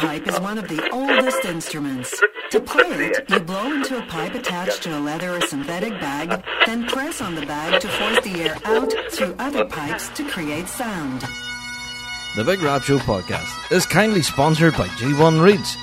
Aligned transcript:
bagpipe 0.00 0.26
is 0.28 0.40
one 0.40 0.58
of 0.58 0.68
the 0.68 0.88
oldest 0.90 1.44
instruments. 1.44 2.20
To 2.50 2.60
play 2.60 3.06
it, 3.06 3.28
you 3.28 3.40
blow 3.40 3.72
into 3.72 3.98
a 3.98 4.06
pipe 4.06 4.34
attached 4.34 4.82
to 4.82 4.96
a 4.96 5.00
leather 5.00 5.36
or 5.36 5.40
synthetic 5.42 5.92
bag, 6.00 6.42
then 6.66 6.86
press 6.86 7.20
on 7.20 7.34
the 7.34 7.46
bag 7.46 7.80
to 7.80 7.88
force 7.88 8.20
the 8.20 8.40
air 8.42 8.56
out 8.64 8.92
through 9.10 9.34
other 9.38 9.64
pipes 9.64 10.08
to 10.10 10.24
create 10.24 10.68
sound. 10.68 11.24
The 12.36 12.44
Big 12.44 12.62
Rab 12.62 12.82
Show 12.82 12.98
podcast 12.98 13.72
is 13.72 13.86
kindly 13.86 14.22
sponsored 14.22 14.76
by 14.76 14.88
G1 14.88 15.42
Reeds, 15.42 15.76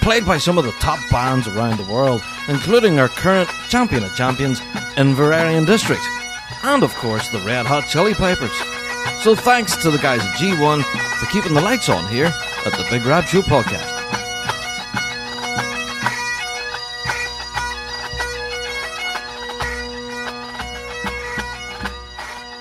played 0.00 0.26
by 0.26 0.38
some 0.38 0.58
of 0.58 0.64
the 0.64 0.72
top 0.72 0.98
bands 1.10 1.46
around 1.46 1.78
the 1.78 1.92
world, 1.92 2.22
including 2.48 2.98
our 2.98 3.08
current 3.08 3.48
champion 3.68 4.02
of 4.02 4.14
champions, 4.16 4.60
Inveraray 4.96 5.64
District, 5.66 6.02
and 6.64 6.82
of 6.82 6.94
course 6.96 7.28
the 7.28 7.40
Red 7.40 7.66
Hot 7.66 7.86
Chili 7.88 8.14
Pipers. 8.14 8.56
So 9.22 9.34
thanks 9.34 9.76
to 9.82 9.90
the 9.90 9.98
guys 9.98 10.20
at 10.22 10.34
G1 10.36 10.82
for 10.82 11.26
keeping 11.26 11.54
the 11.54 11.60
lights 11.60 11.88
on 11.88 12.06
here 12.08 12.32
at 12.66 12.72
the 12.74 12.86
Big 12.90 13.06
Rab 13.06 13.24
Show 13.24 13.40
podcast. 13.40 13.96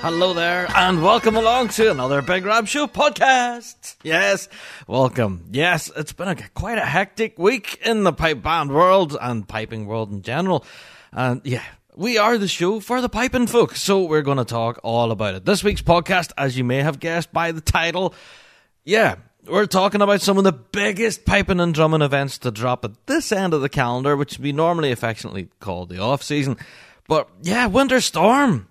Hello 0.01 0.33
there, 0.33 0.67
and 0.73 1.03
welcome 1.03 1.35
along 1.35 1.67
to 1.69 1.91
another 1.91 2.21
Big 2.21 2.45
Rab 2.45 2.67
Show 2.67 2.87
podcast. 2.87 3.97
Yes, 4.01 4.47
welcome. 4.87 5.43
Yes, 5.51 5.91
it's 5.97 6.13
been 6.13 6.29
a, 6.29 6.35
quite 6.53 6.77
a 6.77 6.85
hectic 6.85 7.37
week 7.37 7.79
in 7.85 8.05
the 8.05 8.13
pipe 8.13 8.41
band 8.41 8.71
world 8.71 9.17
and 9.19 9.45
piping 9.45 9.85
world 9.85 10.11
in 10.11 10.21
general. 10.21 10.63
And 11.11 11.41
yeah, 11.43 11.63
we 11.97 12.17
are 12.17 12.37
the 12.37 12.47
show 12.47 12.79
for 12.79 13.01
the 13.01 13.09
piping 13.09 13.47
folk, 13.47 13.75
so 13.75 14.05
we're 14.05 14.21
going 14.21 14.37
to 14.37 14.45
talk 14.45 14.79
all 14.81 15.11
about 15.11 15.35
it. 15.35 15.43
This 15.43 15.61
week's 15.61 15.81
podcast, 15.81 16.31
as 16.37 16.57
you 16.57 16.63
may 16.63 16.77
have 16.77 17.01
guessed 17.01 17.33
by 17.33 17.51
the 17.51 17.59
title, 17.59 18.13
yeah, 18.85 19.15
we're 19.49 19.65
talking 19.65 20.01
about 20.01 20.21
some 20.21 20.37
of 20.37 20.43
the 20.43 20.51
biggest 20.51 21.25
piping 21.25 21.59
and 21.59 21.73
drumming 21.73 22.01
events 22.01 22.37
to 22.39 22.51
drop 22.51 22.85
at 22.85 23.07
this 23.07 23.31
end 23.31 23.53
of 23.53 23.61
the 23.61 23.69
calendar, 23.69 24.15
which 24.15 24.39
we 24.39 24.51
normally 24.51 24.91
affectionately 24.91 25.49
call 25.59 25.85
the 25.85 25.99
off 25.99 26.23
season. 26.23 26.57
But 27.07 27.29
yeah, 27.41 27.67
Winter 27.67 28.01
Storm. 28.01 28.67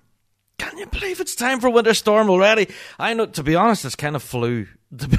Can 0.59 0.77
you 0.77 0.87
believe 0.87 1.21
it's 1.21 1.37
time 1.37 1.61
for 1.61 1.71
Winter 1.71 1.95
Storm 1.95 2.31
already? 2.31 2.69
I 2.99 3.15
know, 3.15 3.27
to 3.27 3.43
be 3.43 3.55
honest, 3.55 3.85
it's 3.85 3.95
kind 3.95 4.17
of 4.17 4.23
flew. 4.23 4.67
the 4.91 5.19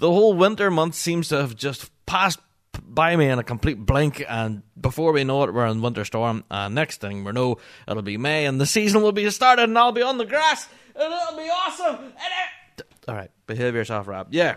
whole 0.00 0.34
winter 0.34 0.70
month 0.70 0.94
seems 0.94 1.28
to 1.28 1.36
have 1.36 1.54
just 1.54 1.90
passed 2.06 2.40
by 2.82 3.14
me 3.16 3.28
in 3.28 3.38
a 3.38 3.44
complete 3.44 3.78
blink, 3.78 4.24
and 4.28 4.62
before 4.80 5.12
we 5.12 5.24
know 5.24 5.44
it, 5.44 5.54
we're 5.54 5.66
in 5.66 5.82
Winter 5.82 6.04
Storm. 6.04 6.44
And 6.50 6.74
next 6.74 7.00
thing 7.00 7.24
we 7.24 7.32
know, 7.32 7.58
it'll 7.86 8.02
be 8.02 8.16
May, 8.16 8.46
and 8.46 8.60
the 8.60 8.66
season 8.66 9.02
will 9.02 9.12
be 9.12 9.28
started, 9.30 9.64
and 9.64 9.78
I'll 9.78 9.92
be 9.92 10.02
on 10.02 10.18
the 10.18 10.26
grass, 10.26 10.68
and 10.94 11.12
it'll 11.12 11.36
be 11.36 11.50
awesome. 11.50 12.12
All 13.06 13.14
right, 13.14 13.30
behave 13.46 13.74
yourself, 13.74 14.06
Rab. 14.06 14.28
Yeah, 14.30 14.56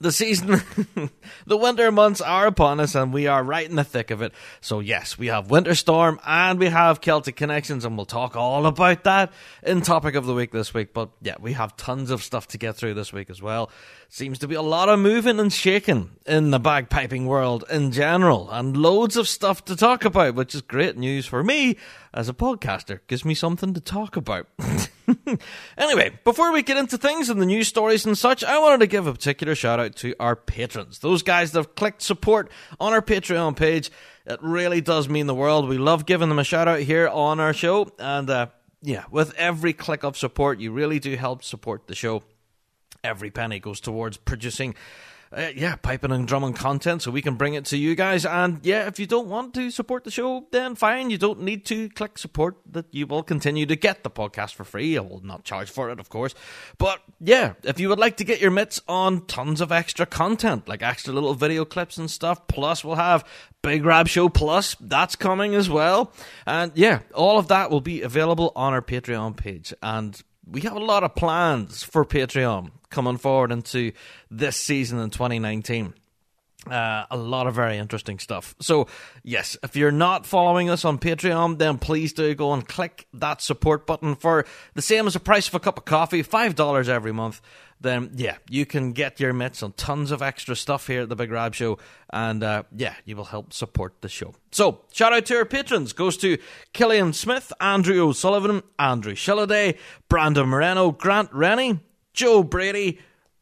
the 0.00 0.12
season, 0.12 0.62
the 1.46 1.56
winter 1.56 1.90
months 1.90 2.20
are 2.20 2.46
upon 2.46 2.78
us, 2.80 2.94
and 2.94 3.12
we 3.12 3.26
are 3.26 3.42
right 3.42 3.68
in 3.68 3.76
the 3.76 3.84
thick 3.84 4.10
of 4.10 4.22
it. 4.22 4.32
So, 4.60 4.80
yes, 4.80 5.18
we 5.18 5.26
have 5.26 5.50
Winter 5.50 5.74
Storm 5.74 6.20
and 6.24 6.58
we 6.58 6.66
have 6.66 7.00
Celtic 7.00 7.36
Connections, 7.36 7.84
and 7.84 7.96
we'll 7.96 8.06
talk 8.06 8.36
all 8.36 8.66
about 8.66 9.04
that 9.04 9.32
in 9.62 9.82
Topic 9.82 10.14
of 10.14 10.26
the 10.26 10.34
Week 10.34 10.52
this 10.52 10.72
week. 10.72 10.94
But, 10.94 11.10
yeah, 11.20 11.36
we 11.40 11.54
have 11.54 11.76
tons 11.76 12.10
of 12.10 12.22
stuff 12.22 12.46
to 12.48 12.58
get 12.58 12.76
through 12.76 12.94
this 12.94 13.12
week 13.12 13.28
as 13.28 13.42
well. 13.42 13.70
Seems 14.10 14.38
to 14.38 14.48
be 14.48 14.54
a 14.54 14.62
lot 14.62 14.88
of 14.88 14.98
moving 14.98 15.38
and 15.38 15.52
shaking 15.52 16.12
in 16.24 16.50
the 16.50 16.58
bagpiping 16.58 17.26
world 17.26 17.64
in 17.70 17.92
general, 17.92 18.50
and 18.50 18.74
loads 18.74 19.18
of 19.18 19.28
stuff 19.28 19.66
to 19.66 19.76
talk 19.76 20.06
about, 20.06 20.34
which 20.34 20.54
is 20.54 20.62
great 20.62 20.96
news 20.96 21.26
for 21.26 21.44
me 21.44 21.76
as 22.14 22.26
a 22.26 22.32
podcaster. 22.32 23.00
Gives 23.06 23.26
me 23.26 23.34
something 23.34 23.74
to 23.74 23.82
talk 23.82 24.16
about. 24.16 24.46
anyway, 25.76 26.18
before 26.24 26.52
we 26.52 26.62
get 26.62 26.78
into 26.78 26.96
things 26.96 27.28
and 27.28 27.38
the 27.38 27.44
news 27.44 27.68
stories 27.68 28.06
and 28.06 28.16
such, 28.16 28.42
I 28.42 28.58
wanted 28.58 28.80
to 28.80 28.86
give 28.86 29.06
a 29.06 29.12
particular 29.12 29.54
shout 29.54 29.78
out 29.78 29.94
to 29.96 30.14
our 30.18 30.36
patrons. 30.36 31.00
Those 31.00 31.22
guys 31.22 31.52
that 31.52 31.58
have 31.58 31.74
clicked 31.74 32.00
support 32.00 32.50
on 32.80 32.94
our 32.94 33.02
Patreon 33.02 33.56
page. 33.56 33.90
It 34.24 34.38
really 34.42 34.80
does 34.80 35.10
mean 35.10 35.26
the 35.26 35.34
world. 35.34 35.68
We 35.68 35.76
love 35.76 36.06
giving 36.06 36.30
them 36.30 36.38
a 36.38 36.44
shout 36.44 36.66
out 36.66 36.80
here 36.80 37.08
on 37.08 37.40
our 37.40 37.52
show. 37.52 37.92
And 37.98 38.30
uh, 38.30 38.46
yeah, 38.80 39.04
with 39.10 39.34
every 39.34 39.74
click 39.74 40.02
of 40.02 40.16
support, 40.16 40.60
you 40.60 40.72
really 40.72 40.98
do 40.98 41.14
help 41.14 41.44
support 41.44 41.88
the 41.88 41.94
show. 41.94 42.22
Every 43.04 43.30
penny 43.30 43.60
goes 43.60 43.80
towards 43.80 44.16
producing 44.16 44.74
uh, 45.30 45.50
yeah, 45.54 45.76
piping 45.76 46.10
and 46.10 46.26
drumming 46.26 46.54
content 46.54 47.02
so 47.02 47.10
we 47.10 47.20
can 47.20 47.34
bring 47.34 47.54
it 47.54 47.66
to 47.66 47.76
you 47.76 47.94
guys. 47.94 48.24
And 48.24 48.60
yeah, 48.64 48.86
if 48.86 48.98
you 48.98 49.06
don't 49.06 49.28
want 49.28 49.54
to 49.54 49.70
support 49.70 50.04
the 50.04 50.10
show, 50.10 50.46
then 50.52 50.74
fine. 50.74 51.10
You 51.10 51.18
don't 51.18 51.42
need 51.42 51.66
to 51.66 51.88
click 51.90 52.16
support 52.16 52.56
that 52.70 52.86
you 52.92 53.06
will 53.06 53.22
continue 53.22 53.66
to 53.66 53.76
get 53.76 54.04
the 54.04 54.10
podcast 54.10 54.54
for 54.54 54.64
free. 54.64 54.96
I 54.96 55.00
will 55.00 55.22
not 55.22 55.44
charge 55.44 55.70
for 55.70 55.90
it, 55.90 56.00
of 56.00 56.08
course. 56.08 56.34
But 56.78 57.02
yeah, 57.20 57.54
if 57.62 57.78
you 57.78 57.88
would 57.90 57.98
like 57.98 58.16
to 58.18 58.24
get 58.24 58.40
your 58.40 58.50
mitts 58.50 58.80
on 58.88 59.26
tons 59.26 59.60
of 59.60 59.70
extra 59.70 60.06
content, 60.06 60.66
like 60.66 60.82
extra 60.82 61.12
little 61.12 61.34
video 61.34 61.64
clips 61.64 61.98
and 61.98 62.10
stuff, 62.10 62.46
plus 62.46 62.82
we'll 62.82 62.96
have 62.96 63.24
Big 63.62 63.84
Rab 63.84 64.08
Show 64.08 64.28
Plus, 64.28 64.76
that's 64.80 65.16
coming 65.16 65.54
as 65.54 65.68
well. 65.68 66.12
And 66.46 66.72
yeah, 66.74 67.00
all 67.14 67.38
of 67.38 67.48
that 67.48 67.70
will 67.70 67.80
be 67.80 68.02
available 68.02 68.52
on 68.56 68.72
our 68.72 68.82
Patreon 68.82 69.36
page. 69.36 69.74
And 69.82 70.22
we 70.50 70.62
have 70.62 70.76
a 70.76 70.80
lot 70.80 71.04
of 71.04 71.14
plans 71.14 71.82
for 71.82 72.04
Patreon 72.04 72.70
coming 72.90 73.18
forward 73.18 73.52
into 73.52 73.92
this 74.30 74.56
season 74.56 74.98
in 74.98 75.10
2019. 75.10 75.94
Uh, 76.68 77.06
a 77.10 77.16
lot 77.16 77.46
of 77.46 77.54
very 77.54 77.78
interesting 77.78 78.18
stuff. 78.18 78.54
So, 78.60 78.88
yes, 79.22 79.56
if 79.62 79.76
you're 79.76 79.92
not 79.92 80.26
following 80.26 80.68
us 80.68 80.84
on 80.84 80.98
Patreon, 80.98 81.58
then 81.58 81.78
please 81.78 82.12
do 82.12 82.34
go 82.34 82.52
and 82.52 82.66
click 82.66 83.06
that 83.14 83.40
support 83.40 83.86
button 83.86 84.16
for 84.16 84.44
the 84.74 84.82
same 84.82 85.06
as 85.06 85.14
the 85.14 85.20
price 85.20 85.48
of 85.48 85.54
a 85.54 85.60
cup 85.60 85.78
of 85.78 85.84
coffee, 85.84 86.22
$5 86.22 86.88
every 86.88 87.12
month 87.12 87.40
then 87.80 88.10
yeah, 88.14 88.36
you 88.48 88.66
can 88.66 88.92
get 88.92 89.20
your 89.20 89.32
mitts 89.32 89.62
on 89.62 89.72
tons 89.72 90.10
of 90.10 90.22
extra 90.22 90.56
stuff 90.56 90.86
here 90.86 91.02
at 91.02 91.08
the 91.08 91.16
Big 91.16 91.30
Rab 91.30 91.54
Show, 91.54 91.78
and 92.10 92.42
uh, 92.42 92.64
yeah, 92.74 92.94
you 93.04 93.16
will 93.16 93.26
help 93.26 93.52
support 93.52 94.00
the 94.00 94.08
show. 94.08 94.34
So 94.50 94.80
shout 94.92 95.12
out 95.12 95.26
to 95.26 95.36
our 95.36 95.44
patrons 95.44 95.92
goes 95.92 96.16
to 96.18 96.38
Killian 96.72 97.12
Smith, 97.12 97.52
Andrew 97.60 98.00
O'Sullivan, 98.08 98.62
Andrew 98.78 99.14
Shilladay, 99.14 99.78
Brandon 100.08 100.48
Moreno, 100.48 100.90
Grant 100.90 101.32
Rennie, 101.32 101.80
Joe 102.12 102.42
Brady. 102.42 102.98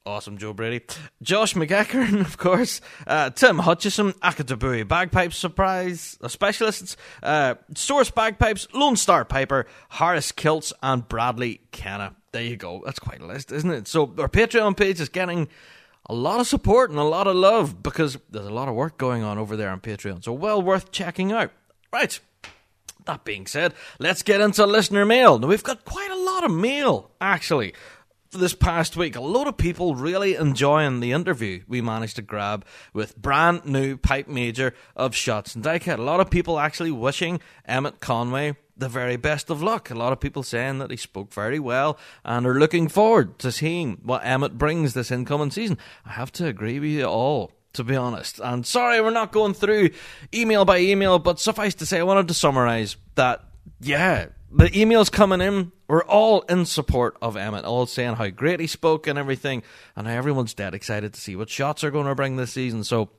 Awesome, 0.06 0.38
Joe 0.38 0.52
Brady. 0.52 0.84
Josh 1.20 1.54
McEachern, 1.54 2.20
of 2.26 2.38
course. 2.38 2.80
Uh, 3.06 3.30
Tim 3.30 3.58
Hutchison, 3.58 4.12
Akadabui 4.12 4.86
Bagpipes 4.86 5.36
Surprise 5.36 6.16
uh, 6.22 6.28
Specialists, 6.28 6.96
uh, 7.22 7.56
Source 7.74 8.10
Bagpipes, 8.10 8.68
Lone 8.72 8.96
Star 8.96 9.24
Piper, 9.24 9.66
Harris 9.88 10.30
Kilts, 10.30 10.72
and 10.80 11.08
Bradley 11.08 11.60
Kenna 11.72 12.14
there 12.36 12.44
you 12.44 12.56
go. 12.56 12.82
That's 12.84 12.98
quite 12.98 13.22
a 13.22 13.26
list, 13.26 13.50
isn't 13.50 13.70
it? 13.70 13.88
So 13.88 14.14
our 14.18 14.28
Patreon 14.28 14.76
page 14.76 15.00
is 15.00 15.08
getting 15.08 15.48
a 16.04 16.14
lot 16.14 16.38
of 16.38 16.46
support 16.46 16.90
and 16.90 16.98
a 16.98 17.04
lot 17.04 17.26
of 17.26 17.34
love 17.34 17.82
because 17.82 18.18
there's 18.30 18.46
a 18.46 18.52
lot 18.52 18.68
of 18.68 18.74
work 18.74 18.98
going 18.98 19.22
on 19.22 19.38
over 19.38 19.56
there 19.56 19.70
on 19.70 19.80
Patreon. 19.80 20.22
So 20.22 20.34
well 20.34 20.60
worth 20.60 20.92
checking 20.92 21.32
out. 21.32 21.50
Right. 21.90 22.20
That 23.06 23.24
being 23.24 23.46
said, 23.46 23.72
let's 23.98 24.22
get 24.22 24.42
into 24.42 24.66
listener 24.66 25.06
mail. 25.06 25.38
Now 25.38 25.46
we've 25.46 25.62
got 25.62 25.86
quite 25.86 26.10
a 26.10 26.16
lot 26.16 26.44
of 26.44 26.50
mail 26.50 27.10
actually 27.22 27.72
this 28.36 28.54
past 28.54 28.96
week. 28.96 29.16
A 29.16 29.20
lot 29.20 29.46
of 29.46 29.56
people 29.56 29.94
really 29.94 30.34
enjoying 30.34 31.00
the 31.00 31.12
interview 31.12 31.62
we 31.66 31.80
managed 31.80 32.16
to 32.16 32.22
grab 32.22 32.64
with 32.92 33.16
brand 33.16 33.64
new 33.64 33.96
pipe 33.96 34.28
major 34.28 34.74
of 34.94 35.12
Shotts 35.12 35.54
and 35.54 35.64
Dykehead. 35.64 35.98
A 35.98 36.02
lot 36.02 36.20
of 36.20 36.30
people 36.30 36.58
actually 36.58 36.90
wishing 36.90 37.40
Emmett 37.66 38.00
Conway 38.00 38.56
the 38.76 38.88
very 38.88 39.16
best 39.16 39.50
of 39.50 39.62
luck. 39.62 39.90
A 39.90 39.94
lot 39.94 40.12
of 40.12 40.20
people 40.20 40.42
saying 40.42 40.78
that 40.78 40.90
he 40.90 40.96
spoke 40.96 41.32
very 41.32 41.58
well 41.58 41.98
and 42.24 42.46
are 42.46 42.58
looking 42.58 42.88
forward 42.88 43.38
to 43.38 43.50
seeing 43.50 43.98
what 44.02 44.24
Emmett 44.24 44.58
brings 44.58 44.94
this 44.94 45.10
incoming 45.10 45.50
season. 45.50 45.78
I 46.04 46.12
have 46.12 46.30
to 46.32 46.46
agree 46.46 46.78
with 46.78 46.90
you 46.90 47.04
all, 47.04 47.52
to 47.72 47.84
be 47.84 47.96
honest. 47.96 48.38
And 48.38 48.66
sorry, 48.66 49.00
we're 49.00 49.10
not 49.10 49.32
going 49.32 49.54
through 49.54 49.90
email 50.34 50.64
by 50.64 50.78
email, 50.78 51.18
but 51.18 51.40
suffice 51.40 51.74
to 51.76 51.86
say, 51.86 52.00
I 52.00 52.04
wanted 52.04 52.28
to 52.28 52.34
summarize 52.34 52.96
that, 53.14 53.44
yeah, 53.80 54.26
the 54.50 54.66
emails 54.70 55.10
coming 55.10 55.40
in 55.40 55.72
were 55.88 56.04
all 56.04 56.42
in 56.42 56.64
support 56.64 57.16
of 57.20 57.36
Emmett, 57.36 57.64
all 57.64 57.86
saying 57.86 58.14
how 58.14 58.28
great 58.28 58.60
he 58.60 58.66
spoke 58.66 59.06
and 59.06 59.18
everything, 59.18 59.62
and 59.94 60.08
everyone's 60.08 60.54
dead 60.54 60.74
excited 60.74 61.14
to 61.14 61.20
see 61.20 61.36
what 61.36 61.48
Shotts 61.48 61.84
are 61.84 61.90
going 61.90 62.06
to 62.06 62.14
bring 62.14 62.36
this 62.36 62.52
season. 62.52 62.84
So, 62.84 63.10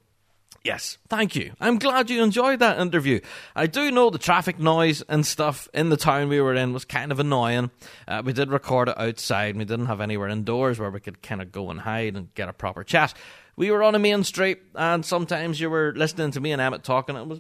Yes, 0.64 0.98
thank 1.08 1.34
you. 1.34 1.54
I'm 1.62 1.80
glad 1.80 2.10
you 2.10 2.22
enjoyed 2.22 2.60
that 2.60 2.80
interview. 2.80 3.22
I 3.56 3.68
do 3.68 3.90
know 3.90 4.10
the 4.10 4.18
traffic 4.18 4.60
noise 4.60 5.02
and 5.08 5.26
stuff 5.26 5.70
in 5.74 5.88
the 5.88 5.96
town 5.96 6.28
we 6.28 6.42
were 6.42 6.56
in 6.56 6.74
was 6.74 6.84
kind 6.84 7.14
of 7.14 7.22
annoying. 7.22 7.72
Uh, 8.06 8.22
we 8.26 8.34
did 8.34 8.50
record 8.50 8.90
it 8.90 9.00
outside, 9.00 9.56
we 9.56 9.64
didn't 9.64 9.86
have 9.86 10.02
anywhere 10.02 10.28
indoors 10.28 10.78
where 10.78 10.92
we 10.92 11.00
could 11.00 11.22
kind 11.22 11.42
of 11.42 11.54
go 11.54 11.70
and 11.70 11.80
hide 11.82 12.18
and 12.18 12.34
get 12.34 12.50
a 12.50 12.54
proper 12.54 12.84
chat. 12.84 13.14
We 13.56 13.72
were 13.72 13.82
on 13.82 13.96
a 13.96 14.00
main 14.00 14.26
street, 14.26 14.60
and 14.76 15.06
sometimes 15.06 15.60
you 15.60 15.70
were 15.70 15.94
listening 15.96 16.32
to 16.32 16.42
me 16.42 16.52
and 16.52 16.62
Emmett 16.62 16.84
talking, 16.84 17.16
and 17.16 17.24
it 17.24 17.30
was 17.30 17.40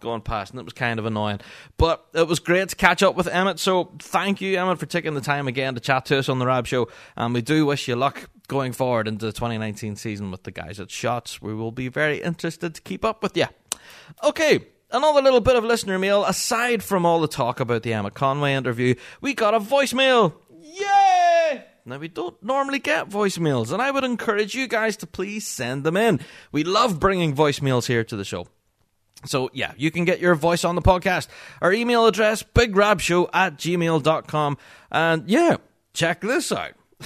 going 0.00 0.20
past, 0.20 0.52
and 0.52 0.60
it 0.60 0.64
was 0.64 0.72
kind 0.72 0.98
of 0.98 1.06
annoying. 1.06 1.40
But 1.76 2.04
it 2.14 2.26
was 2.26 2.38
great 2.38 2.68
to 2.68 2.76
catch 2.76 3.02
up 3.02 3.16
with 3.16 3.28
Emmett. 3.28 3.58
So 3.58 3.92
thank 3.98 4.40
you, 4.40 4.58
Emmett, 4.58 4.78
for 4.78 4.86
taking 4.86 5.14
the 5.14 5.20
time 5.20 5.48
again 5.48 5.74
to 5.74 5.80
chat 5.80 6.06
to 6.06 6.18
us 6.18 6.28
on 6.28 6.38
the 6.38 6.46
Rab 6.46 6.66
Show. 6.66 6.88
And 7.16 7.34
we 7.34 7.42
do 7.42 7.66
wish 7.66 7.88
you 7.88 7.96
luck 7.96 8.28
going 8.48 8.72
forward 8.72 9.08
into 9.08 9.26
the 9.26 9.32
2019 9.32 9.96
season 9.96 10.30
with 10.30 10.44
the 10.44 10.50
guys 10.50 10.80
at 10.80 10.88
Shotts. 10.88 11.40
We 11.40 11.54
will 11.54 11.72
be 11.72 11.88
very 11.88 12.22
interested 12.22 12.74
to 12.74 12.80
keep 12.80 13.04
up 13.04 13.22
with 13.22 13.36
you. 13.36 13.46
Okay. 14.24 14.66
Another 14.90 15.20
little 15.20 15.40
bit 15.40 15.54
of 15.54 15.64
listener 15.64 15.98
mail. 15.98 16.24
Aside 16.24 16.82
from 16.82 17.04
all 17.04 17.20
the 17.20 17.28
talk 17.28 17.60
about 17.60 17.82
the 17.82 17.92
Emmett 17.92 18.14
Conway 18.14 18.54
interview, 18.54 18.94
we 19.20 19.34
got 19.34 19.52
a 19.52 19.60
voicemail. 19.60 20.32
Yay! 20.60 21.64
Now, 21.84 21.98
we 21.98 22.08
don't 22.08 22.42
normally 22.42 22.78
get 22.78 23.08
voicemails, 23.08 23.72
and 23.72 23.80
I 23.80 23.90
would 23.90 24.04
encourage 24.04 24.54
you 24.54 24.66
guys 24.66 24.96
to 24.98 25.06
please 25.06 25.46
send 25.46 25.84
them 25.84 25.96
in. 25.96 26.20
We 26.52 26.62
love 26.62 27.00
bringing 27.00 27.34
voicemails 27.34 27.86
here 27.86 28.04
to 28.04 28.16
the 28.16 28.24
show. 28.24 28.46
So, 29.24 29.50
yeah, 29.52 29.72
you 29.76 29.90
can 29.90 30.04
get 30.04 30.20
your 30.20 30.34
voice 30.34 30.64
on 30.64 30.74
the 30.76 30.82
podcast. 30.82 31.28
Our 31.60 31.72
email 31.72 32.06
address, 32.06 32.42
bigrabshow 32.42 33.28
at 33.32 33.56
gmail.com. 33.56 34.58
And 34.92 35.28
yeah, 35.28 35.56
check 35.92 36.20
this 36.20 36.52
out. 36.52 36.72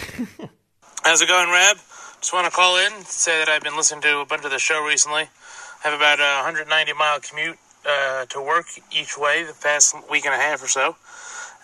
How's 1.03 1.23
it 1.23 1.29
going, 1.29 1.49
Rab? 1.49 1.77
Just 2.21 2.33
want 2.33 2.45
to 2.45 2.53
call 2.53 2.77
in, 2.79 3.05
say 3.05 3.39
that 3.39 3.49
I've 3.49 3.63
been 3.63 3.77
listening 3.77 4.03
to 4.03 4.21
a 4.21 4.27
bunch 4.27 4.45
of 4.45 4.51
the 4.53 4.59
show 4.59 4.85
recently. 4.85 5.23
I 5.23 5.89
have 5.89 5.95
about 5.95 6.21
a 6.21 6.45
190 6.45 6.93
mile 6.93 7.19
commute 7.19 7.59
uh, 7.85 8.27
to 8.27 8.41
work 8.41 8.67
each 8.93 9.19
way 9.19 9.43
the 9.43 9.55
past 9.61 9.97
week 10.09 10.25
and 10.25 10.35
a 10.35 10.39
half 10.39 10.63
or 10.63 10.69
so. 10.69 10.95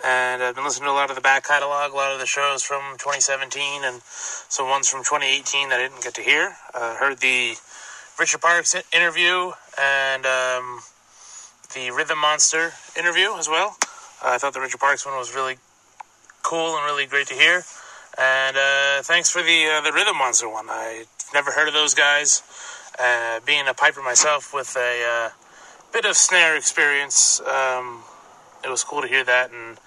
And 0.05 0.43
I've 0.43 0.55
been 0.55 0.65
listening 0.65 0.87
to 0.87 0.93
a 0.93 0.95
lot 0.95 1.11
of 1.11 1.17
the 1.17 1.23
back 1.23 1.47
catalog, 1.47 1.93
a 1.93 1.97
lot 1.97 2.13
of 2.13 2.21
the 2.21 2.27
shows 2.27 2.63
from 2.63 2.83
2017, 2.99 3.85
and 3.85 4.01
some 4.03 4.69
ones 4.69 4.89
from 4.89 5.01
2018 5.01 5.69
that 5.69 5.81
I 5.81 5.89
didn't 5.89 6.03
get 6.03 6.15
to 6.15 6.23
hear. 6.23 6.57
Uh, 6.75 6.97
heard 6.97 7.19
the 7.19 7.55
Richard 8.19 8.41
Parks 8.41 8.75
interview 8.93 9.53
and 9.81 10.27
um, 10.27 10.81
the 11.75 11.93
Rhythm 11.93 12.19
Monster 12.19 12.73
interview 12.99 13.35
as 13.39 13.49
well. 13.49 13.77
Uh, 14.21 14.31
I 14.31 14.39
thought 14.39 14.55
the 14.55 14.61
Richard 14.61 14.81
Parks 14.81 15.07
one 15.07 15.17
was 15.17 15.35
really 15.35 15.59
cool 16.43 16.77
and 16.77 16.85
really 16.85 17.07
great 17.07 17.29
to 17.29 17.35
hear. 17.35 17.63
And 18.19 18.57
uh, 18.57 19.03
thanks 19.03 19.31
for 19.31 19.41
the 19.41 19.67
uh, 19.67 19.81
the 19.83 19.93
Rhythm 19.93 20.19
Monster 20.19 20.49
one. 20.49 20.69
I've 20.69 21.07
never 21.33 21.53
heard 21.53 21.69
of 21.69 21.75
those 21.75 21.95
guys. 21.95 22.43
Uh, 22.99 23.39
being 23.47 23.69
a 23.69 23.75
piper 23.75 24.03
myself 24.03 24.53
with 24.53 24.77
a 24.77 25.05
uh, 25.09 25.31
bit 25.93 26.05
of 26.05 26.17
snare 26.17 26.57
experience, 26.57 27.41
um, 27.43 28.03
it 28.65 28.69
was 28.69 28.83
cool 28.83 29.01
to 29.01 29.07
hear 29.07 29.23
that, 29.23 29.53
and 29.53 29.79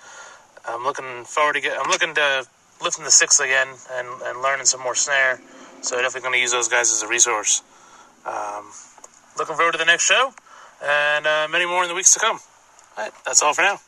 I'm 0.65 0.85
looking 0.85 1.25
forward 1.25 1.53
to 1.53 1.61
get. 1.61 1.77
I'm 1.77 1.89
looking 1.89 2.15
to 2.15 2.45
lifting 2.81 3.03
the 3.03 3.11
six 3.11 3.41
again 3.41 3.67
and, 3.91 4.07
and 4.23 4.41
learning 4.41 4.65
some 4.65 4.81
more 4.81 4.95
snare. 4.95 5.41
So 5.81 5.97
definitely 5.97 6.21
going 6.21 6.33
to 6.33 6.39
use 6.39 6.51
those 6.51 6.69
guys 6.69 6.91
as 6.91 7.03
a 7.03 7.07
resource. 7.07 7.63
Um, 8.25 8.65
looking 9.37 9.55
forward 9.55 9.73
to 9.73 9.77
the 9.77 9.85
next 9.85 10.03
show 10.03 10.33
and 10.83 11.25
uh, 11.25 11.47
many 11.49 11.65
more 11.65 11.83
in 11.83 11.89
the 11.89 11.95
weeks 11.95 12.13
to 12.13 12.19
come. 12.19 12.39
All 12.97 13.03
right, 13.03 13.13
that's 13.25 13.41
all 13.41 13.53
for 13.53 13.61
now. 13.61 13.79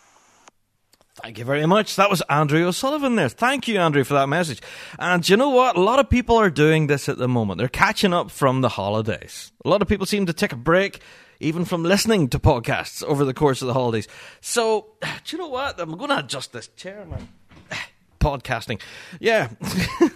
Thank 1.21 1.37
you 1.37 1.45
very 1.45 1.65
much. 1.67 1.95
That 1.95 2.09
was 2.09 2.21
Andrew 2.27 2.65
O'Sullivan 2.65 3.15
there. 3.15 3.29
Thank 3.29 3.67
you, 3.67 3.77
Andrew, 3.77 4.03
for 4.03 4.15
that 4.15 4.27
message. 4.27 4.61
And 4.97 5.27
you 5.27 5.37
know 5.37 5.49
what? 5.49 5.77
A 5.77 5.79
lot 5.79 5.99
of 5.99 6.09
people 6.09 6.37
are 6.37 6.49
doing 6.49 6.87
this 6.87 7.07
at 7.07 7.19
the 7.19 7.27
moment. 7.27 7.59
They're 7.59 7.67
catching 7.67 8.13
up 8.13 8.31
from 8.31 8.61
the 8.61 8.69
holidays. 8.69 9.51
A 9.63 9.69
lot 9.69 9.83
of 9.83 9.87
people 9.87 10.07
seem 10.07 10.25
to 10.25 10.33
take 10.33 10.51
a 10.51 10.57
break 10.57 11.01
even 11.39 11.65
from 11.65 11.83
listening 11.83 12.29
to 12.29 12.39
podcasts 12.39 13.03
over 13.03 13.25
the 13.25 13.33
course 13.33 13.61
of 13.61 13.67
the 13.67 13.73
holidays. 13.73 14.07
So, 14.41 14.87
do 15.01 15.35
you 15.35 15.37
know 15.37 15.49
what? 15.49 15.79
I'm 15.79 15.95
going 15.97 16.09
to 16.09 16.17
adjust 16.19 16.51
this 16.51 16.67
chair, 16.69 17.05
man. 17.05 17.29
Podcasting. 18.19 18.81
Yeah. 19.19 19.49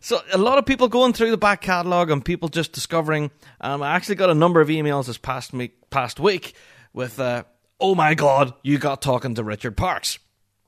so, 0.00 0.20
a 0.32 0.38
lot 0.38 0.58
of 0.58 0.66
people 0.66 0.88
going 0.88 1.12
through 1.12 1.30
the 1.30 1.36
back 1.36 1.60
catalogue 1.60 2.10
and 2.10 2.24
people 2.24 2.48
just 2.48 2.72
discovering. 2.72 3.30
Um, 3.60 3.82
I 3.82 3.94
actually 3.94 4.14
got 4.16 4.30
a 4.30 4.34
number 4.34 4.60
of 4.60 4.68
emails 4.68 5.06
this 5.06 5.18
past, 5.18 5.52
me- 5.52 5.72
past 5.90 6.18
week 6.18 6.54
with, 6.92 7.20
uh, 7.20 7.44
oh 7.78 7.94
my 7.94 8.14
God, 8.14 8.54
you 8.62 8.78
got 8.78 9.02
talking 9.02 9.34
to 9.34 9.44
Richard 9.44 9.76
Parks. 9.76 10.18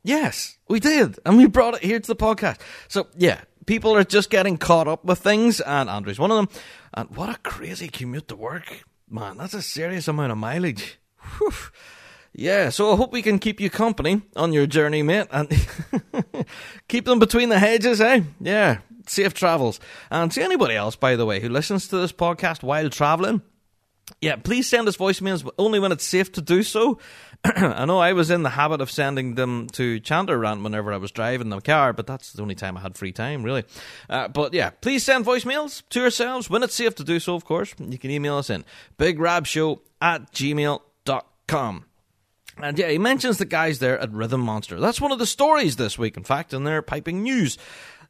Yes, 0.04 0.58
we 0.68 0.80
did. 0.80 1.18
And 1.24 1.36
we 1.36 1.46
brought 1.46 1.74
it 1.74 1.82
here 1.82 1.98
to 2.00 2.06
the 2.06 2.16
podcast. 2.16 2.60
So, 2.88 3.06
yeah, 3.16 3.40
people 3.66 3.96
are 3.96 4.04
just 4.04 4.30
getting 4.30 4.58
caught 4.58 4.88
up 4.88 5.04
with 5.04 5.20
things, 5.20 5.60
and 5.60 5.88
Andrew's 5.88 6.18
one 6.18 6.30
of 6.30 6.36
them. 6.36 6.48
And 6.94 7.16
what 7.16 7.28
a 7.28 7.38
crazy 7.38 7.88
commute 7.88 8.28
to 8.28 8.36
work. 8.36 8.84
Man, 9.08 9.38
that's 9.38 9.54
a 9.54 9.62
serious 9.62 10.08
amount 10.08 10.32
of 10.32 10.38
mileage. 10.38 10.98
Whew. 11.38 11.52
Yeah, 12.34 12.70
so 12.70 12.92
I 12.92 12.96
hope 12.96 13.12
we 13.12 13.20
can 13.20 13.38
keep 13.38 13.60
you 13.60 13.68
company 13.68 14.22
on 14.36 14.54
your 14.54 14.66
journey, 14.66 15.02
mate, 15.02 15.26
and 15.30 15.50
keep 16.88 17.04
them 17.04 17.18
between 17.18 17.50
the 17.50 17.58
hedges, 17.58 18.00
eh? 18.00 18.22
Yeah, 18.40 18.78
safe 19.06 19.34
travels. 19.34 19.80
And 20.10 20.30
to 20.32 20.42
anybody 20.42 20.74
else, 20.74 20.96
by 20.96 21.16
the 21.16 21.26
way, 21.26 21.40
who 21.40 21.48
listens 21.48 21.88
to 21.88 21.98
this 21.98 22.12
podcast 22.12 22.62
while 22.62 22.90
traveling, 22.90 23.42
yeah, 24.20 24.36
please 24.36 24.68
send 24.68 24.88
us 24.88 24.96
voicemails, 24.96 25.48
only 25.58 25.78
when 25.78 25.92
it's 25.92 26.04
safe 26.04 26.32
to 26.32 26.40
do 26.40 26.62
so. 26.62 26.98
I 27.44 27.84
know 27.86 27.98
I 27.98 28.12
was 28.12 28.30
in 28.30 28.42
the 28.42 28.50
habit 28.50 28.80
of 28.80 28.90
sending 28.90 29.34
them 29.34 29.68
to 29.72 30.00
Chanter 30.00 30.38
Rant 30.38 30.62
whenever 30.62 30.92
I 30.92 30.96
was 30.96 31.10
driving 31.10 31.48
the 31.48 31.60
car, 31.60 31.92
but 31.92 32.06
that's 32.06 32.32
the 32.32 32.42
only 32.42 32.54
time 32.54 32.76
I 32.76 32.80
had 32.80 32.96
free 32.96 33.12
time, 33.12 33.42
really. 33.42 33.64
Uh, 34.08 34.28
but 34.28 34.54
yeah, 34.54 34.70
please 34.70 35.04
send 35.04 35.24
voicemails 35.24 35.82
to 35.90 36.00
yourselves 36.00 36.48
when 36.48 36.62
it's 36.62 36.74
safe 36.74 36.94
to 36.96 37.04
do 37.04 37.18
so, 37.18 37.34
of 37.34 37.44
course. 37.44 37.74
You 37.78 37.98
can 37.98 38.10
email 38.10 38.36
us 38.36 38.50
in 38.50 38.64
bigrabshow 38.98 39.80
at 40.00 40.30
gmail.com. 40.32 41.84
And 42.58 42.78
yeah, 42.78 42.90
he 42.90 42.98
mentions 42.98 43.38
the 43.38 43.44
guys 43.44 43.78
there 43.78 43.98
at 43.98 44.12
Rhythm 44.12 44.40
Monster. 44.42 44.78
That's 44.78 45.00
one 45.00 45.10
of 45.10 45.18
the 45.18 45.26
stories 45.26 45.76
this 45.76 45.98
week, 45.98 46.16
in 46.16 46.22
fact, 46.22 46.52
in 46.52 46.64
their 46.64 46.82
piping 46.82 47.22
news. 47.22 47.56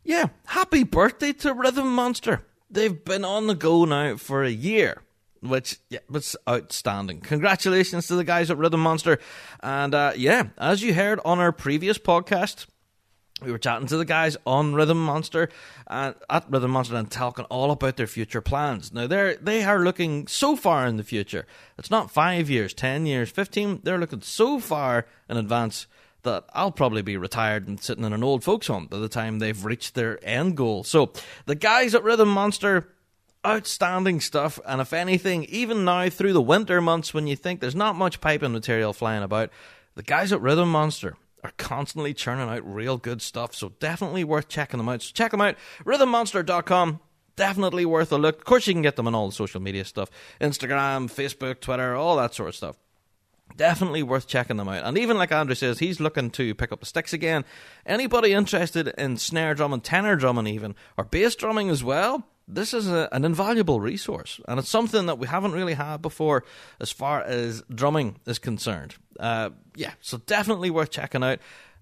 Yeah, 0.05 0.27
happy 0.47 0.85
birthday 0.85 1.33
to 1.35 1.55
Rhythm 1.55 1.95
Monster. 1.95 2.45
They've 2.71 3.05
been 3.05 3.25
on 3.25 3.47
the 3.47 3.55
go 3.55 3.85
now 3.85 4.17
for 4.17 4.43
a 4.43 4.51
year 4.51 5.03
which 5.43 5.79
yeah, 5.91 5.99
was 6.09 6.37
outstanding. 6.49 7.21
Congratulations 7.21 8.07
to 8.07 8.15
the 8.15 8.25
guys 8.25 8.51
at 8.51 8.59
Rhythm 8.59 8.81
Monster. 8.81 9.19
And 9.61 9.95
uh, 9.95 10.13
yeah, 10.17 10.49
as 10.57 10.83
you 10.83 10.95
heard 10.95 11.21
on 11.25 11.41
our 11.41 11.53
previous 11.53 11.99
podcast, 11.99 12.67
we 13.43 13.51
were 13.51 13.59
chatting 13.59 13.89
to 13.89 13.97
the 13.97 14.05
guys 14.05 14.37
on 14.47 14.75
Rhythm 14.75 15.05
Monster 15.05 15.49
uh, 15.89 16.13
at 16.31 16.49
Rhythm 16.49 16.71
Monster 16.71 16.95
and 16.95 17.11
talking 17.11 17.45
all 17.47 17.73
about 17.73 17.97
their 17.97 18.07
future 18.07 18.41
plans. 18.41 18.93
Now 18.93 19.09
they're 19.09 19.35
they 19.35 19.65
are 19.65 19.81
looking 19.81 20.29
so 20.29 20.55
far 20.55 20.87
in 20.87 20.97
the 20.97 21.03
future. 21.03 21.47
It's 21.77 21.91
not 21.91 22.11
five 22.11 22.49
years, 22.49 22.73
ten 22.73 23.05
years, 23.05 23.31
fifteen. 23.31 23.81
They're 23.83 23.99
looking 23.99 24.23
so 24.23 24.61
far 24.61 25.07
in 25.29 25.37
advance 25.37 25.89
that 26.23 26.45
I'll 26.53 26.73
probably 26.73 27.03
be 27.03 27.17
retired 27.17 27.67
and 27.69 27.83
sitting 27.83 28.05
in 28.05 28.13
an 28.13 28.25
old 28.25 28.45
folks 28.45 28.69
home 28.69 28.87
by 28.87 28.99
the 28.99 29.09
time 29.09 29.39
they've 29.39 29.65
reached 29.65 29.95
their 29.95 30.19
end 30.23 30.57
goal. 30.57 30.85
So 30.85 31.13
the 31.47 31.55
guys 31.55 31.95
at 31.95 32.05
Rhythm 32.05 32.29
Monster 32.29 32.89
outstanding 33.47 34.21
stuff. 34.21 34.61
And 34.67 34.81
if 34.81 34.93
anything, 34.93 35.45
even 35.45 35.85
now 35.85 36.09
through 36.09 36.33
the 36.33 36.43
winter 36.43 36.81
months 36.81 37.13
when 37.13 37.27
you 37.27 37.37
think 37.37 37.61
there's 37.61 37.75
not 37.75 37.97
much 37.97 38.21
piping 38.21 38.53
material 38.53 38.93
flying 38.93 39.23
about, 39.23 39.51
the 39.95 40.03
guys 40.03 40.33
at 40.33 40.41
Rhythm 40.41 40.71
Monster 40.71 41.17
are 41.45 41.53
constantly 41.59 42.15
churning 42.15 42.49
out 42.49 42.63
real 42.65 42.97
good 42.97 43.21
stuff. 43.21 43.55
So 43.55 43.71
definitely 43.81 44.25
worth 44.25 44.49
checking 44.49 44.79
them 44.79 44.89
out. 44.89 45.03
So 45.03 45.11
check 45.13 45.33
them 45.33 45.41
out, 45.41 45.57
rhythmmonster.com. 45.85 47.01
Definitely 47.35 47.87
worth 47.87 48.13
a 48.13 48.19
look. 48.19 48.39
Of 48.39 48.45
course, 48.45 48.67
you 48.67 48.75
can 48.75 48.83
get 48.83 48.97
them 48.97 49.07
on 49.07 49.15
all 49.15 49.27
the 49.27 49.35
social 49.35 49.61
media 49.61 49.85
stuff 49.85 50.11
Instagram, 50.41 51.11
Facebook, 51.11 51.61
Twitter, 51.61 51.95
all 51.95 52.17
that 52.17 52.35
sort 52.35 52.51
of 52.51 52.55
stuff 52.55 52.77
definitely 53.57 54.03
worth 54.03 54.27
checking 54.27 54.57
them 54.57 54.69
out. 54.69 54.85
And 54.85 54.99
even 54.99 55.17
like 55.17 55.33
Andrew 55.33 55.55
says, 55.55 55.79
he's 55.79 56.01
looking 56.01 56.31
to 56.33 56.55
pick 56.55 56.73
up 56.73 56.81
the 56.81 56.87
sticks 56.87 57.13
again. 57.13 57.45
Anybody 57.87 58.33
interested 58.33 58.89
in 58.99 59.17
snare 59.17 59.55
drumming, 59.55 59.81
tenor 59.81 60.17
drumming, 60.17 60.47
even, 60.47 60.75
or 60.97 61.05
bass 61.05 61.35
drumming 61.35 61.71
as 61.71 61.83
well, 61.83 62.27
this 62.49 62.75
is 62.75 62.89
a, 62.89 63.09
an 63.13 63.25
invaluable 63.25 63.81
resource, 63.81 64.41
and 64.49 64.59
it's 64.59 64.69
something 64.69 65.07
that 65.07 65.19
we 65.19 65.27
haven't 65.27 65.53
really 65.53 65.75
had 65.75 66.03
before 66.03 66.45
as 66.81 66.91
far 66.91 67.23
as 67.23 67.63
drumming 67.73 68.17
is 68.27 68.39
concerned. 68.39 68.97
Uh, 69.19 69.51
yeah, 69.77 69.93
so 70.01 70.19
definitely 70.19 70.71
worth 70.71 70.91
checking 70.91 71.23
out 71.23 71.39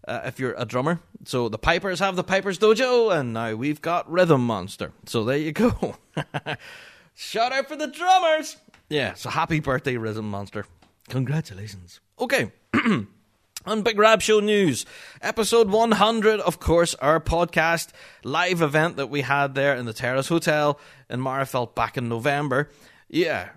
uh, 0.06 0.20
if 0.24 0.38
you're 0.38 0.54
a 0.56 0.64
drummer. 0.64 1.00
So 1.24 1.48
the 1.48 1.58
Pipers 1.58 1.98
have 2.00 2.16
the 2.16 2.24
Pipers 2.24 2.58
Dojo, 2.58 3.16
and 3.18 3.32
now 3.32 3.54
we've 3.54 3.80
got 3.80 4.10
Rhythm 4.10 4.46
Monster. 4.46 4.92
So 5.06 5.24
there 5.24 5.38
you 5.38 5.52
go. 5.52 5.96
Shout 7.14 7.52
out 7.52 7.68
for 7.68 7.76
the 7.76 7.86
drummers! 7.86 8.56
Yeah, 8.88 9.14
so 9.14 9.30
happy 9.30 9.60
birthday, 9.60 9.96
Rhythm 9.96 10.30
Monster. 10.30 10.66
Congratulations. 11.10 12.00
Okay. 12.20 12.52
On 13.66 13.82
Big 13.82 13.98
Rab 13.98 14.22
Show 14.22 14.40
News, 14.40 14.86
episode 15.20 15.68
100, 15.68 16.40
of 16.40 16.60
course, 16.60 16.94
our 16.94 17.20
podcast 17.20 17.88
live 18.24 18.62
event 18.62 18.96
that 18.96 19.10
we 19.10 19.20
had 19.20 19.54
there 19.54 19.74
in 19.74 19.84
the 19.84 19.92
Terrace 19.92 20.28
Hotel 20.28 20.80
in 21.10 21.20
Magherafelt 21.20 21.74
back 21.74 21.98
in 21.98 22.08
November. 22.08 22.70
Yeah, 23.08 23.50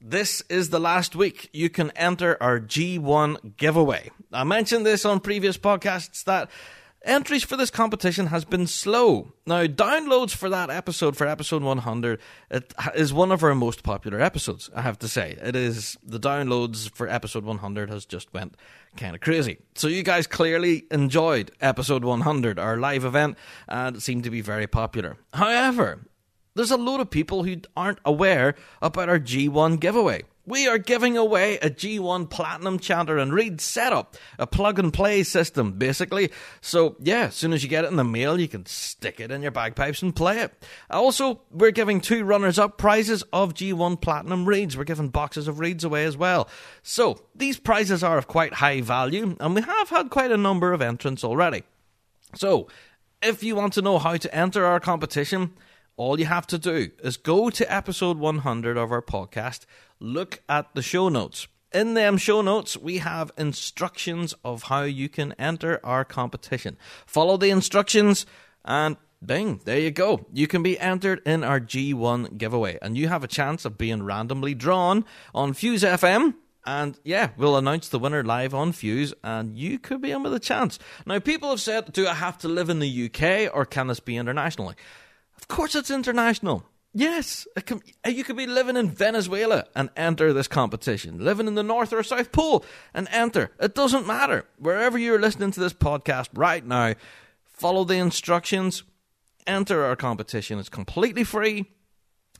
this 0.00 0.42
is 0.48 0.70
the 0.70 0.80
last 0.80 1.14
week 1.14 1.50
you 1.52 1.70
can 1.70 1.90
enter 1.92 2.42
our 2.42 2.58
G1 2.58 3.56
giveaway. 3.58 4.10
I 4.32 4.42
mentioned 4.42 4.84
this 4.84 5.04
on 5.04 5.20
previous 5.20 5.56
podcasts 5.56 6.24
that 6.24 6.50
Entries 7.04 7.44
for 7.44 7.58
this 7.58 7.70
competition 7.70 8.28
has 8.28 8.46
been 8.46 8.66
slow. 8.66 9.34
Now, 9.46 9.66
downloads 9.66 10.34
for 10.34 10.48
that 10.48 10.70
episode, 10.70 11.18
for 11.18 11.26
episode 11.26 11.62
100, 11.62 12.18
it 12.50 12.72
is 12.94 13.12
one 13.12 13.30
of 13.30 13.42
our 13.42 13.54
most 13.54 13.82
popular 13.82 14.22
episodes, 14.22 14.70
I 14.74 14.80
have 14.80 14.98
to 15.00 15.08
say. 15.08 15.36
It 15.42 15.54
is, 15.54 15.98
the 16.02 16.18
downloads 16.18 16.90
for 16.90 17.06
episode 17.06 17.44
100 17.44 17.90
has 17.90 18.06
just 18.06 18.32
went 18.32 18.56
kind 18.96 19.14
of 19.14 19.20
crazy. 19.20 19.58
So 19.74 19.86
you 19.86 20.02
guys 20.02 20.26
clearly 20.26 20.84
enjoyed 20.90 21.50
episode 21.60 22.04
100, 22.04 22.58
our 22.58 22.78
live 22.78 23.04
event, 23.04 23.36
and 23.68 23.96
it 23.96 24.00
seemed 24.00 24.24
to 24.24 24.30
be 24.30 24.40
very 24.40 24.66
popular. 24.66 25.18
However, 25.34 26.06
there's 26.54 26.70
a 26.70 26.78
load 26.78 27.00
of 27.00 27.10
people 27.10 27.44
who 27.44 27.56
aren't 27.76 27.98
aware 28.06 28.54
about 28.80 29.10
our 29.10 29.18
G1 29.18 29.78
giveaway. 29.78 30.22
We 30.46 30.68
are 30.68 30.76
giving 30.76 31.16
away 31.16 31.56
a 31.58 31.70
G1 31.70 32.28
Platinum 32.28 32.78
Chanter 32.78 33.16
and 33.16 33.32
Reed 33.32 33.62
setup, 33.62 34.14
a 34.38 34.46
plug 34.46 34.78
and 34.78 34.92
play 34.92 35.22
system, 35.22 35.72
basically. 35.72 36.30
So, 36.60 36.96
yeah, 37.00 37.26
as 37.26 37.34
soon 37.34 37.54
as 37.54 37.62
you 37.62 37.70
get 37.70 37.84
it 37.84 37.90
in 37.90 37.96
the 37.96 38.04
mail, 38.04 38.38
you 38.38 38.46
can 38.46 38.66
stick 38.66 39.20
it 39.20 39.30
in 39.30 39.40
your 39.40 39.52
bagpipes 39.52 40.02
and 40.02 40.14
play 40.14 40.40
it. 40.40 40.52
Also, 40.90 41.40
we're 41.50 41.70
giving 41.70 41.98
two 42.00 42.24
runners 42.24 42.58
up 42.58 42.76
prizes 42.76 43.22
of 43.32 43.54
G1 43.54 44.02
Platinum 44.02 44.44
Reeds. 44.44 44.76
We're 44.76 44.84
giving 44.84 45.08
boxes 45.08 45.48
of 45.48 45.60
Reeds 45.60 45.82
away 45.82 46.04
as 46.04 46.16
well. 46.16 46.48
So, 46.82 47.22
these 47.34 47.58
prizes 47.58 48.04
are 48.04 48.18
of 48.18 48.26
quite 48.26 48.54
high 48.54 48.82
value, 48.82 49.36
and 49.40 49.54
we 49.54 49.62
have 49.62 49.88
had 49.88 50.10
quite 50.10 50.30
a 50.30 50.36
number 50.36 50.74
of 50.74 50.82
entrants 50.82 51.24
already. 51.24 51.62
So, 52.34 52.68
if 53.22 53.42
you 53.42 53.56
want 53.56 53.72
to 53.74 53.82
know 53.82 53.98
how 53.98 54.18
to 54.18 54.34
enter 54.34 54.66
our 54.66 54.78
competition, 54.80 55.54
all 55.96 56.18
you 56.18 56.26
have 56.26 56.46
to 56.48 56.58
do 56.58 56.90
is 57.02 57.16
go 57.16 57.50
to 57.50 57.72
episode 57.72 58.18
100 58.18 58.76
of 58.76 58.90
our 58.90 59.02
podcast, 59.02 59.66
look 60.00 60.42
at 60.48 60.74
the 60.74 60.82
show 60.82 61.08
notes. 61.08 61.46
In 61.72 61.94
them 61.94 62.18
show 62.18 62.40
notes, 62.40 62.76
we 62.76 62.98
have 62.98 63.32
instructions 63.36 64.34
of 64.44 64.64
how 64.64 64.82
you 64.82 65.08
can 65.08 65.32
enter 65.38 65.80
our 65.84 66.04
competition. 66.04 66.76
Follow 67.06 67.36
the 67.36 67.50
instructions 67.50 68.26
and 68.64 68.96
Bing, 69.24 69.60
there 69.64 69.78
you 69.78 69.90
go. 69.90 70.26
You 70.32 70.46
can 70.46 70.62
be 70.62 70.78
entered 70.78 71.22
in 71.24 71.44
our 71.44 71.58
G1 71.58 72.36
giveaway, 72.36 72.78
and 72.82 72.96
you 72.96 73.08
have 73.08 73.24
a 73.24 73.28
chance 73.28 73.64
of 73.64 73.78
being 73.78 74.02
randomly 74.02 74.54
drawn 74.54 75.04
on 75.34 75.54
Fuse 75.54 75.82
FM. 75.82 76.34
And 76.66 76.98
yeah, 77.04 77.30
we'll 77.36 77.56
announce 77.56 77.88
the 77.88 77.98
winner 77.98 78.22
live 78.22 78.54
on 78.54 78.72
Fuse, 78.72 79.14
and 79.22 79.56
you 79.56 79.78
could 79.78 80.00
be 80.00 80.10
in 80.10 80.22
with 80.22 80.34
a 80.34 80.40
chance. 80.40 80.78
Now, 81.06 81.20
people 81.20 81.50
have 81.50 81.60
said, 81.60 81.92
do 81.92 82.06
I 82.06 82.14
have 82.14 82.38
to 82.38 82.48
live 82.48 82.70
in 82.70 82.80
the 82.80 83.04
UK 83.06 83.54
or 83.54 83.64
can 83.64 83.86
this 83.86 84.00
be 84.00 84.16
internationally? 84.16 84.74
Of 85.44 85.48
course, 85.48 85.74
it's 85.74 85.90
international. 85.90 86.64
Yes, 86.94 87.46
can, 87.66 87.82
uh, 88.06 88.08
you 88.08 88.24
could 88.24 88.38
be 88.38 88.46
living 88.46 88.78
in 88.78 88.88
Venezuela 88.88 89.66
and 89.76 89.90
enter 89.94 90.32
this 90.32 90.48
competition, 90.48 91.22
living 91.22 91.46
in 91.46 91.54
the 91.54 91.62
North 91.62 91.92
or 91.92 92.02
South 92.02 92.32
Pole 92.32 92.64
and 92.94 93.08
enter. 93.10 93.50
It 93.60 93.74
doesn't 93.74 94.06
matter. 94.06 94.46
Wherever 94.58 94.96
you're 94.96 95.20
listening 95.20 95.50
to 95.50 95.60
this 95.60 95.74
podcast 95.74 96.30
right 96.32 96.64
now, 96.64 96.94
follow 97.44 97.84
the 97.84 97.96
instructions 97.96 98.84
enter 99.46 99.84
our 99.84 99.96
competition. 99.96 100.58
It's 100.58 100.70
completely 100.70 101.24
free. 101.24 101.66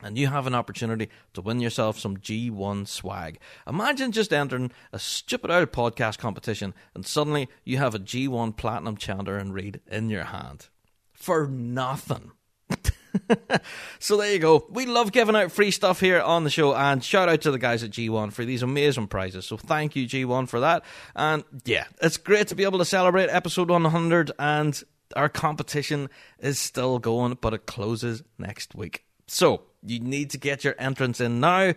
And 0.01 0.17
you 0.17 0.25
have 0.27 0.47
an 0.47 0.55
opportunity 0.55 1.09
to 1.35 1.41
win 1.41 1.59
yourself 1.59 1.99
some 1.99 2.17
G1 2.17 2.87
swag. 2.87 3.39
Imagine 3.67 4.11
just 4.11 4.33
entering 4.33 4.71
a 4.91 4.97
stupid 4.97 5.51
old 5.51 5.71
podcast 5.71 6.17
competition 6.17 6.73
and 6.95 7.05
suddenly 7.05 7.49
you 7.65 7.77
have 7.77 7.93
a 7.93 7.99
G1 7.99 8.57
Platinum 8.57 8.97
Chanter 8.97 9.37
and 9.37 9.53
Reed 9.53 9.79
in 9.85 10.09
your 10.09 10.23
hand. 10.23 10.69
For 11.13 11.47
nothing. 11.47 12.31
so 13.99 14.17
there 14.17 14.33
you 14.33 14.39
go. 14.39 14.65
We 14.69 14.85
love 14.85 15.11
giving 15.11 15.35
out 15.35 15.51
free 15.51 15.71
stuff 15.71 15.99
here 15.99 16.21
on 16.21 16.43
the 16.43 16.49
show, 16.49 16.75
and 16.75 17.03
shout 17.03 17.29
out 17.29 17.41
to 17.41 17.51
the 17.51 17.59
guys 17.59 17.83
at 17.83 17.91
G1 17.91 18.33
for 18.33 18.45
these 18.45 18.61
amazing 18.63 19.07
prizes. 19.07 19.45
So 19.45 19.57
thank 19.57 19.95
you, 19.95 20.07
G1, 20.07 20.49
for 20.49 20.59
that. 20.59 20.83
And 21.15 21.43
yeah, 21.63 21.85
it's 22.01 22.17
great 22.17 22.47
to 22.49 22.55
be 22.55 22.63
able 22.63 22.79
to 22.79 22.85
celebrate 22.85 23.29
episode 23.29 23.69
100 23.69 24.31
and 24.37 24.83
our 25.15 25.29
competition 25.29 26.09
is 26.39 26.59
still 26.59 26.99
going, 26.99 27.37
but 27.39 27.53
it 27.53 27.65
closes 27.65 28.23
next 28.37 28.75
week. 28.75 29.05
So 29.27 29.63
you 29.83 29.99
need 29.99 30.29
to 30.31 30.37
get 30.37 30.63
your 30.63 30.75
entrance 30.79 31.19
in 31.21 31.39
now. 31.39 31.73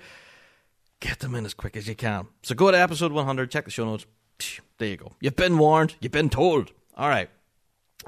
Get 1.01 1.21
them 1.21 1.35
in 1.35 1.45
as 1.45 1.55
quick 1.55 1.77
as 1.77 1.87
you 1.87 1.95
can. 1.95 2.27
So 2.43 2.55
go 2.55 2.71
to 2.71 2.79
episode 2.79 3.13
100, 3.13 3.51
check 3.51 3.65
the 3.65 3.71
show 3.71 3.85
notes. 3.85 4.07
There 4.79 4.89
you 4.89 4.97
go. 4.97 5.13
You've 5.21 5.37
been 5.37 5.59
warned, 5.59 5.95
you've 6.01 6.13
been 6.13 6.31
told. 6.31 6.73
All 6.97 7.09
right. 7.09 7.31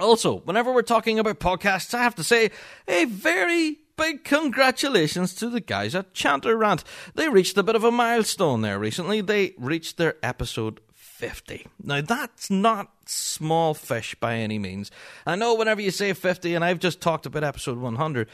Also, 0.00 0.40
whenever 0.40 0.72
we're 0.72 0.82
talking 0.82 1.18
about 1.18 1.40
podcasts, 1.40 1.94
I 1.94 2.02
have 2.02 2.14
to 2.16 2.24
say 2.24 2.50
a 2.88 3.04
very 3.04 3.78
big 3.96 4.24
congratulations 4.24 5.34
to 5.34 5.50
the 5.50 5.60
guys 5.60 5.94
at 5.94 6.14
Chanter 6.14 6.56
Rant. 6.56 6.84
They 7.14 7.28
reached 7.28 7.58
a 7.58 7.62
bit 7.62 7.76
of 7.76 7.84
a 7.84 7.90
milestone 7.90 8.62
there 8.62 8.78
recently. 8.78 9.20
They 9.20 9.54
reached 9.58 9.98
their 9.98 10.16
episode 10.22 10.80
50. 10.94 11.66
Now, 11.82 12.00
that's 12.00 12.50
not 12.50 12.92
small 13.04 13.74
fish 13.74 14.14
by 14.14 14.36
any 14.36 14.58
means. 14.58 14.90
I 15.26 15.36
know 15.36 15.54
whenever 15.54 15.82
you 15.82 15.90
say 15.90 16.14
50, 16.14 16.54
and 16.54 16.64
I've 16.64 16.78
just 16.78 17.02
talked 17.02 17.26
about 17.26 17.44
episode 17.44 17.76
100, 17.76 18.28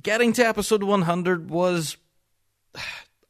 getting 0.00 0.32
to 0.34 0.46
episode 0.46 0.84
100 0.84 1.50
was 1.50 1.96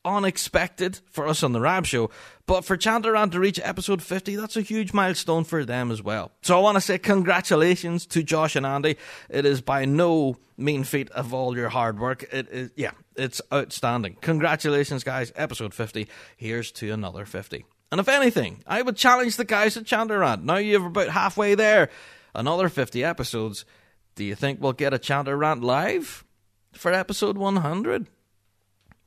unexpected 0.05 1.01
for 1.11 1.27
us 1.27 1.43
on 1.43 1.53
the 1.53 1.61
Rab 1.61 1.87
Show, 1.87 2.11
but 2.47 2.65
for 2.65 2.77
Chanter 2.77 3.13
Rant 3.13 3.33
to 3.33 3.41
reach 3.41 3.61
episode 3.63 4.03
50, 4.03 4.37
that's 4.37 4.57
a 4.57 4.63
huge 4.63 4.93
milestone 4.93 5.45
for 5.45 5.65
them 5.65 5.91
as 5.91 6.03
well. 6.03 6.33
So 6.43 6.57
I 6.59 6.61
want 6.61 6.77
to 6.77 6.81
say 6.81 6.99
congratulations 6.99 8.07
to 8.07 8.23
Josh 8.23 8.57
and 8.57 8.67
Andy. 8.67 8.97
It 9.29 9.45
is 9.45 9.61
by 9.61 9.85
no 9.85 10.37
mean 10.57 10.85
feat 10.85 11.11
of 11.11 11.33
all 11.35 11.57
your 11.57 11.69
hard 11.69 11.99
work. 11.99 12.25
It 12.33 12.49
is, 12.51 12.71
yeah, 12.77 12.93
it's 13.17 13.41
outstanding. 13.53 14.17
Congratulations, 14.21 15.05
guys. 15.05 15.33
Episode 15.37 15.75
50. 15.75 16.09
Here's 16.37 16.73
to 16.73 16.91
another 16.91 17.25
50. 17.25 17.65
And 17.93 18.01
if 18.01 18.09
anything, 18.09 18.63
I 18.67 18.83
would 18.83 18.97
challenge 18.97 19.37
the 19.37 19.45
guys 19.45 19.77
at 19.77 19.87
Chanter 19.87 20.21
Rant. 20.21 20.45
Now 20.45 20.57
you're 20.57 20.87
about 20.87 21.09
halfway 21.09 21.55
there. 21.55 21.91
Another 22.35 22.69
50 22.69 23.03
episodes. 23.03 23.65
Do 24.15 24.25
you 24.25 24.35
think 24.35 24.61
we'll 24.61 24.73
get 24.73 24.95
a 24.95 24.99
Chanter 24.99 25.37
Rant 25.37 25.63
live 25.63 26.25
for 26.73 26.93
episode 26.93 27.37
100? 27.37 28.07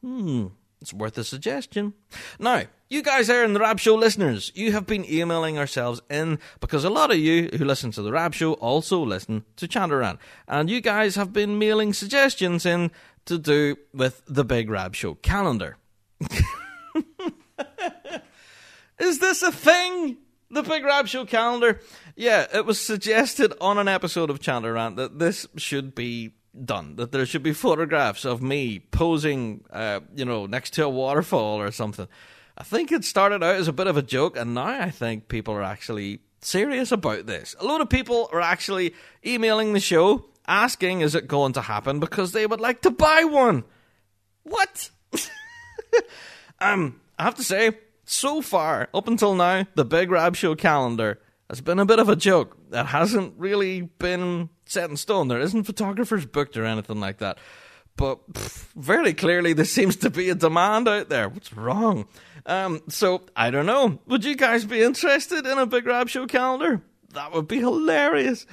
Hmm, 0.01 0.47
it's 0.83 0.93
worth 0.93 1.17
a 1.17 1.23
suggestion. 1.23 1.93
Now, 2.39 2.63
you 2.89 3.01
guys 3.01 3.27
there 3.27 3.45
in 3.45 3.53
the 3.53 3.61
Rab 3.61 3.79
Show 3.79 3.95
listeners, 3.95 4.51
you 4.53 4.73
have 4.73 4.85
been 4.85 5.09
emailing 5.09 5.57
ourselves 5.57 6.01
in 6.09 6.39
because 6.59 6.83
a 6.83 6.89
lot 6.89 7.09
of 7.09 7.17
you 7.17 7.49
who 7.57 7.63
listen 7.63 7.91
to 7.91 8.01
the 8.01 8.11
Rab 8.11 8.33
Show 8.33 8.55
also 8.55 8.99
listen 8.99 9.45
to 9.55 9.65
Chanter 9.65 9.99
Rant. 9.99 10.19
And 10.45 10.69
you 10.69 10.81
guys 10.81 11.15
have 11.15 11.31
been 11.31 11.57
mailing 11.57 11.93
suggestions 11.93 12.65
in 12.65 12.91
to 13.27 13.37
do 13.37 13.77
with 13.93 14.23
the 14.27 14.43
Big 14.43 14.69
Rab 14.69 14.93
Show 14.93 15.13
calendar. 15.13 15.77
Is 18.99 19.19
this 19.19 19.41
a 19.41 19.53
thing? 19.53 20.17
The 20.51 20.63
Big 20.63 20.83
Rab 20.83 21.07
Show 21.07 21.23
calendar? 21.23 21.79
Yeah, 22.17 22.45
it 22.53 22.65
was 22.65 22.77
suggested 22.77 23.53
on 23.61 23.77
an 23.77 23.87
episode 23.87 24.29
of 24.29 24.41
Chanter 24.41 24.73
Rant 24.73 24.97
that 24.97 25.17
this 25.17 25.47
should 25.55 25.95
be 25.95 26.33
done. 26.63 26.95
That 26.95 27.11
there 27.11 27.25
should 27.25 27.43
be 27.43 27.53
photographs 27.53 28.25
of 28.25 28.41
me 28.41 28.79
posing, 28.79 29.63
uh, 29.71 30.01
you 30.15 30.25
know, 30.25 30.45
next 30.45 30.73
to 30.75 30.85
a 30.85 30.89
waterfall 30.89 31.59
or 31.59 31.71
something. 31.71 32.07
I 32.57 32.63
think 32.63 32.91
it 32.91 33.03
started 33.03 33.43
out 33.43 33.55
as 33.55 33.67
a 33.67 33.73
bit 33.73 33.87
of 33.87 33.97
a 33.97 34.03
joke, 34.03 34.37
and 34.37 34.53
now 34.53 34.65
I 34.65 34.91
think 34.91 35.27
people 35.27 35.55
are 35.55 35.63
actually 35.63 36.19
serious 36.41 36.91
about 36.91 37.25
this. 37.25 37.55
A 37.59 37.65
lot 37.65 37.81
of 37.81 37.89
people 37.89 38.29
are 38.31 38.41
actually 38.41 38.93
emailing 39.25 39.73
the 39.73 39.79
show 39.79 40.25
asking, 40.47 41.01
is 41.01 41.15
it 41.15 41.27
going 41.27 41.53
to 41.53 41.61
happen? 41.61 41.99
Because 41.99 42.31
they 42.31 42.45
would 42.45 42.61
like 42.61 42.81
to 42.81 42.91
buy 42.91 43.23
one. 43.23 43.63
What? 44.43 44.89
um, 46.59 46.99
I 47.17 47.23
have 47.23 47.35
to 47.35 47.43
say, 47.43 47.71
so 48.05 48.41
far, 48.41 48.89
up 48.93 49.07
until 49.07 49.33
now, 49.35 49.65
the 49.75 49.85
Big 49.85 50.11
Rab 50.11 50.35
Show 50.35 50.55
calendar 50.55 51.19
has 51.49 51.61
been 51.61 51.79
a 51.79 51.85
bit 51.85 51.99
of 51.99 52.09
a 52.09 52.15
joke. 52.15 52.57
That 52.69 52.87
hasn't 52.87 53.33
really 53.37 53.81
been 53.81 54.49
set 54.65 54.89
in 54.89 54.97
stone. 54.97 55.27
There 55.27 55.39
isn't 55.39 55.63
photographers 55.63 56.25
booked 56.25 56.57
or 56.57 56.65
anything 56.65 56.99
like 56.99 57.17
that. 57.19 57.37
But 57.95 58.33
pff, 58.33 58.67
very 58.75 59.13
clearly, 59.13 59.53
there 59.53 59.65
seems 59.79 59.95
to 59.97 60.09
be 60.09 60.29
a 60.29 60.35
demand 60.35 60.87
out 60.87 61.09
there. 61.09 61.29
What's 61.29 61.53
wrong? 61.53 62.07
Um, 62.45 62.81
so, 62.89 63.23
I 63.35 63.51
don't 63.51 63.65
know. 63.65 63.99
Would 64.07 64.25
you 64.25 64.35
guys 64.35 64.65
be 64.65 64.81
interested 64.81 65.45
in 65.45 65.57
a 65.57 65.65
Big 65.65 65.85
Rab 65.85 66.09
Show 66.09 66.25
calendar? 66.27 66.81
That 67.13 67.31
would 67.31 67.47
be 67.47 67.59
hilarious. 67.59 68.45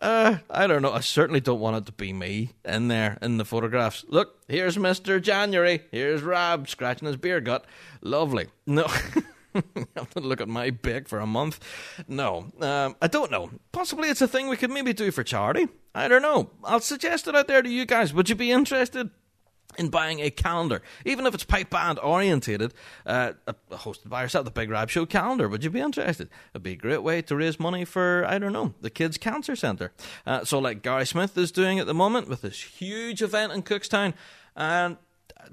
Uh, 0.00 0.38
I 0.50 0.66
don't 0.66 0.82
know. 0.82 0.92
I 0.92 1.00
certainly 1.00 1.40
don't 1.40 1.60
want 1.60 1.76
it 1.76 1.86
to 1.86 1.92
be 1.92 2.12
me 2.12 2.50
in 2.64 2.88
there 2.88 3.18
in 3.22 3.36
the 3.36 3.44
photographs. 3.44 4.04
Look, 4.08 4.38
here's 4.48 4.76
Mr. 4.76 5.20
January. 5.20 5.82
Here's 5.90 6.22
Rab 6.22 6.68
scratching 6.68 7.06
his 7.06 7.16
beer 7.16 7.40
gut. 7.40 7.64
Lovely. 8.02 8.48
No. 8.66 8.86
have 9.96 10.10
to 10.10 10.20
look 10.20 10.40
at 10.40 10.48
my 10.48 10.70
big 10.70 11.08
for 11.08 11.20
a 11.20 11.26
month. 11.26 11.60
No, 12.08 12.52
um, 12.60 12.96
I 13.00 13.06
don't 13.06 13.30
know. 13.30 13.50
Possibly 13.72 14.08
it's 14.08 14.20
a 14.20 14.28
thing 14.28 14.48
we 14.48 14.56
could 14.56 14.70
maybe 14.70 14.92
do 14.92 15.10
for 15.10 15.22
charity. 15.22 15.68
I 15.94 16.08
don't 16.08 16.22
know. 16.22 16.50
I'll 16.64 16.80
suggest 16.80 17.28
it 17.28 17.36
out 17.36 17.46
there 17.46 17.62
to 17.62 17.68
you 17.68 17.86
guys. 17.86 18.12
Would 18.12 18.28
you 18.28 18.34
be 18.34 18.50
interested? 18.50 19.10
in 19.78 19.88
buying 19.88 20.20
a 20.20 20.30
calendar, 20.30 20.82
even 21.04 21.26
if 21.26 21.34
it's 21.34 21.44
pipe 21.44 21.70
band 21.70 21.98
orientated, 21.98 22.72
uh, 23.06 23.32
hosted 23.72 24.08
by 24.08 24.22
yourself, 24.22 24.44
the 24.44 24.50
Big 24.50 24.70
Rab 24.70 24.90
Show 24.90 25.06
calendar. 25.06 25.48
Would 25.48 25.64
you 25.64 25.70
be 25.70 25.80
interested? 25.80 26.28
It'd 26.52 26.62
be 26.62 26.72
a 26.72 26.76
great 26.76 27.02
way 27.02 27.22
to 27.22 27.36
raise 27.36 27.58
money 27.58 27.84
for, 27.84 28.24
I 28.26 28.38
don't 28.38 28.52
know, 28.52 28.74
the 28.80 28.90
Kids 28.90 29.18
Cancer 29.18 29.56
Centre. 29.56 29.92
Uh, 30.26 30.44
so, 30.44 30.58
like 30.58 30.82
Gary 30.82 31.06
Smith 31.06 31.36
is 31.36 31.50
doing 31.50 31.78
at 31.78 31.86
the 31.86 31.94
moment 31.94 32.28
with 32.28 32.42
this 32.42 32.60
huge 32.62 33.22
event 33.22 33.52
in 33.52 33.62
Cookstown. 33.62 34.14
And 34.56 34.96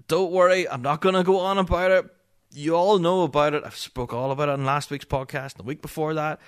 don't 0.08 0.31
worry, 0.31 0.70
I'm 0.70 0.81
not 0.81 1.01
going 1.01 1.15
to 1.15 1.24
go 1.24 1.39
on 1.39 1.58
about 1.58 1.91
it. 1.91 2.05
You 2.53 2.75
all 2.75 3.00
know 3.00 3.24
about 3.24 3.53
it. 3.53 3.63
I've 3.65 3.75
spoke 3.75 4.13
all 4.13 4.31
about 4.31 4.50
it 4.50 4.53
in 4.53 4.65
last 4.65 4.91
week's 4.91 5.05
podcast, 5.05 5.53
and 5.53 5.60
the 5.60 5.63
week 5.63 5.81
before 5.81 6.13
that. 6.15 6.39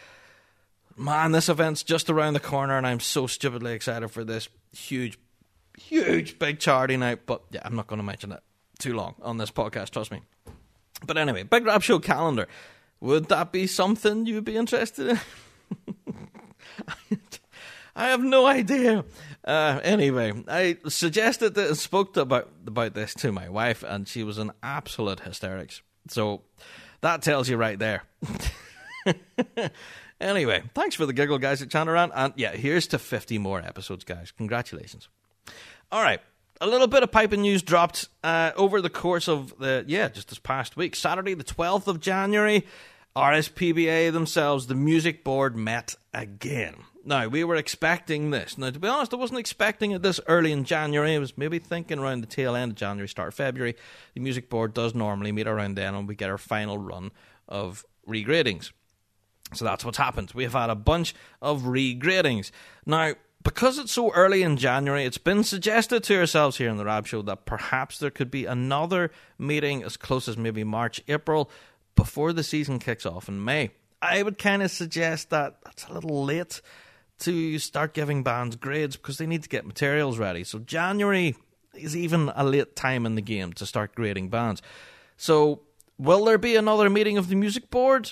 Man, 0.95 1.31
this 1.31 1.49
event's 1.49 1.81
just 1.81 2.09
around 2.09 2.33
the 2.33 2.39
corner, 2.39 2.77
and 2.77 2.85
I'm 2.85 2.99
so 2.99 3.25
stupidly 3.25 3.73
excited 3.73 4.09
for 4.09 4.23
this 4.23 4.47
huge 4.71 5.17
huge 5.77 6.37
big 6.39 6.59
charity 6.59 6.97
night, 6.97 7.25
but 7.25 7.41
yeah, 7.51 7.61
I'm 7.65 7.75
not 7.75 7.87
going 7.87 7.97
to 7.97 8.03
mention 8.03 8.31
it 8.31 8.41
too 8.79 8.93
long 8.93 9.15
on 9.21 9.37
this 9.37 9.51
podcast, 9.51 9.89
trust 9.89 10.11
me. 10.11 10.21
But 11.05 11.17
anyway, 11.17 11.43
Big 11.43 11.65
Rab 11.65 11.81
Show 11.81 11.99
calendar. 11.99 12.47
Would 12.99 13.29
that 13.29 13.51
be 13.51 13.67
something 13.67 14.25
you'd 14.25 14.45
be 14.45 14.55
interested 14.55 15.09
in? 15.09 15.19
I 17.95 18.09
have 18.09 18.23
no 18.23 18.45
idea. 18.45 19.03
Uh, 19.43 19.79
anyway, 19.83 20.33
I 20.47 20.77
suggested 20.87 21.53
that 21.55 21.67
and 21.67 21.77
spoke 21.77 22.15
about 22.17 22.49
about 22.65 22.93
this 22.93 23.13
to 23.15 23.31
my 23.31 23.49
wife, 23.49 23.83
and 23.83 24.07
she 24.07 24.23
was 24.23 24.37
in 24.37 24.51
absolute 24.63 25.21
hysterics. 25.21 25.81
So 26.07 26.41
that 27.01 27.21
tells 27.21 27.49
you 27.49 27.57
right 27.57 27.77
there. 27.77 28.03
anyway, 30.21 30.63
thanks 30.73 30.95
for 30.95 31.05
the 31.05 31.13
giggle, 31.13 31.37
guys 31.37 31.61
at 31.61 31.69
Chanter 31.69 31.93
Rant, 31.93 32.11
and 32.15 32.33
yeah, 32.35 32.51
here's 32.51 32.87
to 32.87 32.99
50 32.99 33.37
more 33.37 33.59
episodes, 33.59 34.03
guys. 34.03 34.31
Congratulations. 34.31 35.07
All 35.91 36.01
right. 36.01 36.21
A 36.61 36.67
little 36.67 36.87
bit 36.87 37.03
of 37.03 37.11
piping 37.11 37.41
news 37.41 37.61
dropped 37.61 38.07
uh, 38.23 38.51
over 38.55 38.79
the 38.79 38.89
course 38.89 39.27
of 39.27 39.57
the, 39.57 39.83
yeah, 39.87 40.07
just 40.07 40.29
this 40.29 40.39
past 40.39 40.77
week. 40.77 40.95
Saturday, 40.95 41.33
the 41.33 41.43
12th 41.43 41.87
of 41.87 41.99
January, 41.99 42.65
RSPBA 43.15 44.13
themselves, 44.13 44.67
the 44.67 44.75
music 44.75 45.23
board 45.23 45.57
met 45.57 45.95
again. 46.13 46.75
Now, 47.05 47.27
we 47.27 47.43
were 47.43 47.55
expecting 47.55 48.31
this. 48.31 48.57
Now, 48.57 48.69
to 48.69 48.79
be 48.79 48.87
honest, 48.87 49.13
I 49.13 49.17
wasn't 49.17 49.39
expecting 49.39 49.91
it 49.91 50.01
this 50.01 50.21
early 50.27 50.53
in 50.53 50.63
January. 50.63 51.15
I 51.15 51.19
was 51.19 51.37
maybe 51.37 51.59
thinking 51.59 51.99
around 51.99 52.21
the 52.21 52.27
tail 52.27 52.55
end 52.55 52.71
of 52.71 52.77
January, 52.77 53.09
start 53.09 53.29
of 53.29 53.33
February. 53.33 53.75
The 54.13 54.21
music 54.21 54.49
board 54.49 54.73
does 54.73 54.95
normally 54.95 55.33
meet 55.33 55.47
around 55.47 55.75
then 55.75 55.95
and 55.95 56.07
we 56.07 56.15
get 56.15 56.29
our 56.29 56.37
final 56.37 56.77
run 56.77 57.11
of 57.49 57.83
regradings. 58.07 58.71
So 59.53 59.65
that's 59.65 59.83
what's 59.83 59.97
happened. 59.97 60.31
We 60.33 60.43
have 60.43 60.53
had 60.53 60.69
a 60.69 60.75
bunch 60.75 61.13
of 61.41 61.63
regradings. 61.63 62.51
Now, 62.85 63.13
because 63.43 63.77
it's 63.77 63.91
so 63.91 64.11
early 64.13 64.41
in 64.41 64.55
January, 64.55 65.03
it's 65.03 65.17
been 65.17 65.43
suggested 65.43 66.03
to 66.05 66.17
ourselves 66.17 66.57
here 66.57 66.69
in 66.69 66.77
the 66.77 66.85
Rab 66.85 67.05
Show 67.05 67.21
that 67.23 67.45
perhaps 67.45 67.99
there 67.99 68.09
could 68.09 68.31
be 68.31 68.45
another 68.45 69.11
meeting 69.37 69.83
as 69.83 69.97
close 69.97 70.29
as 70.29 70.37
maybe 70.37 70.63
March, 70.63 71.01
April, 71.09 71.51
before 71.95 72.31
the 72.31 72.43
season 72.43 72.79
kicks 72.79 73.05
off 73.05 73.27
in 73.27 73.43
May. 73.43 73.71
I 74.01 74.23
would 74.23 74.37
kind 74.37 74.63
of 74.63 74.71
suggest 74.71 75.29
that 75.29 75.57
that's 75.63 75.85
a 75.87 75.93
little 75.93 76.23
late 76.23 76.61
to 77.19 77.59
start 77.59 77.93
giving 77.93 78.23
bands 78.23 78.55
grades 78.55 78.95
because 78.95 79.17
they 79.17 79.27
need 79.27 79.43
to 79.43 79.49
get 79.49 79.65
materials 79.65 80.17
ready. 80.17 80.43
So 80.43 80.59
January 80.59 81.35
is 81.73 81.95
even 81.95 82.31
a 82.35 82.43
late 82.43 82.75
time 82.75 83.05
in 83.05 83.15
the 83.15 83.21
game 83.21 83.53
to 83.53 83.65
start 83.65 83.95
grading 83.95 84.29
bands. 84.29 84.61
So 85.17 85.61
will 85.97 86.25
there 86.25 86.37
be 86.37 86.55
another 86.55 86.89
meeting 86.89 87.17
of 87.17 87.29
the 87.29 87.35
music 87.35 87.69
board? 87.69 88.11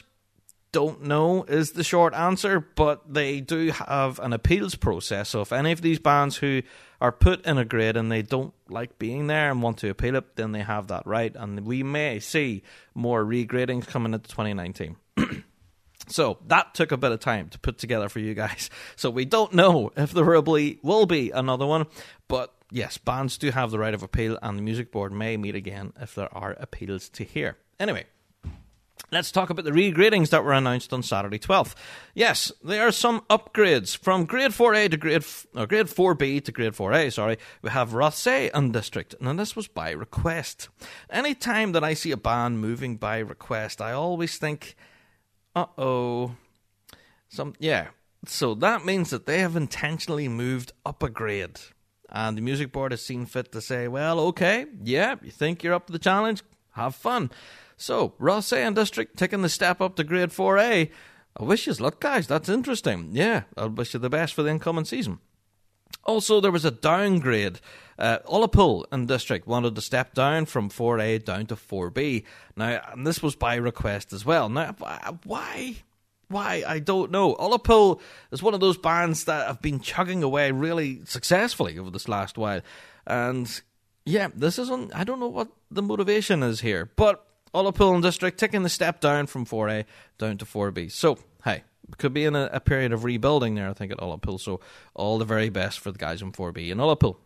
don't 0.71 1.03
know 1.03 1.43
is 1.43 1.71
the 1.71 1.83
short 1.83 2.13
answer, 2.13 2.59
but 2.59 3.13
they 3.13 3.41
do 3.41 3.71
have 3.71 4.19
an 4.19 4.33
appeals 4.33 4.75
process. 4.75 5.29
So 5.29 5.41
if 5.41 5.51
any 5.51 5.71
of 5.71 5.81
these 5.81 5.99
bands 5.99 6.37
who 6.37 6.61
are 7.01 7.11
put 7.11 7.45
in 7.45 7.57
a 7.57 7.65
grade 7.65 7.97
and 7.97 8.11
they 8.11 8.21
don't 8.21 8.53
like 8.69 8.97
being 8.97 9.27
there 9.27 9.51
and 9.51 9.61
want 9.61 9.79
to 9.79 9.89
appeal 9.89 10.15
it, 10.15 10.35
then 10.35 10.51
they 10.51 10.61
have 10.61 10.87
that 10.87 11.05
right. 11.05 11.35
And 11.35 11.65
we 11.65 11.83
may 11.83 12.19
see 12.19 12.63
more 12.93 13.25
regradings 13.25 13.87
coming 13.87 14.13
into 14.13 14.29
2019. 14.29 14.95
so 16.11 16.37
that 16.47 16.73
took 16.73 16.91
a 16.91 16.97
bit 16.97 17.11
of 17.11 17.19
time 17.19 17.49
to 17.49 17.59
put 17.59 17.77
together 17.77 18.09
for 18.09 18.19
you 18.19 18.33
guys. 18.33 18.69
So 18.95 19.09
we 19.09 19.25
don't 19.25 19.53
know 19.53 19.91
if 19.95 20.11
there 20.11 20.25
will 20.25 20.41
be, 20.41 20.79
will 20.83 21.05
be 21.05 21.31
another 21.31 21.65
one, 21.65 21.87
but 22.27 22.53
yes, 22.71 22.97
bands 22.97 23.37
do 23.37 23.49
have 23.51 23.71
the 23.71 23.79
right 23.79 23.93
of 23.93 24.03
appeal, 24.03 24.37
and 24.41 24.57
the 24.57 24.61
music 24.61 24.91
board 24.91 25.11
may 25.11 25.37
meet 25.37 25.55
again 25.55 25.93
if 25.99 26.13
there 26.13 26.33
are 26.35 26.55
appeals 26.59 27.09
to 27.09 27.23
hear. 27.23 27.57
Anyway, 27.79 28.05
Let's 29.13 29.31
talk 29.31 29.49
about 29.49 29.65
the 29.65 29.71
regradings 29.71 30.29
that 30.29 30.45
were 30.45 30.53
announced 30.53 30.93
on 30.93 31.03
Saturday 31.03 31.37
12th. 31.37 31.75
Yes, 32.13 32.49
there 32.63 32.87
are 32.87 32.93
some 32.93 33.21
upgrades 33.29 33.97
from 33.97 34.23
grade 34.23 34.51
4A 34.51 34.91
to 34.91 34.95
grade 34.95 35.25
or 35.53 35.67
grade 35.67 35.87
4B 35.87 36.45
to 36.45 36.51
grade 36.53 36.71
4A, 36.71 37.11
sorry. 37.11 37.37
We 37.61 37.71
have 37.71 37.89
Rothesay 37.89 38.51
and 38.53 38.71
District, 38.71 39.13
and 39.19 39.37
this 39.37 39.53
was 39.53 39.67
by 39.67 39.91
request. 39.91 40.69
Any 41.09 41.35
time 41.35 41.73
that 41.73 41.83
I 41.83 41.93
see 41.93 42.11
a 42.11 42.17
band 42.17 42.61
moving 42.61 42.95
by 42.95 43.17
request, 43.17 43.81
I 43.81 43.91
always 43.91 44.37
think, 44.37 44.77
"Uh-oh." 45.55 46.35
Some 47.29 47.53
yeah. 47.59 47.89
So 48.25 48.53
that 48.55 48.85
means 48.85 49.09
that 49.09 49.25
they 49.25 49.39
have 49.39 49.55
intentionally 49.55 50.27
moved 50.27 50.73
up 50.85 51.01
a 51.01 51.09
grade. 51.09 51.59
And 52.09 52.37
the 52.37 52.41
music 52.41 52.71
board 52.71 52.91
has 52.91 53.01
seen 53.01 53.25
fit 53.25 53.51
to 53.53 53.61
say, 53.61 53.87
"Well, 53.87 54.19
okay, 54.19 54.65
yeah, 54.83 55.15
you 55.21 55.31
think 55.31 55.63
you're 55.63 55.73
up 55.73 55.87
to 55.87 55.93
the 55.93 55.99
challenge? 55.99 56.43
Have 56.71 56.95
fun." 56.95 57.31
So, 57.77 58.13
Rothesay 58.19 58.59
and 58.59 58.75
District 58.75 59.17
taking 59.17 59.41
the 59.41 59.49
step 59.49 59.81
up 59.81 59.95
to 59.95 60.03
grade 60.03 60.29
4A. 60.29 60.91
I 61.35 61.43
wish 61.43 61.65
you 61.65 61.73
luck, 61.73 61.99
guys. 61.99 62.27
That's 62.27 62.49
interesting. 62.49 63.09
Yeah, 63.13 63.43
I 63.57 63.65
wish 63.65 63.93
you 63.93 63.99
the 63.99 64.09
best 64.09 64.33
for 64.33 64.43
the 64.43 64.51
incoming 64.51 64.85
season. 64.85 65.19
Also, 66.03 66.41
there 66.41 66.51
was 66.51 66.65
a 66.65 66.71
downgrade. 66.71 67.59
Uh, 67.99 68.19
Ullapool 68.27 68.85
and 68.91 69.07
District 69.07 69.45
wanted 69.47 69.75
to 69.75 69.81
step 69.81 70.13
down 70.13 70.45
from 70.45 70.69
4A 70.69 71.23
down 71.23 71.45
to 71.47 71.55
4B. 71.55 72.23
Now, 72.55 72.81
and 72.91 73.05
this 73.05 73.21
was 73.21 73.35
by 73.35 73.55
request 73.55 74.11
as 74.11 74.25
well. 74.25 74.49
Now, 74.49 74.75
why? 75.23 75.75
Why? 76.27 76.63
I 76.65 76.79
don't 76.79 77.11
know. 77.11 77.35
Ullapool 77.35 77.99
is 78.31 78.41
one 78.41 78.53
of 78.53 78.59
those 78.59 78.77
bands 78.77 79.25
that 79.25 79.47
have 79.47 79.61
been 79.61 79.79
chugging 79.81 80.23
away 80.23 80.51
really 80.51 81.01
successfully 81.05 81.77
over 81.77 81.91
this 81.91 82.07
last 82.07 82.37
while. 82.37 82.61
And 83.05 83.61
yeah, 84.05 84.29
this 84.33 84.57
isn't. 84.57 84.95
I 84.95 85.03
don't 85.03 85.19
know 85.19 85.27
what 85.27 85.49
the 85.69 85.81
motivation 85.81 86.41
is 86.41 86.61
here. 86.61 86.89
But 86.95 87.25
Ullapool 87.53 87.93
and 87.93 88.03
District 88.03 88.39
taking 88.39 88.63
the 88.63 88.69
step 88.69 89.01
down 89.01 89.27
from 89.27 89.45
4A 89.45 89.85
down 90.17 90.37
to 90.37 90.45
4B. 90.45 90.91
So, 90.91 91.17
hey, 91.43 91.63
could 91.97 92.13
be 92.13 92.25
in 92.25 92.35
a, 92.35 92.49
a 92.53 92.59
period 92.59 92.93
of 92.93 93.03
rebuilding 93.03 93.55
there, 93.55 93.69
I 93.69 93.73
think, 93.73 93.91
at 93.91 93.99
Ullapool. 93.99 94.39
So, 94.39 94.59
all 94.93 95.17
the 95.17 95.25
very 95.25 95.49
best 95.49 95.79
for 95.79 95.91
the 95.91 95.97
guys 95.97 96.21
in 96.21 96.31
4B 96.31 96.71
and 96.71 96.79
Ullapool. 96.79 97.17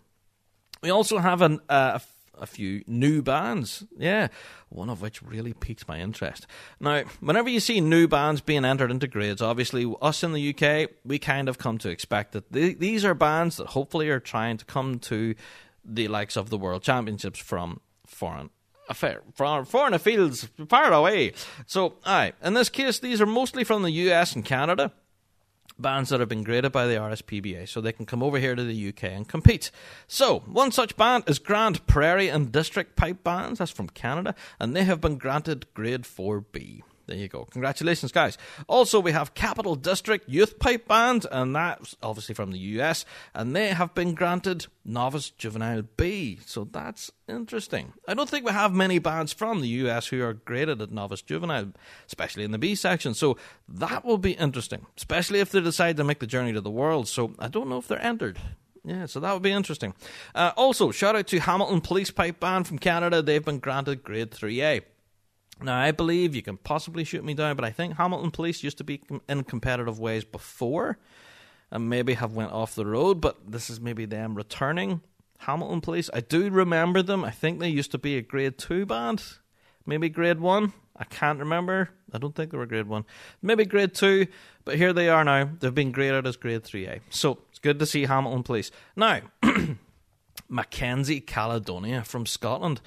We 0.82 0.90
also 0.90 1.18
have 1.18 1.42
an, 1.42 1.60
uh, 1.70 2.00
a 2.40 2.46
few 2.46 2.84
new 2.88 3.22
bands. 3.22 3.84
Yeah, 3.98 4.28
one 4.70 4.90
of 4.90 5.02
which 5.02 5.22
really 5.22 5.54
piqued 5.54 5.88
my 5.88 6.00
interest. 6.00 6.48
Now, 6.80 7.04
whenever 7.20 7.50
you 7.50 7.60
see 7.60 7.82
new 7.82 8.08
bands 8.08 8.42
being 8.42 8.66
entered 8.66 8.92
into 8.92 9.08
grades, 9.08 9.42
obviously, 9.42 9.92
us 10.02 10.24
in 10.24 10.34
the 10.34 10.56
UK, 10.56 10.90
we 11.04 11.20
kind 11.20 11.50
of 11.50 11.58
come 11.58 11.78
to 11.80 11.90
expect 11.90 12.34
that 12.34 12.52
th- 12.52 12.78
these 12.80 13.06
are 13.06 13.14
bands 13.14 13.58
that 13.58 13.68
hopefully 13.68 14.10
are 14.10 14.20
trying 14.20 14.58
to 14.58 14.66
come 14.66 15.00
to 15.00 15.36
the 15.84 16.08
likes 16.08 16.36
of 16.36 16.50
the 16.50 16.58
World 16.58 16.84
Championships 16.84 17.40
from 17.40 17.80
foreign 18.06 18.50
affair 18.90 19.22
from 19.34 19.66
foreign 19.66 19.98
fields 20.00 20.50
far 20.70 20.94
away. 20.94 21.34
So, 21.66 21.96
aye, 22.06 22.34
in 22.44 22.54
this 22.54 22.70
case, 22.70 23.00
these 23.00 23.22
are 23.22 23.26
mostly 23.26 23.64
from 23.64 23.84
the 23.84 23.92
US 23.92 24.36
and 24.36 24.46
Canada. 24.46 24.92
Bands 25.78 26.10
that 26.10 26.22
have 26.22 26.30
been 26.30 26.44
graded 26.44 26.72
by 26.72 26.88
the 26.88 26.94
RSPBA, 26.94 27.68
so 27.68 27.82
they 27.82 27.92
can 27.92 28.06
come 28.06 28.24
over 28.24 28.40
here 28.40 28.56
to 28.56 28.64
the 28.64 28.90
UK 28.90 29.04
and 29.06 29.28
compete. 29.28 29.72
So, 30.08 30.40
one 30.46 30.72
such 30.72 30.96
band 30.96 31.26
is 31.28 31.38
Grand 31.38 31.86
Prairie 31.86 32.30
and 32.30 32.50
District 32.50 32.96
Pipe 32.96 33.26
Bands, 33.26 33.60
that's 33.60 33.72
from 33.72 33.90
Canada, 33.90 34.36
and 34.58 34.74
they 34.74 34.86
have 34.86 35.02
been 35.02 35.18
granted 35.18 35.66
grade 35.74 36.04
4B. 36.04 36.84
There 37.08 37.18
you 37.18 37.28
go. 37.28 37.46
Congratulations, 37.46 38.12
guys. 38.12 38.38
Also, 38.68 39.00
we 39.00 39.12
have 39.12 39.36
Capital 39.36 39.76
District 39.76 40.28
Youth 40.28 40.58
Pipe 40.58 40.88
Band, 40.88 41.28
and 41.32 41.56
that's 41.56 41.96
obviously 42.02 42.34
from 42.34 42.52
the 42.52 42.58
US, 42.58 43.06
and 43.34 43.56
they 43.56 43.70
have 43.70 43.94
been 43.94 44.16
granted 44.16 44.66
Novice 44.84 45.30
Juvenile 45.30 45.84
B. 45.98 46.40
So 46.46 46.64
that's 46.64 47.12
interesting. 47.28 47.94
I 48.08 48.16
don't 48.16 48.30
think 48.30 48.46
we 48.46 48.52
have 48.52 48.74
many 48.74 48.98
bands 48.98 49.34
from 49.34 49.62
the 49.62 49.68
US 49.68 50.08
who 50.08 50.24
are 50.24 50.34
graded 50.34 50.82
at 50.82 50.92
Novice 50.92 51.22
Juvenile, 51.22 51.74
especially 52.08 52.44
in 52.44 52.52
the 52.52 52.58
B 52.58 52.74
section. 52.74 53.14
So 53.14 53.38
that 53.70 54.04
will 54.04 54.18
be 54.18 54.32
interesting, 54.32 54.88
especially 54.98 55.40
if 55.40 55.52
they 55.52 55.62
decide 55.62 55.98
to 55.98 56.04
make 56.04 56.20
the 56.20 56.28
journey 56.28 56.54
to 56.54 56.62
the 56.62 56.72
world. 56.72 57.08
So 57.08 57.36
I 57.38 57.48
don't 57.50 57.70
know 57.70 57.78
if 57.78 57.88
they're 57.88 58.02
entered. 58.02 58.40
Yeah, 58.84 59.08
so 59.08 59.20
that 59.20 59.34
would 59.34 59.42
be 59.42 59.52
interesting. 59.52 59.96
Uh, 60.36 60.52
also, 60.56 60.92
shout 60.92 61.16
out 61.16 61.26
to 61.28 61.40
Hamilton 61.40 61.82
Police 61.82 62.12
Pipe 62.12 62.40
Band 62.40 62.68
from 62.68 62.78
Canada. 62.78 63.22
They've 63.22 63.44
been 63.44 63.58
granted 63.58 64.04
grade 64.04 64.30
3A. 64.30 64.84
Now, 65.62 65.80
I 65.80 65.92
believe 65.92 66.36
you 66.36 66.42
can 66.42 66.58
possibly 66.58 67.04
shoot 67.04 67.24
me 67.24 67.34
down, 67.34 67.56
but 67.56 67.66
I 67.66 67.72
think 67.72 67.96
Hamilton 67.96 68.32
Police 68.32 68.64
used 68.64 68.78
to 68.80 68.84
be 68.84 69.02
in 69.30 69.44
competitive 69.44 70.00
ways 70.00 70.24
before 70.26 70.98
and 71.72 71.90
maybe 71.90 72.14
have 72.16 72.34
went 72.34 72.52
off 72.52 72.76
the 72.76 72.86
road, 72.86 73.22
but 73.22 73.52
this 73.52 73.70
is 73.70 73.80
maybe 73.80 74.06
them 74.06 74.36
returning. 74.36 75.02
Hamilton 75.40 75.82
Police, 75.82 76.10
I 76.14 76.20
do 76.22 76.50
remember 76.50 77.02
them. 77.02 77.24
I 77.24 77.32
think 77.32 77.60
they 77.60 77.70
used 77.70 77.92
to 77.92 77.98
be 77.98 78.18
a 78.18 78.22
grade 78.22 78.58
2 78.58 78.86
band, 78.86 79.24
maybe 79.86 80.10
grade 80.10 80.40
1. 80.40 80.74
I 80.98 81.04
can't 81.04 81.40
remember. 81.40 81.90
I 82.14 82.18
don't 82.18 82.34
think 82.34 82.52
they 82.52 82.58
were 82.58 82.66
grade 82.66 82.88
1. 82.88 83.06
Maybe 83.42 83.66
grade 83.66 83.94
2, 83.94 84.28
but 84.64 84.78
here 84.78 84.94
they 84.94 85.10
are 85.10 85.24
now. 85.24 85.50
They've 85.60 85.74
been 85.74 85.92
graded 85.92 86.26
as 86.26 86.38
grade 86.38 86.64
3A. 86.64 87.02
So, 87.10 87.40
it's 87.50 87.60
good 87.60 87.80
to 87.80 87.86
see 87.86 88.06
Hamilton 88.06 88.44
Police. 88.44 88.72
Now, 88.96 89.22
Mackenzie 90.50 91.22
Caledonia 91.22 92.04
from 92.04 92.26
Scotland 92.26 92.82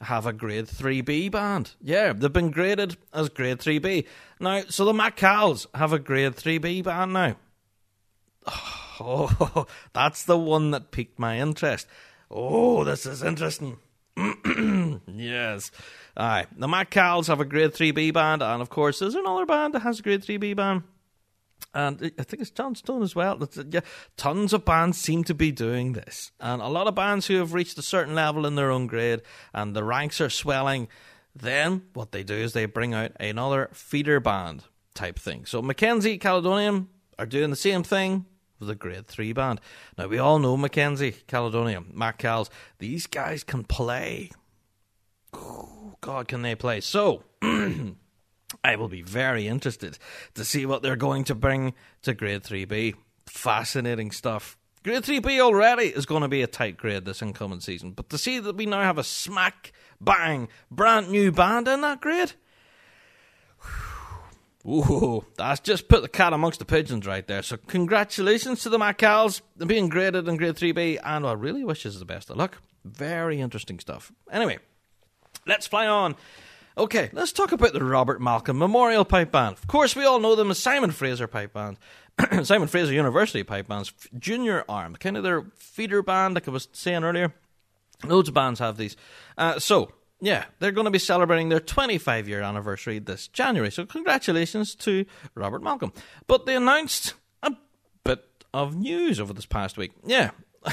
have 0.00 0.26
a 0.26 0.32
grade 0.32 0.66
3B 0.66 1.30
band. 1.30 1.72
Yeah, 1.82 2.12
they've 2.12 2.32
been 2.32 2.50
graded 2.50 2.96
as 3.12 3.28
grade 3.28 3.58
3B. 3.58 4.06
Now, 4.38 4.62
so 4.68 4.84
the 4.84 4.92
Macals 4.92 5.66
have 5.74 5.92
a 5.92 5.98
grade 5.98 6.34
3B 6.34 6.84
band 6.84 7.12
now. 7.12 7.36
Oh, 9.02 9.66
that's 9.94 10.24
the 10.24 10.36
one 10.36 10.72
that 10.72 10.90
piqued 10.90 11.18
my 11.18 11.38
interest. 11.38 11.86
Oh, 12.30 12.84
this 12.84 13.06
is 13.06 13.22
interesting. 13.22 13.78
yes. 15.06 15.70
Aye. 16.18 16.44
The 16.54 16.66
Macals 16.66 17.28
have 17.28 17.40
a 17.40 17.46
grade 17.46 17.72
3B 17.72 18.12
band, 18.12 18.42
and 18.42 18.60
of 18.60 18.68
course, 18.68 18.98
there's 18.98 19.14
another 19.14 19.46
band 19.46 19.72
that 19.72 19.80
has 19.80 20.00
a 20.00 20.02
grade 20.02 20.20
3B 20.20 20.54
band 20.54 20.82
and 21.72 22.12
I 22.18 22.22
think 22.22 22.40
it's 22.40 22.50
Johnstone 22.50 23.02
as 23.02 23.14
well. 23.14 23.38
Yeah, 23.70 23.80
tons 24.16 24.52
of 24.52 24.64
bands 24.64 24.98
seem 24.98 25.24
to 25.24 25.34
be 25.34 25.52
doing 25.52 25.92
this, 25.92 26.32
and 26.40 26.60
a 26.60 26.68
lot 26.68 26.86
of 26.86 26.94
bands 26.94 27.26
who 27.26 27.36
have 27.36 27.54
reached 27.54 27.78
a 27.78 27.82
certain 27.82 28.14
level 28.14 28.46
in 28.46 28.56
their 28.56 28.70
own 28.70 28.86
grade, 28.86 29.22
and 29.54 29.74
the 29.74 29.84
ranks 29.84 30.20
are 30.20 30.30
swelling. 30.30 30.88
Then 31.34 31.82
what 31.92 32.10
they 32.12 32.24
do 32.24 32.34
is 32.34 32.52
they 32.52 32.66
bring 32.66 32.92
out 32.92 33.12
another 33.20 33.70
feeder 33.72 34.18
band 34.18 34.64
type 34.94 35.18
thing. 35.18 35.44
So 35.44 35.62
Mackenzie 35.62 36.18
Caledonian 36.18 36.88
are 37.18 37.26
doing 37.26 37.50
the 37.50 37.56
same 37.56 37.84
thing 37.84 38.26
with 38.58 38.68
a 38.68 38.74
grade 38.74 39.06
three 39.06 39.32
band. 39.32 39.60
Now 39.96 40.08
we 40.08 40.18
all 40.18 40.40
know 40.40 40.56
Mackenzie 40.56 41.16
Caledonian, 41.28 41.92
Mac 41.94 42.18
Cals. 42.18 42.50
These 42.78 43.06
guys 43.06 43.44
can 43.44 43.64
play. 43.64 44.30
God, 46.00 46.28
can 46.28 46.42
they 46.42 46.56
play? 46.56 46.80
So. 46.80 47.24
I 48.64 48.76
will 48.76 48.88
be 48.88 49.02
very 49.02 49.46
interested 49.46 49.98
to 50.34 50.44
see 50.44 50.66
what 50.66 50.82
they're 50.82 50.96
going 50.96 51.24
to 51.24 51.34
bring 51.34 51.74
to 52.02 52.14
grade 52.14 52.42
3B. 52.42 52.94
Fascinating 53.26 54.10
stuff. 54.10 54.56
Grade 54.82 55.02
3B 55.02 55.40
already 55.40 55.84
is 55.84 56.06
going 56.06 56.22
to 56.22 56.28
be 56.28 56.42
a 56.42 56.46
tight 56.46 56.76
grade 56.76 57.04
this 57.04 57.22
incoming 57.22 57.60
season, 57.60 57.92
but 57.92 58.08
to 58.10 58.18
see 58.18 58.38
that 58.38 58.56
we 58.56 58.66
now 58.66 58.82
have 58.82 58.98
a 58.98 59.04
smack, 59.04 59.72
bang, 60.00 60.48
brand 60.70 61.10
new 61.10 61.30
band 61.30 61.68
in 61.68 61.82
that 61.82 62.00
grade, 62.00 62.32
Ooh, 64.66 65.24
that's 65.36 65.60
just 65.60 65.88
put 65.88 66.02
the 66.02 66.08
cat 66.08 66.34
amongst 66.34 66.58
the 66.58 66.66
pigeons 66.66 67.06
right 67.06 67.26
there. 67.26 67.42
So 67.42 67.56
congratulations 67.56 68.62
to 68.62 68.68
the 68.68 68.78
Macals 68.78 69.40
being 69.66 69.88
graded 69.88 70.28
in 70.28 70.36
grade 70.36 70.56
3B, 70.56 70.98
and 71.02 71.26
I 71.26 71.32
really 71.32 71.64
wish 71.64 71.86
us 71.86 71.98
the 71.98 72.04
best 72.04 72.28
of 72.30 72.36
luck. 72.36 72.58
Very 72.84 73.40
interesting 73.40 73.78
stuff. 73.78 74.12
Anyway, 74.30 74.58
let's 75.46 75.66
fly 75.66 75.86
on. 75.86 76.14
Okay, 76.78 77.10
let's 77.12 77.32
talk 77.32 77.50
about 77.50 77.72
the 77.72 77.84
Robert 77.84 78.20
Malcolm 78.20 78.56
Memorial 78.58 79.04
Pipe 79.04 79.32
Band. 79.32 79.56
Of 79.56 79.66
course, 79.66 79.96
we 79.96 80.04
all 80.04 80.20
know 80.20 80.36
them 80.36 80.52
as 80.52 80.58
Simon 80.58 80.92
Fraser 80.92 81.26
Pipe 81.26 81.52
Band. 81.52 81.78
Simon 82.44 82.68
Fraser 82.68 82.92
University 82.92 83.42
Pipe 83.42 83.66
Band's 83.66 83.92
junior 84.18 84.64
arm, 84.68 84.94
kind 84.94 85.16
of 85.16 85.24
their 85.24 85.46
feeder 85.56 86.02
band, 86.02 86.34
like 86.34 86.46
I 86.46 86.52
was 86.52 86.68
saying 86.72 87.02
earlier. 87.02 87.34
Loads 88.04 88.28
of 88.28 88.34
bands 88.34 88.60
have 88.60 88.76
these. 88.76 88.96
Uh, 89.36 89.58
so, 89.58 89.90
yeah, 90.20 90.44
they're 90.60 90.70
going 90.70 90.84
to 90.84 90.92
be 90.92 90.98
celebrating 90.98 91.48
their 91.48 91.60
25 91.60 92.28
year 92.28 92.40
anniversary 92.40 93.00
this 93.00 93.26
January. 93.26 93.72
So, 93.72 93.84
congratulations 93.84 94.76
to 94.76 95.06
Robert 95.34 95.62
Malcolm. 95.62 95.92
But 96.28 96.46
they 96.46 96.54
announced 96.54 97.14
a 97.42 97.52
bit 98.04 98.24
of 98.54 98.76
news 98.76 99.18
over 99.18 99.32
this 99.32 99.46
past 99.46 99.76
week. 99.76 99.90
Yeah. 100.06 100.30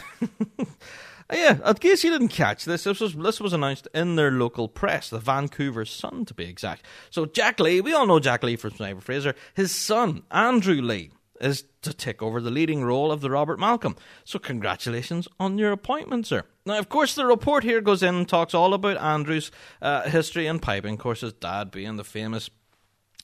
yeah, 1.31 1.57
in 1.69 1.75
case 1.75 2.03
you 2.03 2.09
didn't 2.09 2.29
catch 2.29 2.65
this, 2.65 2.85
this 2.85 2.99
was 2.99 3.15
this 3.15 3.41
was 3.41 3.53
announced 3.53 3.87
in 3.93 4.15
their 4.15 4.31
local 4.31 4.67
press, 4.67 5.09
the 5.09 5.19
Vancouver 5.19 5.85
Sun 5.85 6.25
to 6.25 6.33
be 6.33 6.45
exact. 6.45 6.85
So 7.09 7.25
Jack 7.25 7.59
Lee, 7.59 7.81
we 7.81 7.93
all 7.93 8.07
know 8.07 8.19
Jack 8.19 8.43
Lee 8.43 8.55
from 8.55 8.75
Simon 8.75 9.01
Fraser. 9.01 9.35
His 9.53 9.73
son 9.73 10.23
Andrew 10.31 10.81
Lee 10.81 11.11
is 11.41 11.65
to 11.81 11.93
take 11.93 12.21
over 12.21 12.41
the 12.41 12.51
leading 12.51 12.83
role 12.83 13.11
of 13.11 13.21
the 13.21 13.29
Robert 13.29 13.59
Malcolm. 13.59 13.95
So, 14.23 14.39
congratulations 14.39 15.27
on 15.39 15.57
your 15.57 15.71
appointment, 15.71 16.27
sir. 16.27 16.43
Now, 16.65 16.79
of 16.79 16.89
course, 16.89 17.15
the 17.15 17.25
report 17.25 17.63
here 17.63 17.81
goes 17.81 18.03
in 18.03 18.15
and 18.15 18.27
talks 18.27 18.53
all 18.53 18.73
about 18.73 18.97
Andrew's 18.97 19.51
uh, 19.81 20.09
history 20.09 20.47
in 20.47 20.59
piping. 20.59 20.95
Of 20.95 20.99
course, 20.99 21.21
his 21.21 21.33
dad 21.33 21.71
being 21.71 21.95
the 21.95 22.03
famous 22.03 22.49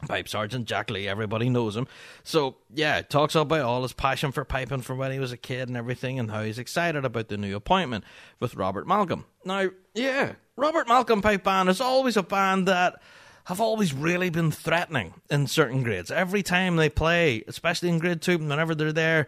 pipe 0.08 0.28
sergeant 0.28 0.66
Jack 0.66 0.90
Lee, 0.90 1.08
everybody 1.08 1.50
knows 1.50 1.76
him. 1.76 1.88
So, 2.24 2.58
yeah, 2.74 3.02
talks 3.02 3.36
about 3.36 3.62
all 3.62 3.84
his 3.84 3.94
passion 3.94 4.32
for 4.32 4.44
piping 4.44 4.82
from 4.82 4.98
when 4.98 5.12
he 5.12 5.20
was 5.20 5.32
a 5.32 5.38
kid 5.38 5.68
and 5.70 5.78
everything, 5.78 6.20
and 6.20 6.30
how 6.30 6.44
he's 6.44 6.60
excited 6.60 7.06
about 7.06 7.28
the 7.28 7.38
new 7.38 7.56
appointment 7.56 8.04
with 8.40 8.56
Robert 8.56 8.88
Malcolm. 8.88 9.26
Now, 9.46 9.70
yeah, 9.94 10.34
Robert 10.56 10.88
Malcolm 10.88 11.22
Pipe 11.22 11.44
Band 11.44 11.70
is 11.70 11.82
always 11.82 12.18
a 12.18 12.24
band 12.24 12.68
that 12.68 13.02
have 13.46 13.60
always 13.60 13.94
really 13.94 14.30
been 14.30 14.52
threatening 14.52 15.14
in 15.30 15.48
certain 15.48 15.84
grades. 15.84 16.12
Every 16.12 16.44
time 16.44 16.76
they 16.76 16.90
play, 16.90 17.44
especially 17.48 17.90
in 17.90 18.00
grade 18.00 18.22
two, 18.22 18.38
whenever 18.38 18.74
they're 18.74 18.94
there, 18.94 19.28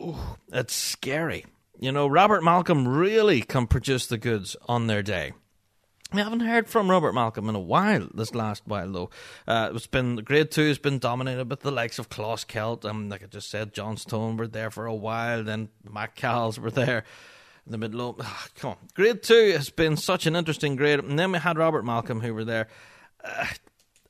ooh, 0.00 0.16
it's 0.52 0.74
scary. 0.74 1.46
You 1.78 1.92
know, 1.92 2.06
Robert 2.06 2.44
Malcolm 2.44 2.86
really 2.86 3.40
can 3.40 3.66
produce 3.66 4.06
the 4.06 4.18
goods 4.18 4.54
on 4.68 4.86
their 4.86 5.02
day. 5.02 5.32
We 6.12 6.20
haven't 6.20 6.40
heard 6.40 6.68
from 6.68 6.90
Robert 6.90 7.12
Malcolm 7.12 7.48
in 7.48 7.54
a 7.54 7.60
while, 7.60 8.08
this 8.12 8.34
last 8.34 8.62
while 8.66 8.90
though. 8.90 9.10
Uh, 9.46 9.70
it's 9.74 9.86
been, 9.86 10.16
grade 10.16 10.50
two 10.50 10.66
has 10.66 10.78
been 10.78 10.98
dominated 10.98 11.48
with 11.48 11.60
the 11.60 11.70
likes 11.70 11.98
of 11.98 12.08
Closkelt, 12.08 12.84
and 12.84 13.10
like 13.10 13.22
I 13.22 13.26
just 13.26 13.50
said, 13.50 13.72
Johnstone 13.72 14.36
were 14.36 14.48
there 14.48 14.70
for 14.70 14.86
a 14.86 14.94
while, 14.94 15.44
then 15.44 15.68
Mac 15.88 16.16
Cals 16.16 16.58
were 16.58 16.70
there 16.70 17.04
in 17.64 17.72
the 17.72 17.78
middle. 17.78 18.16
Oh, 18.18 18.46
come 18.56 18.70
on. 18.70 18.76
Grade 18.94 19.22
two 19.22 19.52
has 19.52 19.70
been 19.70 19.96
such 19.96 20.26
an 20.26 20.34
interesting 20.34 20.76
grade, 20.76 20.98
and 20.98 21.18
then 21.18 21.32
we 21.32 21.38
had 21.38 21.58
Robert 21.58 21.84
Malcolm 21.84 22.20
who 22.20 22.34
were 22.34 22.44
there 22.44 22.66
uh, 23.24 23.46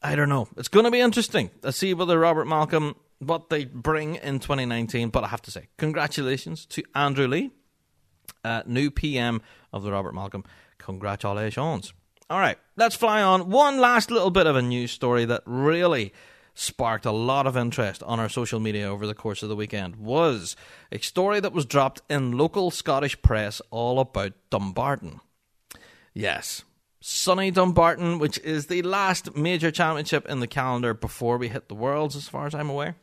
I 0.02 0.14
don't 0.14 0.28
know. 0.28 0.48
It's 0.56 0.68
going 0.68 0.84
to 0.84 0.90
be 0.90 1.00
interesting 1.00 1.50
to 1.62 1.72
see 1.72 1.92
whether 1.92 2.18
Robert 2.18 2.46
Malcolm 2.46 2.96
what 3.18 3.50
they 3.50 3.66
bring 3.66 4.14
in 4.16 4.38
2019. 4.38 5.10
But 5.10 5.24
I 5.24 5.28
have 5.28 5.42
to 5.42 5.50
say, 5.50 5.68
congratulations 5.76 6.64
to 6.66 6.82
Andrew 6.94 7.28
Lee, 7.28 7.50
uh, 8.42 8.62
new 8.64 8.90
PM 8.90 9.42
of 9.72 9.82
the 9.82 9.92
Robert 9.92 10.14
Malcolm. 10.14 10.44
Congratulations. 10.90 11.92
All 12.28 12.40
right, 12.40 12.58
let's 12.76 12.96
fly 12.96 13.22
on. 13.22 13.48
One 13.48 13.78
last 13.78 14.10
little 14.10 14.30
bit 14.30 14.46
of 14.46 14.56
a 14.56 14.62
news 14.62 14.90
story 14.90 15.24
that 15.24 15.42
really 15.46 16.12
sparked 16.54 17.06
a 17.06 17.12
lot 17.12 17.46
of 17.46 17.56
interest 17.56 18.02
on 18.02 18.18
our 18.18 18.28
social 18.28 18.60
media 18.60 18.86
over 18.86 19.06
the 19.06 19.14
course 19.14 19.42
of 19.42 19.48
the 19.48 19.56
weekend 19.56 19.96
was 19.96 20.56
a 20.92 20.98
story 20.98 21.40
that 21.40 21.52
was 21.52 21.64
dropped 21.64 22.02
in 22.10 22.36
local 22.36 22.70
Scottish 22.70 23.20
press 23.22 23.62
all 23.70 24.00
about 24.00 24.32
Dumbarton. 24.50 25.20
Yes, 26.12 26.64
sunny 27.00 27.50
Dumbarton, 27.50 28.18
which 28.18 28.38
is 28.38 28.66
the 28.66 28.82
last 28.82 29.36
major 29.36 29.70
championship 29.70 30.28
in 30.28 30.40
the 30.40 30.46
calendar 30.46 30.92
before 30.92 31.38
we 31.38 31.48
hit 31.48 31.68
the 31.68 31.74
Worlds, 31.74 32.16
as 32.16 32.28
far 32.28 32.46
as 32.46 32.54
I'm 32.54 32.68
aware. 32.68 32.96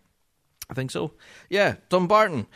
I 0.69 0.73
think 0.73 0.91
so. 0.91 1.13
Yeah, 1.49 1.75
Dumbarton. 1.89 2.47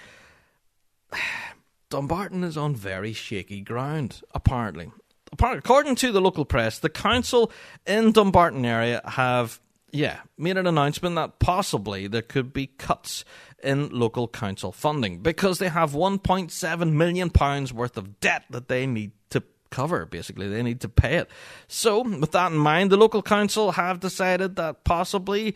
Dumbarton 1.89 2.44
is 2.44 2.56
on 2.58 2.76
very 2.76 3.12
shaky 3.12 3.62
ground, 3.62 4.22
apparently. 4.34 4.91
According 5.39 5.96
to 5.96 6.12
the 6.12 6.22
local 6.22 6.46
press, 6.46 6.80
the 6.80 6.89
council 6.89 7.52
in 7.86 8.12
Dumbarton 8.12 8.65
area 8.65 9.02
have, 9.06 9.60
yeah, 9.91 10.20
made 10.38 10.58
an 10.58 10.67
announcement 10.67 11.15
that 11.15 11.39
possibly 11.39 12.08
there 12.08 12.22
could 12.22 12.54
be 12.54 12.67
cuts 12.67 13.24
in 13.63 13.89
local 13.89 14.28
council 14.28 14.72
funding 14.72 15.20
because 15.20 15.60
they 15.60 15.70
have 15.70 15.91
1.7 15.91 16.94
million 16.94 17.30
pounds 17.30 17.74
worth 17.74 17.98
of 17.98 18.20
debt 18.20 18.44
that 18.50 18.67
they 18.67 18.86
need 18.86 19.12
to 19.30 19.44
cover, 19.70 20.06
basically. 20.06 20.48
They 20.50 20.63
need 20.63 20.82
to 20.82 20.89
pay 20.89 21.15
it. 21.15 21.30
So, 21.67 22.02
with 22.02 22.32
that 22.32 22.52
in 22.52 22.58
mind, 22.58 22.91
the 22.91 22.98
local 22.98 23.22
council 23.22 23.72
have 23.72 24.00
decided 24.00 24.58
that 24.58 24.84
possibly 24.84 25.56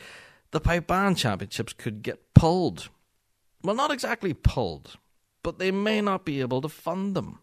the 0.51 0.61
Pipe 0.61 0.88
Band 0.88 1.17
Championships 1.17 1.73
could 1.73 2.01
get 2.01 2.33
pulled. 2.33 2.89
Well, 3.61 3.75
not 3.75 3.91
exactly 3.91 4.33
pulled, 4.33 4.97
but 5.43 5.59
they 5.59 5.71
may 5.71 6.01
not 6.01 6.23
be 6.23 6.39
able 6.39 6.61
to 6.61 6.69
fund 6.69 7.15
them. 7.15 7.39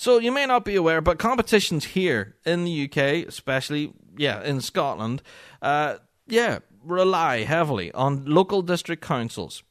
So, 0.00 0.18
you 0.18 0.30
may 0.30 0.46
not 0.46 0.64
be 0.64 0.76
aware, 0.76 1.00
but 1.00 1.18
competitions 1.18 1.84
here 1.84 2.36
in 2.46 2.64
the 2.64 2.84
UK, 2.84 3.26
especially, 3.26 3.92
yeah, 4.16 4.40
in 4.44 4.60
Scotland, 4.60 5.22
uh, 5.60 5.96
yeah, 6.28 6.60
rely 6.84 7.42
heavily 7.42 7.90
on 7.90 8.24
local 8.24 8.62
district 8.62 9.02
councils 9.02 9.64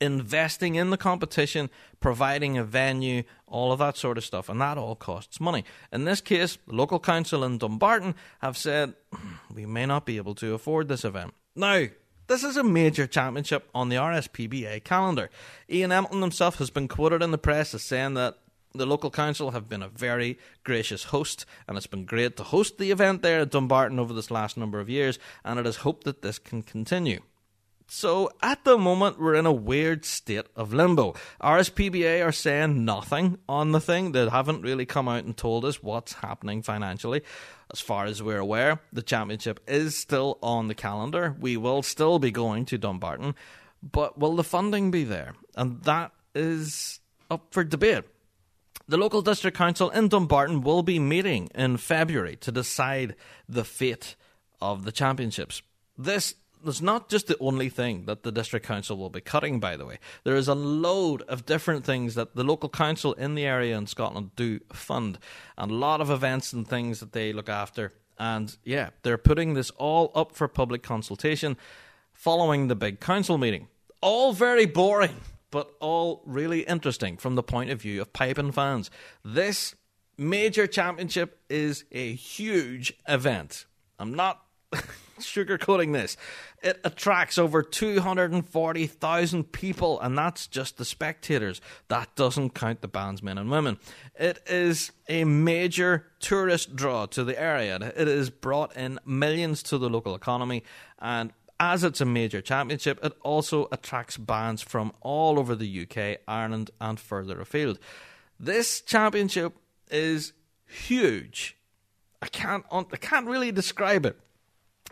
investing 0.00 0.74
in 0.74 0.90
the 0.90 0.96
competition, 0.96 1.70
providing 2.00 2.58
a 2.58 2.64
venue, 2.64 3.22
all 3.46 3.70
of 3.70 3.78
that 3.78 3.96
sort 3.96 4.18
of 4.18 4.24
stuff, 4.24 4.48
and 4.48 4.60
that 4.60 4.78
all 4.78 4.96
costs 4.96 5.40
money. 5.40 5.64
In 5.92 6.04
this 6.04 6.20
case, 6.20 6.58
the 6.66 6.74
local 6.74 6.98
council 6.98 7.44
in 7.44 7.58
Dumbarton 7.58 8.16
have 8.40 8.56
said 8.56 8.94
we 9.54 9.64
may 9.64 9.86
not 9.86 10.06
be 10.06 10.16
able 10.16 10.34
to 10.34 10.54
afford 10.54 10.88
this 10.88 11.04
event. 11.04 11.34
Now, 11.54 11.86
this 12.26 12.42
is 12.42 12.56
a 12.56 12.64
major 12.64 13.06
championship 13.06 13.68
on 13.72 13.88
the 13.88 13.96
RSPBA 13.96 14.82
calendar. 14.82 15.30
Ian 15.70 15.92
Embelton 15.92 16.20
himself 16.20 16.58
has 16.58 16.70
been 16.70 16.88
quoted 16.88 17.22
in 17.22 17.30
the 17.30 17.38
press 17.38 17.72
as 17.72 17.84
saying 17.84 18.14
that 18.14 18.36
the 18.76 18.86
local 18.86 19.10
council 19.10 19.50
have 19.50 19.68
been 19.68 19.82
a 19.82 19.88
very 19.88 20.38
gracious 20.64 21.04
host, 21.04 21.46
and 21.66 21.76
it's 21.76 21.86
been 21.86 22.04
great 22.04 22.36
to 22.36 22.44
host 22.44 22.78
the 22.78 22.90
event 22.90 23.22
there 23.22 23.40
at 23.40 23.50
Dumbarton 23.50 23.98
over 23.98 24.12
this 24.12 24.30
last 24.30 24.56
number 24.56 24.80
of 24.80 24.88
years, 24.88 25.18
and 25.44 25.58
it 25.58 25.66
is 25.66 25.76
hoped 25.76 26.04
that 26.04 26.22
this 26.22 26.38
can 26.38 26.62
continue. 26.62 27.20
So 27.88 28.30
at 28.42 28.64
the 28.64 28.76
moment, 28.76 29.20
we're 29.20 29.36
in 29.36 29.46
a 29.46 29.52
weird 29.52 30.04
state 30.04 30.46
of 30.56 30.74
limbo. 30.74 31.14
RSPBA 31.40 32.24
are 32.24 32.32
saying 32.32 32.84
nothing 32.84 33.38
on 33.48 33.70
the 33.70 33.80
thing. 33.80 34.10
They 34.10 34.28
haven't 34.28 34.62
really 34.62 34.86
come 34.86 35.08
out 35.08 35.24
and 35.24 35.36
told 35.36 35.64
us 35.64 35.82
what's 35.82 36.14
happening 36.14 36.62
financially. 36.62 37.22
As 37.72 37.80
far 37.80 38.06
as 38.06 38.22
we're 38.22 38.38
aware, 38.38 38.80
the 38.92 39.02
championship 39.02 39.60
is 39.68 39.96
still 39.96 40.38
on 40.42 40.66
the 40.66 40.74
calendar. 40.74 41.36
We 41.38 41.56
will 41.56 41.82
still 41.82 42.18
be 42.18 42.32
going 42.32 42.64
to 42.66 42.78
Dumbarton, 42.78 43.34
but 43.82 44.18
will 44.18 44.34
the 44.34 44.44
funding 44.44 44.90
be 44.90 45.04
there? 45.04 45.34
And 45.54 45.82
that 45.84 46.10
is 46.34 47.00
up 47.30 47.46
for 47.50 47.62
debate. 47.62 48.04
The 48.88 48.96
local 48.96 49.20
district 49.20 49.56
council 49.56 49.90
in 49.90 50.06
Dumbarton 50.06 50.60
will 50.62 50.84
be 50.84 51.00
meeting 51.00 51.48
in 51.56 51.76
February 51.76 52.36
to 52.36 52.52
decide 52.52 53.16
the 53.48 53.64
fate 53.64 54.14
of 54.60 54.84
the 54.84 54.92
championships. 54.92 55.60
This 55.98 56.36
is 56.64 56.80
not 56.80 57.08
just 57.08 57.26
the 57.26 57.36
only 57.38 57.68
thing 57.68 58.04
that 58.04 58.22
the 58.22 58.30
district 58.30 58.64
council 58.64 58.96
will 58.96 59.10
be 59.10 59.20
cutting, 59.20 59.58
by 59.58 59.76
the 59.76 59.84
way. 59.84 59.98
There 60.22 60.36
is 60.36 60.46
a 60.46 60.54
load 60.54 61.22
of 61.22 61.46
different 61.46 61.84
things 61.84 62.14
that 62.14 62.36
the 62.36 62.44
local 62.44 62.68
council 62.68 63.12
in 63.14 63.34
the 63.34 63.44
area 63.44 63.76
in 63.76 63.88
Scotland 63.88 64.30
do 64.36 64.60
fund, 64.72 65.18
and 65.58 65.72
a 65.72 65.74
lot 65.74 66.00
of 66.00 66.08
events 66.08 66.52
and 66.52 66.66
things 66.66 67.00
that 67.00 67.10
they 67.10 67.32
look 67.32 67.48
after. 67.48 67.92
And 68.18 68.56
yeah, 68.62 68.90
they're 69.02 69.18
putting 69.18 69.54
this 69.54 69.70
all 69.70 70.12
up 70.14 70.36
for 70.36 70.46
public 70.46 70.84
consultation 70.84 71.56
following 72.12 72.68
the 72.68 72.76
big 72.76 73.00
council 73.00 73.36
meeting. 73.36 73.66
All 74.00 74.32
very 74.32 74.66
boring, 74.66 75.16
but 75.50 75.70
all 75.80 76.22
really 76.26 76.60
interesting 76.60 77.16
from 77.16 77.34
the 77.34 77.42
point 77.42 77.70
of 77.70 77.80
view 77.80 78.00
of 78.00 78.12
piping 78.12 78.52
fans. 78.52 78.90
This 79.24 79.74
major 80.18 80.66
championship 80.66 81.40
is 81.48 81.84
a 81.92 82.12
huge 82.14 82.92
event. 83.08 83.66
I'm 83.98 84.14
not 84.14 84.42
sugarcoating 85.20 85.92
this. 85.92 86.16
It 86.62 86.80
attracts 86.84 87.38
over 87.38 87.62
240,000 87.62 89.44
people, 89.52 90.00
and 90.00 90.16
that's 90.16 90.46
just 90.46 90.78
the 90.78 90.84
spectators. 90.84 91.60
That 91.88 92.14
doesn't 92.16 92.50
count 92.50 92.80
the 92.80 92.88
band's 92.88 93.22
men 93.22 93.38
and 93.38 93.50
women. 93.50 93.78
It 94.18 94.40
is 94.46 94.92
a 95.08 95.24
major 95.24 96.06
tourist 96.20 96.74
draw 96.76 97.06
to 97.06 97.24
the 97.24 97.40
area. 97.40 97.76
It 97.96 98.08
has 98.08 98.30
brought 98.30 98.76
in 98.76 98.98
millions 99.04 99.62
to 99.64 99.78
the 99.78 99.88
local 99.88 100.14
economy, 100.14 100.64
and 100.98 101.32
as 101.58 101.84
it's 101.84 102.00
a 102.00 102.06
major 102.06 102.40
championship, 102.40 102.98
it 103.02 103.14
also 103.22 103.68
attracts 103.72 104.16
bands 104.16 104.62
from 104.62 104.92
all 105.00 105.38
over 105.38 105.54
the 105.54 105.82
UK, 105.82 106.20
Ireland, 106.28 106.70
and 106.80 107.00
further 107.00 107.40
afield. 107.40 107.78
This 108.38 108.80
championship 108.80 109.54
is 109.90 110.32
huge. 110.66 111.56
I 112.20 112.26
can't 112.26 112.64
I 112.70 112.96
can't 112.96 113.26
really 113.26 113.52
describe 113.52 114.04
it. 114.04 114.18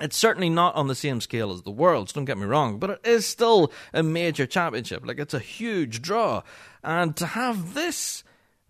It's 0.00 0.16
certainly 0.16 0.50
not 0.50 0.74
on 0.74 0.88
the 0.88 0.94
same 0.94 1.20
scale 1.20 1.52
as 1.52 1.62
the 1.62 1.70
Worlds, 1.70 2.12
don't 2.12 2.24
get 2.24 2.38
me 2.38 2.46
wrong, 2.46 2.78
but 2.78 2.90
it 2.90 3.00
is 3.04 3.26
still 3.26 3.72
a 3.92 4.02
major 4.02 4.44
championship. 4.44 5.06
Like, 5.06 5.20
it's 5.20 5.34
a 5.34 5.38
huge 5.38 6.02
draw. 6.02 6.42
And 6.82 7.16
to 7.16 7.26
have 7.26 7.74
this 7.74 8.24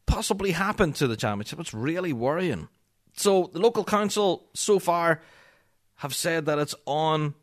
possibly 0.04 0.50
happen 0.50 0.92
to 0.94 1.06
the 1.06 1.16
championship, 1.16 1.60
it's 1.60 1.72
really 1.72 2.12
worrying. 2.12 2.68
So, 3.16 3.48
the 3.52 3.58
local 3.58 3.84
council 3.84 4.50
so 4.52 4.78
far 4.78 5.22
have 5.96 6.14
said 6.14 6.44
that 6.44 6.58
it's 6.58 6.74
on 6.84 7.34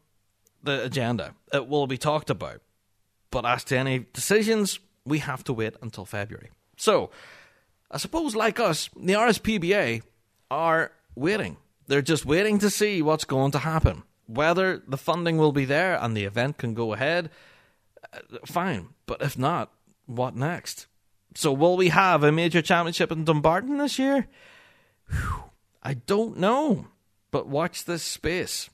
the 0.64 0.84
agenda. 0.84 1.34
It 1.54 1.68
will 1.68 1.88
be 1.88 1.98
talked 1.98 2.30
about. 2.30 2.62
But 3.32 3.46
as 3.46 3.64
to 3.66 3.78
any 3.78 4.06
decisions, 4.14 4.80
we 5.06 5.20
have 5.20 5.44
to 5.46 5.54
wait 5.54 5.76
until 5.82 6.06
February. 6.06 6.52
So, 6.78 7.10
I 7.90 7.98
suppose, 7.98 8.36
like 8.36 8.60
us, 8.60 8.90
the 8.96 9.14
RSPBA 9.14 10.04
are 10.50 10.92
waiting. 11.16 11.58
They're 11.88 12.02
just 12.02 12.26
waiting 12.26 12.60
to 12.60 12.70
see 12.70 13.02
what's 13.02 13.26
going 13.26 13.52
to 13.52 13.60
happen. 13.60 14.04
Whether 14.28 14.82
the 14.88 14.98
funding 14.98 15.38
will 15.38 15.52
be 15.52 15.66
there 15.66 15.98
and 16.02 16.16
the 16.16 16.26
event 16.26 16.58
can 16.58 16.74
go 16.74 16.94
ahead, 16.94 17.30
uh, 18.14 18.20
fine. 18.46 18.90
But 19.06 19.22
if 19.22 19.38
not, 19.38 19.72
what 20.06 20.36
next? 20.36 20.88
So, 21.36 21.52
will 21.54 21.78
we 21.78 21.90
have 21.90 22.24
a 22.24 22.32
major 22.32 22.62
championship 22.62 23.12
in 23.12 23.24
Dumbarton 23.24 23.78
this 23.78 23.98
year? 23.98 24.28
Whew, 25.10 25.44
I 25.82 25.94
don't 25.96 26.38
know. 26.38 26.88
But 27.32 27.48
watch 27.48 27.86
this 27.86 28.04
space 28.04 28.70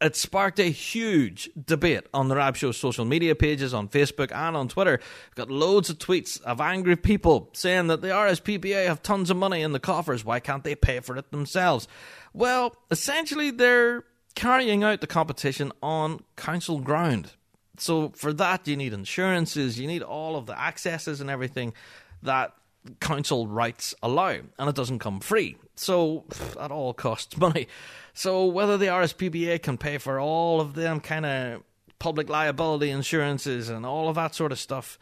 it 0.00 0.14
sparked 0.14 0.60
a 0.60 0.70
huge 0.70 1.50
debate 1.66 2.06
on 2.14 2.28
the 2.28 2.36
Rab 2.36 2.56
Show 2.56 2.70
social 2.72 3.04
media 3.04 3.34
pages, 3.34 3.74
on 3.74 3.88
Facebook 3.88 4.30
and 4.32 4.56
on 4.56 4.68
Twitter. 4.68 5.00
Got 5.34 5.50
loads 5.50 5.90
of 5.90 5.98
tweets 5.98 6.40
of 6.42 6.60
angry 6.60 6.96
people 6.96 7.50
saying 7.52 7.88
that 7.88 8.00
the 8.00 8.08
RSPBA 8.08 8.86
have 8.86 9.02
tons 9.02 9.30
of 9.30 9.36
money 9.36 9.62
in 9.62 9.72
the 9.72 9.80
coffers. 9.80 10.24
Why 10.24 10.38
can't 10.40 10.62
they 10.62 10.74
pay 10.74 11.00
for 11.00 11.16
it 11.16 11.30
themselves? 11.30 11.88
Well, 12.32 12.76
essentially, 12.90 13.50
they're 13.50 14.04
carrying 14.34 14.84
out 14.84 15.00
the 15.00 15.06
competition 15.08 15.72
on 15.82 16.20
council 16.36 16.78
ground. 16.78 17.32
So 17.78 18.10
for 18.10 18.32
that, 18.34 18.68
you 18.68 18.76
need 18.76 18.92
insurances, 18.92 19.78
you 19.80 19.86
need 19.86 20.02
all 20.02 20.36
of 20.36 20.46
the 20.46 20.58
accesses 20.58 21.20
and 21.20 21.30
everything 21.30 21.74
that 22.22 22.54
council 23.00 23.46
rights 23.46 23.94
allow, 24.02 24.38
and 24.58 24.68
it 24.68 24.74
doesn't 24.74 25.00
come 25.00 25.20
free. 25.20 25.56
So 25.78 26.24
that 26.56 26.70
all 26.70 26.92
costs 26.92 27.36
money. 27.38 27.68
So 28.12 28.46
whether 28.46 28.76
the 28.76 28.86
RSPBA 28.86 29.62
can 29.62 29.78
pay 29.78 29.98
for 29.98 30.18
all 30.18 30.60
of 30.60 30.74
them 30.74 31.00
kind 31.00 31.24
of 31.24 31.62
public 31.98 32.28
liability 32.28 32.90
insurances 32.90 33.68
and 33.68 33.86
all 33.86 34.08
of 34.08 34.16
that 34.16 34.34
sort 34.34 34.52
of 34.52 34.58
stuff, 34.58 34.98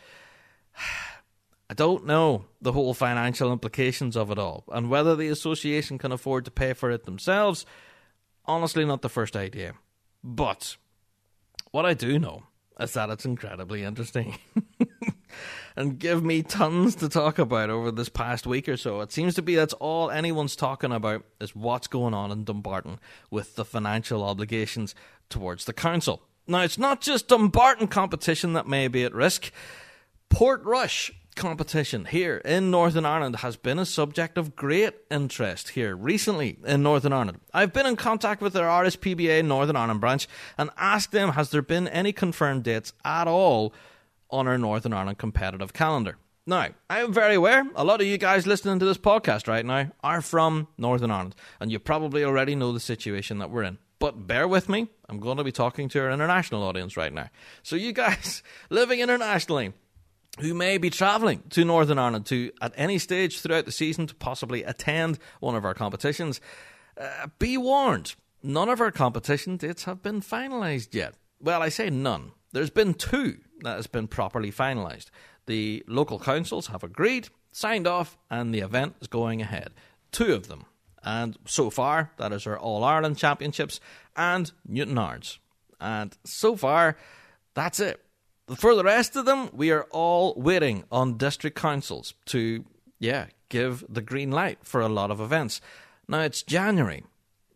I 1.69 1.75
don't 1.75 2.07
know 2.07 2.45
the 2.61 2.73
whole 2.73 2.95
financial 2.95 3.53
implications 3.53 4.17
of 4.17 4.31
it 4.31 4.39
all, 4.39 4.63
and 4.71 4.89
whether 4.89 5.17
the 5.17 5.29
association 5.29 5.99
can 5.99 6.13
afford 6.13 6.45
to 6.45 6.51
pay 6.53 6.75
for 6.75 6.93
it 6.93 7.07
themselves. 7.07 7.67
Honestly, 8.45 8.85
not 8.85 9.03
the 9.03 9.09
first 9.09 9.35
idea. 9.35 9.75
But 10.23 10.77
what 11.73 11.85
I 11.85 11.95
do 11.95 12.21
know 12.21 12.45
is 12.79 12.93
that 12.93 13.11
it's 13.11 13.25
incredibly 13.25 13.83
interesting. 13.83 14.39
and 15.77 15.99
give 15.99 16.25
me 16.25 16.43
tons 16.43 16.95
to 16.97 17.09
talk 17.09 17.39
about 17.39 17.71
over 17.71 17.91
this 17.91 18.09
past 18.09 18.47
week 18.47 18.69
or 18.69 18.77
so. 18.77 19.01
It 19.03 19.13
seems 19.13 19.35
to 19.35 19.43
be 19.43 19.55
that's 19.55 19.75
all 19.75 20.11
anyone's 20.11 20.57
talking 20.57 20.93
about 20.93 21.25
is 21.41 21.55
what's 21.55 21.87
going 21.87 22.15
on 22.15 22.33
in 22.33 22.45
Dumbarton 22.45 22.99
with 23.31 23.57
the 23.57 23.65
financial 23.65 24.25
obligations 24.25 24.95
towards 25.29 25.67
the 25.67 25.73
council. 25.73 26.23
Now, 26.47 26.63
it's 26.63 26.79
not 26.79 27.01
just 27.01 27.29
Dumbarton 27.29 27.89
competition 27.89 28.55
that 28.55 28.67
may 28.67 28.89
be 28.89 29.05
at 29.05 29.15
risk. 29.15 29.53
Portrush 30.31 31.13
competition 31.35 32.07
here 32.07 32.39
in 32.39 32.71
Northern 32.71 33.05
Ireland 33.05 33.37
has 33.37 33.57
been 33.57 33.79
a 33.79 33.85
subject 33.85 34.39
of 34.39 34.57
great 34.57 34.95
interest 35.11 35.71
here 35.71 35.95
recently 35.95 36.57
in 36.65 36.83
Northern 36.83 37.13
Ireland. 37.13 37.41
I've 37.53 37.75
been 37.75 37.87
in 37.87 37.97
contact 37.97 38.41
with 38.41 38.55
their 38.55 38.67
RSPBA 38.67 39.45
Northern 39.45 39.77
Ireland 39.77 40.01
branch 40.01 40.27
and 40.57 40.71
asked 40.79 41.13
them 41.13 41.33
has 41.33 41.51
there 41.51 41.63
been 41.63 41.89
any 41.89 42.13
confirmed 42.13 42.65
dates 42.65 42.93
at 43.05 43.29
all 43.29 43.75
on 44.37 44.47
our 44.47 44.59
Northern 44.59 44.93
Ireland 44.93 45.19
competitive 45.19 45.73
calendar. 45.73 46.17
Now, 46.47 46.69
I 46.89 47.01
am 47.01 47.13
very 47.13 47.35
aware 47.35 47.65
a 47.75 47.83
lot 47.83 48.01
of 48.01 48.07
you 48.07 48.19
guys 48.19 48.47
listening 48.47 48.79
to 48.79 48.85
this 48.85 48.99
podcast 48.99 49.49
right 49.49 49.67
now 49.67 49.91
are 50.05 50.21
from 50.21 50.69
Northern 50.79 51.11
Ireland, 51.11 51.35
and 51.59 51.73
you 51.73 51.81
probably 51.81 52.23
already 52.23 52.55
know 52.55 52.71
the 52.73 52.79
situation 52.79 53.39
that 53.39 53.51
we're 53.51 53.65
in. 53.65 53.79
But 53.99 54.27
bear 54.27 54.47
with 54.47 54.69
me, 54.69 54.89
I'm 55.09 55.19
going 55.19 55.39
to 55.39 55.45
be 55.45 55.51
talking 55.51 55.89
to 55.89 56.01
our 56.01 56.11
international 56.11 56.63
audience 56.63 56.97
right 56.97 57.13
now. 57.13 57.31
So, 57.65 57.75
you 57.75 57.93
guys 57.93 58.43
living 58.71 59.01
internationally 59.01 59.73
who 60.39 60.55
may 60.55 60.79
be 60.79 60.91
travelling 60.91 61.43
to 61.51 61.65
Northern 61.65 61.99
Ireland 61.99 62.27
to, 62.27 62.53
at 62.61 62.75
any 62.77 62.99
stage 62.99 63.41
throughout 63.41 63.65
the 63.65 63.73
season, 63.73 64.07
to 64.07 64.15
possibly 64.15 64.63
attend 64.63 65.19
one 65.41 65.57
of 65.57 65.65
our 65.65 65.75
competitions, 65.75 66.41
uh, 67.01 67.27
be 67.39 67.57
warned. 67.57 68.15
None 68.43 68.69
of 68.69 68.81
our 68.81 68.93
competition 68.93 69.57
dates 69.57 69.85
have 69.85 70.03
been 70.03 70.21
finalised 70.21 70.95
yet. 70.95 71.15
Well, 71.41 71.63
I 71.63 71.71
say 71.71 71.91
none. 71.91 72.33
There's 72.53 72.71
been 72.71 72.95
two 72.95 73.39
that 73.63 73.77
has 73.77 73.87
been 73.87 74.09
properly 74.09 74.51
finalised. 74.51 75.07
The 75.47 75.85
local 75.87 76.19
councils 76.19 76.69
have 76.69 76.83
agreed, 76.83 77.29
signed 77.53 77.87
off, 77.87 78.17
and 78.31 78.55
the 78.55 78.61
event 78.61 78.97
is 79.01 79.09
going 79.09 79.41
ahead. 79.41 79.73
Two 80.13 80.35
of 80.35 80.49
them. 80.49 80.67
And 81.03 81.37
so 81.45 81.71
far, 81.71 82.11
that 82.17 82.33
is 82.33 82.47
our 82.47 82.59
All 82.59 82.83
Ireland 82.83 83.17
Championships 83.17 83.81
and 84.17 84.51
Newtownards. 84.69 85.39
And 85.81 86.17
so 86.25 86.57
far, 86.57 86.97
that's 87.55 87.79
it. 87.81 88.03
For 88.57 88.75
the 88.75 88.85
rest 88.85 89.17
of 89.17 89.25
them, 89.25 89.51
we 89.53 89.71
are 89.71 89.87
all 89.91 90.35
waiting 90.37 90.85
on 90.91 91.17
district 91.17 91.57
councils 91.57 92.15
to, 92.27 92.65
yeah, 92.99 93.27
give 93.49 93.85
the 93.89 94.03
green 94.03 94.31
light 94.31 94.59
for 94.63 94.81
a 94.81 94.89
lot 94.89 95.11
of 95.11 95.21
events. 95.21 95.61
Now 96.09 96.21
it's 96.21 96.43
January. 96.43 97.05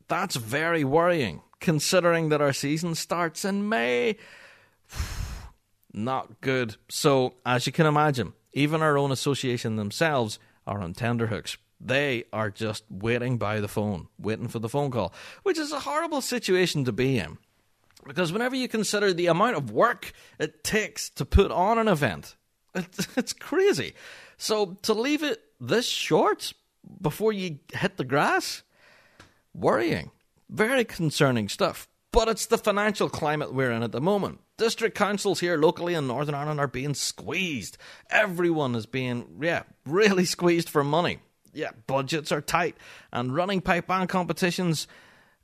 That's 0.08 0.36
very 0.36 0.84
worrying, 0.84 1.42
considering 1.60 2.28
that 2.30 2.40
our 2.40 2.52
season 2.52 2.94
starts 2.94 3.44
in 3.44 3.68
May 3.68 4.16
not 5.92 6.40
good. 6.40 6.76
So, 6.88 7.34
as 7.44 7.66
you 7.66 7.72
can 7.72 7.86
imagine, 7.86 8.34
even 8.52 8.82
our 8.82 8.98
own 8.98 9.12
association 9.12 9.76
themselves 9.76 10.38
are 10.66 10.80
on 10.80 10.94
tenterhooks. 10.94 11.56
They 11.80 12.24
are 12.32 12.50
just 12.50 12.84
waiting 12.90 13.38
by 13.38 13.60
the 13.60 13.68
phone, 13.68 14.08
waiting 14.18 14.48
for 14.48 14.58
the 14.58 14.68
phone 14.68 14.90
call, 14.90 15.14
which 15.42 15.58
is 15.58 15.72
a 15.72 15.80
horrible 15.80 16.20
situation 16.20 16.84
to 16.84 16.92
be 16.92 17.18
in. 17.18 17.38
Because 18.06 18.32
whenever 18.32 18.56
you 18.56 18.68
consider 18.68 19.12
the 19.12 19.26
amount 19.26 19.56
of 19.56 19.70
work 19.70 20.12
it 20.38 20.64
takes 20.64 21.10
to 21.10 21.24
put 21.24 21.50
on 21.50 21.78
an 21.78 21.88
event, 21.88 22.36
it's 22.74 23.32
crazy. 23.40 23.94
So 24.36 24.78
to 24.82 24.94
leave 24.94 25.22
it 25.22 25.42
this 25.60 25.86
short 25.86 26.52
before 27.00 27.32
you 27.32 27.58
hit 27.72 27.96
the 27.96 28.04
grass, 28.04 28.62
worrying. 29.54 30.10
Very 30.48 30.84
concerning 30.84 31.48
stuff. 31.48 31.88
But 32.12 32.28
it's 32.28 32.46
the 32.46 32.58
financial 32.58 33.08
climate 33.08 33.54
we're 33.54 33.70
in 33.70 33.82
at 33.82 33.92
the 33.92 34.00
moment. 34.00 34.40
District 34.58 34.96
councils 34.96 35.40
here 35.40 35.56
locally 35.56 35.94
in 35.94 36.06
Northern 36.06 36.34
Ireland 36.34 36.58
are 36.58 36.66
being 36.66 36.94
squeezed. 36.94 37.78
Everyone 38.10 38.74
is 38.74 38.86
being, 38.86 39.38
yeah, 39.40 39.62
really 39.86 40.24
squeezed 40.24 40.68
for 40.68 40.82
money. 40.82 41.20
Yeah, 41.52 41.70
budgets 41.86 42.32
are 42.32 42.40
tight, 42.40 42.76
and 43.12 43.34
running 43.34 43.60
pipe 43.60 43.86
band 43.86 44.08
competitions 44.08 44.86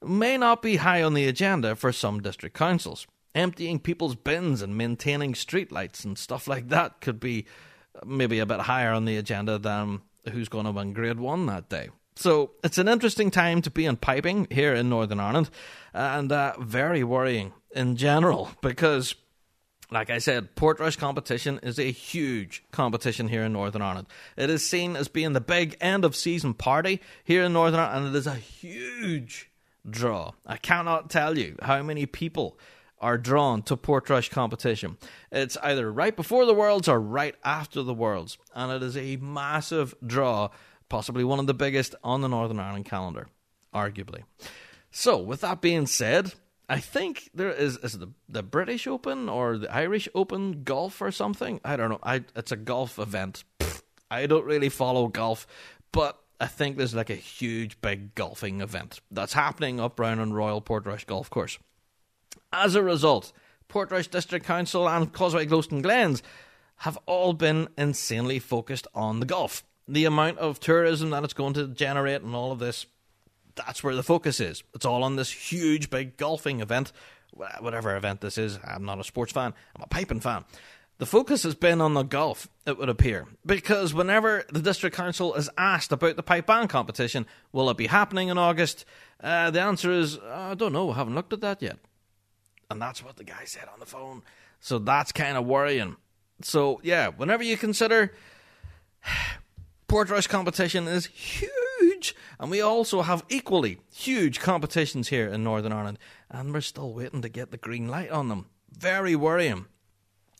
may 0.04 0.36
not 0.36 0.62
be 0.62 0.76
high 0.76 1.02
on 1.02 1.14
the 1.14 1.26
agenda 1.26 1.74
for 1.76 1.92
some 1.92 2.20
district 2.20 2.56
councils. 2.56 3.06
Emptying 3.34 3.80
people's 3.80 4.14
bins 4.14 4.62
and 4.62 4.76
maintaining 4.76 5.34
streetlights 5.34 6.04
and 6.04 6.16
stuff 6.16 6.46
like 6.48 6.68
that 6.68 7.00
could 7.00 7.20
be 7.20 7.46
maybe 8.04 8.38
a 8.38 8.46
bit 8.46 8.60
higher 8.60 8.92
on 8.92 9.04
the 9.04 9.16
agenda 9.16 9.58
than 9.58 10.00
who's 10.32 10.48
going 10.48 10.64
to 10.64 10.70
win 10.70 10.92
Grade 10.92 11.20
1 11.20 11.46
that 11.46 11.68
day. 11.68 11.90
So 12.14 12.52
it's 12.64 12.78
an 12.78 12.88
interesting 12.88 13.30
time 13.30 13.60
to 13.62 13.70
be 13.70 13.84
in 13.84 13.96
piping 13.96 14.46
here 14.50 14.72
in 14.74 14.88
Northern 14.88 15.20
Ireland, 15.20 15.50
and 15.96 16.30
uh, 16.30 16.54
very 16.60 17.02
worrying 17.02 17.52
in 17.74 17.96
general 17.96 18.50
because, 18.60 19.14
like 19.90 20.10
I 20.10 20.18
said, 20.18 20.54
Portrush 20.54 20.98
competition 20.98 21.58
is 21.62 21.78
a 21.78 21.90
huge 21.90 22.64
competition 22.70 23.28
here 23.28 23.42
in 23.42 23.52
Northern 23.54 23.82
Ireland. 23.82 24.08
It 24.36 24.50
is 24.50 24.68
seen 24.68 24.94
as 24.94 25.08
being 25.08 25.32
the 25.32 25.40
big 25.40 25.76
end 25.80 26.04
of 26.04 26.14
season 26.14 26.54
party 26.54 27.00
here 27.24 27.42
in 27.44 27.54
Northern 27.54 27.80
Ireland, 27.80 28.06
and 28.06 28.14
it 28.14 28.18
is 28.18 28.26
a 28.26 28.34
huge 28.34 29.50
draw. 29.88 30.32
I 30.44 30.58
cannot 30.58 31.08
tell 31.08 31.38
you 31.38 31.56
how 31.62 31.82
many 31.82 32.04
people 32.04 32.58
are 32.98 33.18
drawn 33.18 33.62
to 33.62 33.76
Portrush 33.76 34.30
competition. 34.30 34.98
It's 35.30 35.56
either 35.62 35.90
right 35.90 36.16
before 36.16 36.44
the 36.44 36.54
Worlds 36.54 36.88
or 36.88 37.00
right 37.00 37.34
after 37.44 37.82
the 37.82 37.94
Worlds, 37.94 38.36
and 38.54 38.70
it 38.70 38.82
is 38.82 38.96
a 38.96 39.16
massive 39.16 39.94
draw, 40.04 40.50
possibly 40.88 41.24
one 41.24 41.38
of 41.38 41.46
the 41.46 41.54
biggest 41.54 41.94
on 42.04 42.20
the 42.20 42.28
Northern 42.28 42.58
Ireland 42.58 42.86
calendar, 42.86 43.28
arguably. 43.74 44.24
So, 44.98 45.18
with 45.18 45.42
that 45.42 45.60
being 45.60 45.86
said, 45.86 46.32
I 46.70 46.80
think 46.80 47.28
there 47.34 47.50
is 47.50 47.76
is 47.76 47.98
the 47.98 48.08
the 48.30 48.42
British 48.42 48.86
Open 48.86 49.28
or 49.28 49.58
the 49.58 49.70
Irish 49.70 50.08
Open 50.14 50.64
golf 50.64 51.02
or 51.02 51.12
something. 51.12 51.60
I 51.62 51.76
don't 51.76 51.90
know. 51.90 51.98
I 52.02 52.24
it's 52.34 52.50
a 52.50 52.56
golf 52.56 52.98
event. 52.98 53.44
Pfft, 53.60 53.82
I 54.10 54.24
don't 54.24 54.46
really 54.46 54.70
follow 54.70 55.08
golf, 55.08 55.46
but 55.92 56.18
I 56.40 56.46
think 56.46 56.78
there's 56.78 56.94
like 56.94 57.10
a 57.10 57.14
huge 57.14 57.78
big 57.82 58.14
golfing 58.14 58.62
event 58.62 59.00
that's 59.10 59.34
happening 59.34 59.80
up 59.80 60.00
around 60.00 60.20
on 60.20 60.32
Royal 60.32 60.62
Portrush 60.62 61.04
Golf 61.04 61.28
Course. 61.28 61.58
As 62.50 62.74
a 62.74 62.82
result, 62.82 63.34
Portrush 63.68 64.08
District 64.08 64.46
Council 64.46 64.88
and 64.88 65.12
Causeway 65.12 65.44
Coast 65.44 65.72
and 65.72 65.82
Glens 65.82 66.22
have 66.76 66.98
all 67.04 67.34
been 67.34 67.68
insanely 67.76 68.38
focused 68.38 68.86
on 68.94 69.20
the 69.20 69.26
golf. 69.26 69.62
The 69.86 70.06
amount 70.06 70.38
of 70.38 70.58
tourism 70.58 71.10
that 71.10 71.22
it's 71.22 71.34
going 71.34 71.52
to 71.52 71.68
generate 71.68 72.22
and 72.22 72.34
all 72.34 72.50
of 72.50 72.60
this 72.60 72.86
that's 73.56 73.82
where 73.82 73.94
the 73.94 74.02
focus 74.02 74.40
is. 74.40 74.62
It's 74.74 74.86
all 74.86 75.02
on 75.02 75.16
this 75.16 75.30
huge, 75.30 75.90
big 75.90 76.16
golfing 76.16 76.60
event, 76.60 76.92
whatever 77.60 77.96
event 77.96 78.20
this 78.20 78.38
is. 78.38 78.58
I'm 78.64 78.84
not 78.84 79.00
a 79.00 79.04
sports 79.04 79.32
fan, 79.32 79.54
I'm 79.74 79.82
a 79.82 79.88
piping 79.88 80.20
fan. 80.20 80.44
The 80.98 81.06
focus 81.06 81.42
has 81.42 81.54
been 81.54 81.82
on 81.82 81.92
the 81.92 82.04
golf, 82.04 82.48
it 82.66 82.78
would 82.78 82.88
appear, 82.88 83.26
because 83.44 83.92
whenever 83.92 84.44
the 84.50 84.62
district 84.62 84.96
council 84.96 85.34
is 85.34 85.50
asked 85.58 85.92
about 85.92 86.16
the 86.16 86.22
pipe 86.22 86.46
band 86.46 86.70
competition, 86.70 87.26
will 87.52 87.68
it 87.68 87.76
be 87.76 87.88
happening 87.88 88.28
in 88.28 88.38
August? 88.38 88.86
Uh, 89.22 89.50
the 89.50 89.60
answer 89.60 89.92
is, 89.92 90.18
I 90.18 90.54
don't 90.54 90.72
know, 90.72 90.90
I 90.90 90.94
haven't 90.94 91.14
looked 91.14 91.34
at 91.34 91.42
that 91.42 91.60
yet. 91.60 91.76
And 92.70 92.80
that's 92.80 93.04
what 93.04 93.16
the 93.16 93.24
guy 93.24 93.44
said 93.44 93.68
on 93.72 93.78
the 93.78 93.86
phone. 93.86 94.22
So 94.60 94.78
that's 94.78 95.12
kind 95.12 95.36
of 95.36 95.44
worrying. 95.44 95.96
So, 96.42 96.80
yeah, 96.82 97.08
whenever 97.08 97.42
you 97.42 97.56
consider 97.56 98.12
Portrush 99.88 100.28
competition 100.28 100.88
is 100.88 101.06
huge, 101.06 101.50
and 102.38 102.50
we 102.50 102.60
also 102.60 103.02
have 103.02 103.24
equally 103.28 103.78
huge 103.92 104.40
competitions 104.40 105.08
here 105.08 105.26
in 105.28 105.44
Northern 105.44 105.72
Ireland, 105.72 105.98
and 106.30 106.52
we're 106.52 106.60
still 106.60 106.92
waiting 106.92 107.22
to 107.22 107.28
get 107.28 107.50
the 107.50 107.56
green 107.56 107.88
light 107.88 108.10
on 108.10 108.28
them. 108.28 108.46
Very 108.70 109.16
worrying. 109.16 109.66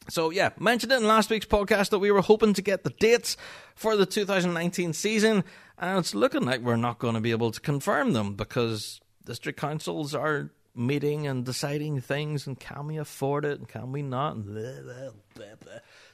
So, 0.09 0.31
yeah, 0.31 0.51
mentioned 0.59 0.93
it 0.93 1.01
in 1.01 1.07
last 1.07 1.31
week's 1.31 1.47
podcast 1.47 1.91
that 1.91 1.99
we 1.99 2.13
were 2.13 2.21
hoping 2.21 2.55
to 2.55 2.63
get 2.63 2.85
the 2.85 2.91
dates 2.91 3.37
for 3.75 3.97
the 3.97 4.07
2019 4.07 4.93
season, 4.93 5.43
and 5.79 5.99
it's 5.99 6.15
looking 6.15 6.45
like 6.45 6.61
we're 6.61 6.77
not 6.77 6.99
going 6.99 7.15
to 7.15 7.21
be 7.21 7.33
able 7.33 7.51
to 7.51 7.61
confirm 7.61 8.13
them 8.13 8.35
because 8.35 9.01
district 9.25 9.59
councils 9.59 10.15
are 10.15 10.51
meeting 10.77 11.27
and 11.27 11.45
deciding 11.45 12.01
things 12.01 12.47
and 12.47 12.61
can 12.61 12.87
we 12.87 12.99
afford 12.99 13.45
it 13.45 13.59
and 13.59 13.69
can 13.69 13.93
we 13.93 14.03
not? 14.03 14.37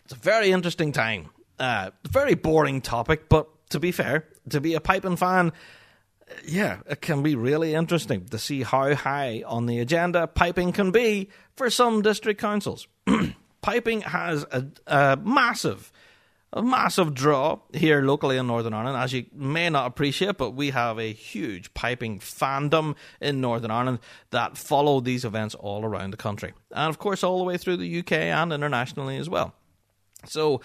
It's 0.05 0.13
a 0.13 0.17
very 0.17 0.53
interesting 0.53 0.93
time. 0.93 1.31
Uh, 1.59 1.91
very 2.09 2.35
boring 2.35 2.81
topic, 2.81 3.29
but 3.29 3.49
to 3.73 3.81
be 3.81 3.93
fair, 3.93 4.29
to 4.51 4.61
be 4.61 4.75
a 4.75 4.81
piping 4.81 5.17
fan, 5.17 5.53
yeah, 6.47 6.79
it 6.89 7.01
can 7.01 7.23
be 7.23 7.35
really 7.35 7.75
interesting 7.75 8.27
to 8.27 8.39
see 8.39 8.63
how 8.63 8.95
high 8.95 9.43
on 9.47 9.67
the 9.67 9.81
agenda 9.81 10.27
piping 10.27 10.73
can 10.73 10.91
be 10.91 11.29
for 11.57 11.69
some 11.69 12.03
district 12.03 12.41
councils. 12.41 12.87
piping 13.63 14.03
has 14.03 14.45
a, 14.51 14.67
a 14.87 15.17
massive 15.17 15.93
a 16.55 16.63
massive 16.63 17.15
draw 17.15 17.59
here 17.73 18.03
locally 18.03 18.37
in 18.37 18.47
Northern 18.47 18.75
Ireland, 18.75 18.99
as 18.99 19.13
you 19.15 19.25
may 19.33 19.71
not 19.71 19.87
appreciate, 19.87 20.37
but 20.37 20.51
we 20.51 20.69
have 20.71 20.99
a 20.99 21.11
huge 21.11 21.73
piping 21.73 22.19
fandom 22.19 22.95
in 23.23 23.41
Northern 23.41 23.71
Ireland 23.71 24.01
that 24.31 24.59
follow 24.59 25.01
these 25.01 25.25
events 25.25 25.55
all 25.55 25.83
around 25.83 26.11
the 26.11 26.19
country. 26.19 26.53
And 26.71 26.91
of 26.91 26.99
course, 26.99 27.25
all 27.25 27.39
the 27.39 27.45
way 27.45 27.57
through 27.57 27.79
the 27.79 28.01
UK 28.01 28.13
and 28.13 28.53
internationally 28.53 29.17
as 29.17 29.31
well. 29.31 29.55
So, 30.27 30.61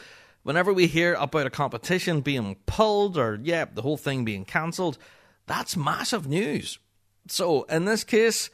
whenever 0.47 0.71
we 0.71 0.87
hear 0.87 1.13
about 1.15 1.45
a 1.45 1.49
competition 1.49 2.21
being 2.21 2.55
pulled 2.65 3.17
or, 3.17 3.37
yeah, 3.43 3.65
the 3.65 3.81
whole 3.81 3.97
thing 3.97 4.23
being 4.23 4.45
cancelled, 4.45 4.97
that's 5.45 5.75
massive 5.75 6.25
news. 6.25 6.79
So, 7.27 7.63
in 7.63 7.83
this 7.83 8.05
case, 8.05 8.49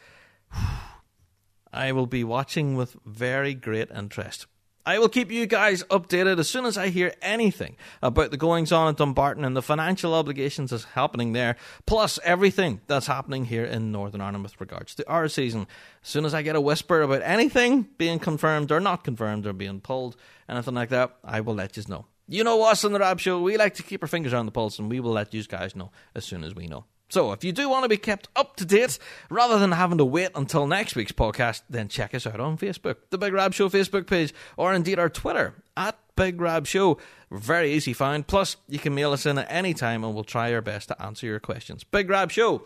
I 1.71 1.91
will 1.91 2.07
be 2.07 2.23
watching 2.23 2.75
with 2.75 2.97
very 3.05 3.53
great 3.53 3.91
interest. 3.91 4.47
I 4.87 4.97
will 4.97 5.07
keep 5.07 5.31
you 5.31 5.45
guys 5.45 5.83
updated 5.83 6.39
as 6.39 6.49
soon 6.49 6.65
as 6.65 6.79
I 6.79 6.89
hear 6.89 7.13
anything 7.21 7.77
about 8.01 8.31
the 8.31 8.37
goings 8.37 8.71
on 8.71 8.89
at 8.89 8.97
Dumbarton 8.97 9.45
and 9.45 9.55
the 9.55 9.61
financial 9.61 10.15
obligations 10.15 10.71
that's 10.71 10.83
happening 10.83 11.33
there, 11.33 11.57
plus 11.85 12.17
everything 12.23 12.81
that's 12.87 13.05
happening 13.05 13.45
here 13.45 13.65
in 13.65 13.91
Northern 13.91 14.19
Ireland 14.19 14.43
with 14.43 14.59
regards 14.59 14.95
to 14.95 15.07
our 15.07 15.27
season. 15.27 15.67
As 16.01 16.09
soon 16.09 16.25
as 16.25 16.33
I 16.33 16.41
get 16.41 16.55
a 16.55 16.61
whisper 16.61 17.03
about 17.03 17.21
anything 17.23 17.87
being 17.99 18.17
confirmed 18.17 18.71
or 18.71 18.79
not 18.79 19.03
confirmed 19.03 19.45
or 19.45 19.53
being 19.53 19.79
pulled, 19.79 20.17
anything 20.49 20.73
like 20.73 20.89
that, 20.89 21.15
I 21.23 21.41
will 21.41 21.55
let 21.55 21.77
you 21.77 21.83
know. 21.87 22.05
You 22.27 22.43
know 22.43 22.63
us 22.63 22.85
on 22.85 22.93
the 22.93 22.99
Rab 22.99 23.19
Show, 23.19 23.41
we 23.41 23.57
like 23.57 23.75
to 23.75 23.83
keep 23.83 24.01
our 24.01 24.07
fingers 24.07 24.33
on 24.33 24.45
the 24.45 24.51
pulse 24.51 24.79
and 24.79 24.89
we 24.89 24.99
will 24.99 25.11
let 25.11 25.33
you 25.33 25.43
guys 25.43 25.75
know 25.75 25.91
as 26.15 26.25
soon 26.25 26.43
as 26.43 26.55
we 26.55 26.67
know. 26.67 26.85
So, 27.09 27.31
if 27.31 27.43
you 27.43 27.51
do 27.51 27.69
want 27.69 27.83
to 27.83 27.89
be 27.89 27.97
kept 27.97 28.27
up 28.35 28.55
to 28.55 28.65
date, 28.65 28.97
rather 29.29 29.59
than 29.59 29.71
having 29.71 29.99
to 29.99 30.05
wait 30.05 30.31
until 30.33 30.65
next 30.65 30.95
week's 30.95 31.11
podcast, 31.11 31.61
then 31.69 31.87
check 31.87 32.15
us 32.15 32.25
out 32.25 32.39
on 32.39 32.57
Facebook, 32.57 32.95
the 33.11 33.19
Big 33.19 33.33
Rab 33.33 33.53
Show 33.53 33.69
Facebook 33.69 34.07
page, 34.07 34.33
or 34.57 34.73
indeed 34.73 34.97
our 34.97 35.09
Twitter, 35.09 35.53
at 35.77 35.95
Big 36.15 36.41
Rab 36.41 36.65
Show. 36.65 36.97
Very 37.29 37.73
easy 37.73 37.93
find. 37.93 38.25
Plus, 38.25 38.57
you 38.67 38.79
can 38.79 38.95
mail 38.95 39.11
us 39.11 39.25
in 39.25 39.37
at 39.37 39.51
any 39.51 39.73
time 39.73 40.03
and 40.03 40.15
we'll 40.15 40.23
try 40.23 40.53
our 40.53 40.61
best 40.61 40.87
to 40.87 40.99
answer 41.01 41.27
your 41.27 41.39
questions. 41.39 41.83
Big 41.83 42.09
Rab 42.09 42.31
Show 42.31 42.63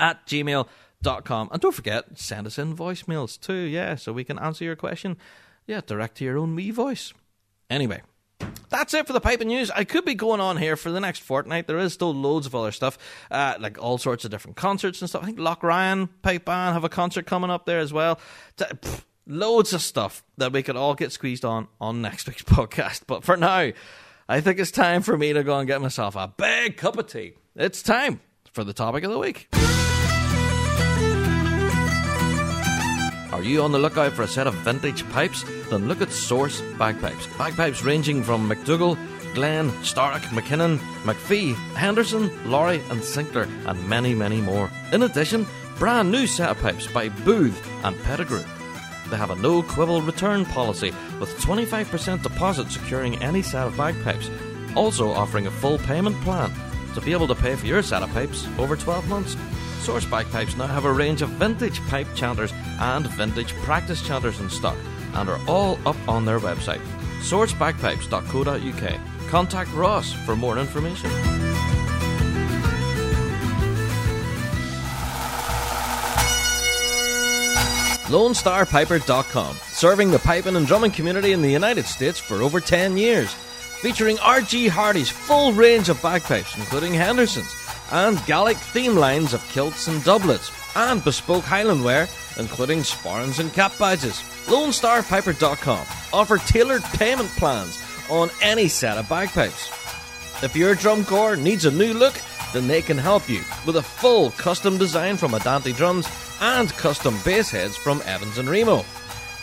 at 0.00 0.26
gmail.com. 0.26 1.48
And 1.52 1.60
don't 1.60 1.74
forget, 1.74 2.18
send 2.18 2.46
us 2.46 2.58
in 2.58 2.76
voicemails 2.76 3.40
too, 3.40 3.54
yeah, 3.54 3.94
so 3.94 4.12
we 4.12 4.24
can 4.24 4.38
answer 4.38 4.64
your 4.64 4.76
question, 4.76 5.16
yeah, 5.68 5.82
direct 5.86 6.16
to 6.16 6.24
your 6.24 6.38
own 6.38 6.54
me 6.54 6.70
voice. 6.70 7.12
Anyway, 7.70 8.00
that's 8.70 8.94
it 8.94 9.06
for 9.06 9.12
the 9.12 9.20
piping 9.20 9.48
news. 9.48 9.70
I 9.70 9.84
could 9.84 10.04
be 10.06 10.14
going 10.14 10.40
on 10.40 10.56
here 10.56 10.76
for 10.76 10.90
the 10.90 10.98
next 10.98 11.22
fortnight. 11.22 11.66
There 11.66 11.78
is 11.78 11.92
still 11.92 12.12
loads 12.12 12.46
of 12.46 12.54
other 12.54 12.72
stuff, 12.72 12.98
uh, 13.30 13.54
like 13.60 13.80
all 13.80 13.98
sorts 13.98 14.24
of 14.24 14.30
different 14.30 14.56
concerts 14.56 15.00
and 15.02 15.08
stuff. 15.08 15.22
I 15.22 15.26
think 15.26 15.38
Lock 15.38 15.62
Ryan 15.62 16.08
Pipe 16.22 16.46
Band 16.46 16.72
have 16.72 16.84
a 16.84 16.88
concert 16.88 17.26
coming 17.26 17.50
up 17.50 17.66
there 17.66 17.78
as 17.78 17.92
well. 17.92 18.18
Loads 19.26 19.74
of 19.74 19.82
stuff 19.82 20.24
that 20.38 20.52
we 20.52 20.62
could 20.62 20.76
all 20.76 20.94
get 20.94 21.12
squeezed 21.12 21.44
on 21.44 21.68
on 21.80 22.00
next 22.00 22.26
week's 22.28 22.42
podcast. 22.42 23.02
But 23.06 23.22
for 23.22 23.36
now, 23.36 23.70
I 24.26 24.40
think 24.40 24.58
it's 24.58 24.70
time 24.70 25.02
for 25.02 25.18
me 25.18 25.34
to 25.34 25.44
go 25.44 25.58
and 25.58 25.66
get 25.66 25.82
myself 25.82 26.16
a 26.16 26.32
big 26.34 26.78
cup 26.78 26.98
of 26.98 27.06
tea. 27.08 27.34
It's 27.54 27.82
time 27.82 28.20
for 28.52 28.64
the 28.64 28.72
topic 28.72 29.04
of 29.04 29.10
the 29.10 29.18
week. 29.18 29.48
Are 33.30 33.42
you 33.42 33.62
on 33.62 33.72
the 33.72 33.78
lookout 33.78 34.14
for 34.14 34.22
a 34.22 34.28
set 34.28 34.46
of 34.46 34.54
vintage 34.54 35.08
pipes? 35.10 35.44
Then 35.68 35.86
look 35.86 36.00
at 36.00 36.10
Source 36.10 36.62
Bagpipes. 36.78 37.26
Bagpipes 37.36 37.84
ranging 37.84 38.22
from 38.22 38.48
McDougall, 38.48 38.96
Glen, 39.34 39.70
Starrick, 39.82 40.22
McKinnon, 40.30 40.78
McPhee, 41.04 41.54
Henderson, 41.74 42.30
Lawrie, 42.50 42.82
and 42.90 43.04
Sinclair, 43.04 43.46
and 43.66 43.88
many, 43.88 44.14
many 44.14 44.40
more. 44.40 44.70
In 44.92 45.02
addition, 45.02 45.46
brand 45.78 46.10
new 46.10 46.26
set 46.26 46.48
of 46.48 46.58
pipes 46.58 46.86
by 46.86 47.10
Booth 47.10 47.62
and 47.84 48.02
Pettigrew. 48.04 48.42
They 49.10 49.16
have 49.16 49.30
a 49.30 49.36
no 49.36 49.62
quibble 49.62 50.00
return 50.00 50.46
policy 50.46 50.92
with 51.20 51.38
25% 51.40 52.22
deposit 52.22 52.70
securing 52.70 53.22
any 53.22 53.42
set 53.42 53.66
of 53.66 53.76
bagpipes, 53.76 54.30
also 54.74 55.10
offering 55.10 55.46
a 55.46 55.50
full 55.50 55.78
payment 55.78 56.18
plan 56.22 56.50
to 56.94 57.00
be 57.02 57.12
able 57.12 57.28
to 57.28 57.34
pay 57.34 57.56
for 57.56 57.66
your 57.66 57.82
set 57.82 58.02
of 58.02 58.10
pipes 58.10 58.48
over 58.58 58.74
12 58.74 59.08
months. 59.08 59.36
Source 59.88 60.04
Bagpipes 60.04 60.54
now 60.54 60.66
have 60.66 60.84
a 60.84 60.92
range 60.92 61.22
of 61.22 61.30
vintage 61.30 61.80
pipe 61.86 62.06
chanters 62.14 62.52
and 62.78 63.06
vintage 63.06 63.54
practice 63.62 64.06
chanters 64.06 64.38
in 64.38 64.50
stock 64.50 64.76
and 65.14 65.30
are 65.30 65.40
all 65.48 65.78
up 65.86 65.96
on 66.06 66.26
their 66.26 66.40
website, 66.40 66.82
sourcebagpipes.co.uk. 67.22 69.30
Contact 69.30 69.72
Ross 69.72 70.12
for 70.12 70.36
more 70.36 70.58
information. 70.58 71.08
LoneStarPiper.com, 78.08 79.56
serving 79.70 80.10
the 80.10 80.18
piping 80.18 80.56
and 80.56 80.66
drumming 80.66 80.90
community 80.90 81.32
in 81.32 81.40
the 81.40 81.50
United 81.50 81.86
States 81.86 82.18
for 82.18 82.42
over 82.42 82.60
10 82.60 82.98
years. 82.98 83.32
Featuring 83.80 84.16
RG 84.16 84.68
Hardie's 84.68 85.08
full 85.08 85.54
range 85.54 85.88
of 85.88 86.02
bagpipes, 86.02 86.58
including 86.58 86.92
Henderson's, 86.92 87.54
and 87.90 88.24
Gallic 88.26 88.56
theme 88.56 88.96
lines 88.96 89.34
of 89.34 89.48
kilts 89.48 89.88
and 89.88 90.02
doublets, 90.04 90.50
and 90.76 91.02
bespoke 91.02 91.44
Highland 91.44 91.84
wear, 91.84 92.08
including 92.38 92.80
sporrans 92.80 93.40
and 93.40 93.52
cap 93.52 93.72
badges. 93.78 94.22
LoneStarPiper.com 94.46 95.86
offer 96.12 96.38
tailored 96.38 96.84
payment 96.84 97.28
plans 97.30 97.78
on 98.10 98.30
any 98.42 98.68
set 98.68 98.98
of 98.98 99.08
bagpipes. 99.08 99.68
If 100.42 100.54
your 100.54 100.74
drum 100.74 101.04
corps 101.04 101.36
needs 101.36 101.64
a 101.64 101.70
new 101.70 101.94
look, 101.94 102.14
then 102.52 102.66
they 102.66 102.80
can 102.80 102.98
help 102.98 103.28
you 103.28 103.42
with 103.66 103.76
a 103.76 103.82
full 103.82 104.30
custom 104.32 104.78
design 104.78 105.16
from 105.16 105.34
Adante 105.34 105.72
Drums 105.76 106.08
and 106.40 106.70
custom 106.74 107.18
bass 107.24 107.50
heads 107.50 107.76
from 107.76 108.02
Evans 108.06 108.38
and 108.38 108.48
Remo. 108.48 108.84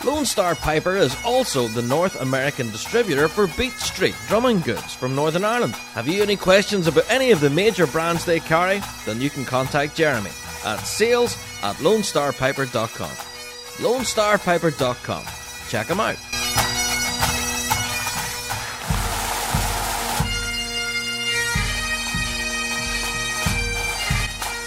Lone 0.03 0.25
Star 0.25 0.55
Piper 0.55 0.97
is 0.97 1.15
also 1.23 1.67
the 1.67 1.81
North 1.81 2.19
American 2.21 2.69
distributor 2.69 3.27
for 3.27 3.47
Beat 3.47 3.73
Street 3.73 4.15
drumming 4.27 4.59
goods 4.59 4.93
from 4.93 5.15
Northern 5.15 5.43
Ireland. 5.43 5.75
Have 5.93 6.07
you 6.07 6.21
any 6.21 6.35
questions 6.35 6.87
about 6.87 7.09
any 7.09 7.31
of 7.31 7.39
the 7.39 7.49
major 7.49 7.87
brands 7.87 8.25
they 8.25 8.39
carry? 8.39 8.81
Then 9.05 9.21
you 9.21 9.29
can 9.29 9.45
contact 9.45 9.95
Jeremy 9.95 10.31
at 10.63 10.77
sales 10.77 11.37
at 11.63 11.75
lonestarpiper.com. 11.77 13.09
lonestarpiper.com. 13.77 15.25
Check 15.69 15.87
them 15.87 15.99
out. 15.99 16.17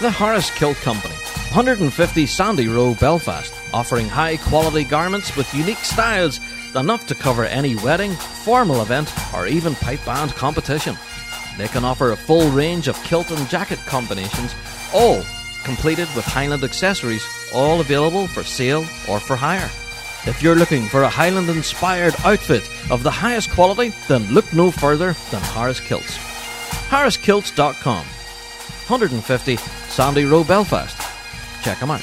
The 0.01 0.09
Harris 0.09 0.49
Kilt 0.51 0.77
Company, 0.77 1.13
150 1.49 2.27
Sandy 2.27 2.67
Row, 2.67 2.93
Belfast, 2.93 3.51
offering 3.73 4.07
high 4.07 4.37
quality 4.37 4.83
garments 4.83 5.35
with 5.35 5.51
unique 5.51 5.79
styles 5.79 6.39
enough 6.75 7.07
to 7.07 7.15
cover 7.15 7.43
any 7.43 7.75
wedding, 7.77 8.11
formal 8.11 8.83
event, 8.83 9.11
or 9.33 9.47
even 9.47 9.73
pipe 9.73 10.05
band 10.05 10.29
competition. 10.35 10.95
They 11.57 11.67
can 11.67 11.83
offer 11.83 12.11
a 12.11 12.15
full 12.15 12.51
range 12.51 12.87
of 12.87 13.03
kilt 13.03 13.31
and 13.31 13.49
jacket 13.49 13.79
combinations, 13.87 14.53
all 14.93 15.23
completed 15.63 16.07
with 16.15 16.23
Highland 16.23 16.63
accessories, 16.63 17.25
all 17.51 17.81
available 17.81 18.27
for 18.27 18.43
sale 18.43 18.85
or 19.09 19.19
for 19.19 19.35
hire. 19.35 19.71
If 20.27 20.43
you're 20.43 20.55
looking 20.55 20.85
for 20.85 21.01
a 21.01 21.09
Highland 21.09 21.49
inspired 21.49 22.13
outfit 22.25 22.69
of 22.91 23.01
the 23.01 23.11
highest 23.11 23.49
quality, 23.49 23.91
then 24.07 24.31
look 24.31 24.53
no 24.53 24.69
further 24.69 25.15
than 25.31 25.41
Harris 25.41 25.79
Kilts. 25.79 26.15
HarrisKilts.com 26.89 28.05
150 28.05 29.57
Sandy 29.57 30.25
Row, 30.25 30.43
Belfast. 30.43 30.98
Check 31.63 31.79
them 31.79 31.91
out. 31.91 32.01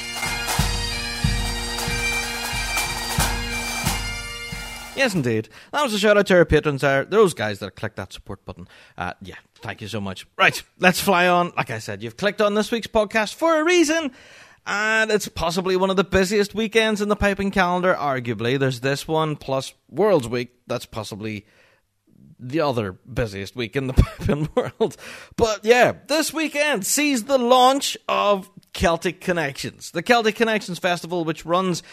Yes, 4.97 5.13
indeed. 5.13 5.49
That 5.71 5.83
was 5.83 5.93
a 5.93 5.99
shout 5.99 6.17
out 6.17 6.25
to 6.27 6.35
our 6.37 6.45
patrons 6.45 6.81
there. 6.81 7.05
Those 7.05 7.35
guys 7.35 7.59
that 7.59 7.75
clicked 7.75 7.97
that 7.97 8.11
support 8.11 8.43
button. 8.45 8.67
Uh, 8.97 9.13
yeah, 9.21 9.35
thank 9.61 9.79
you 9.79 9.87
so 9.87 10.01
much. 10.01 10.25
Right, 10.37 10.61
let's 10.79 10.99
fly 10.99 11.27
on. 11.27 11.53
Like 11.55 11.69
I 11.69 11.77
said, 11.77 12.01
you've 12.01 12.17
clicked 12.17 12.41
on 12.41 12.55
this 12.55 12.71
week's 12.71 12.87
podcast 12.87 13.35
for 13.35 13.59
a 13.59 13.63
reason. 13.63 14.11
And 14.65 15.11
it's 15.11 15.27
possibly 15.27 15.77
one 15.77 15.91
of 15.91 15.95
the 15.95 16.03
busiest 16.03 16.55
weekends 16.55 16.99
in 16.99 17.09
the 17.09 17.15
piping 17.15 17.51
calendar, 17.51 17.93
arguably. 17.93 18.59
There's 18.59 18.79
this 18.81 19.07
one 19.07 19.35
plus 19.35 19.73
World's 19.87 20.27
Week. 20.27 20.51
That's 20.65 20.85
possibly 20.85 21.45
the 22.39 22.61
other 22.61 22.93
busiest 22.93 23.55
week 23.55 23.75
in 23.75 23.87
the 23.87 23.93
piping 24.19 24.49
world. 24.55 24.97
But 25.35 25.65
yeah, 25.65 25.93
this 26.07 26.33
weekend 26.33 26.85
sees 26.85 27.23
the 27.23 27.37
launch 27.37 27.97
of 28.07 28.49
Celtic 28.73 29.21
Connections, 29.21 29.91
the 29.91 30.03
Celtic 30.03 30.35
Connections 30.35 30.79
Festival, 30.79 31.25
which 31.25 31.45
runs 31.45 31.83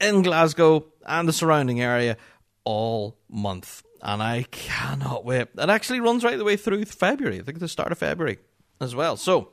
in 0.00 0.22
Glasgow 0.22 0.86
and 1.06 1.28
the 1.28 1.32
surrounding 1.32 1.80
area 1.80 2.16
all 2.64 3.18
month. 3.28 3.82
And 4.00 4.22
I 4.22 4.44
cannot 4.50 5.24
wait. 5.24 5.48
It 5.58 5.70
actually 5.70 6.00
runs 6.00 6.22
right 6.22 6.38
the 6.38 6.44
way 6.44 6.56
through 6.56 6.84
February. 6.84 7.40
I 7.40 7.42
think 7.42 7.58
the 7.58 7.68
start 7.68 7.90
of 7.90 7.98
February 7.98 8.38
as 8.80 8.94
well. 8.94 9.16
So, 9.16 9.50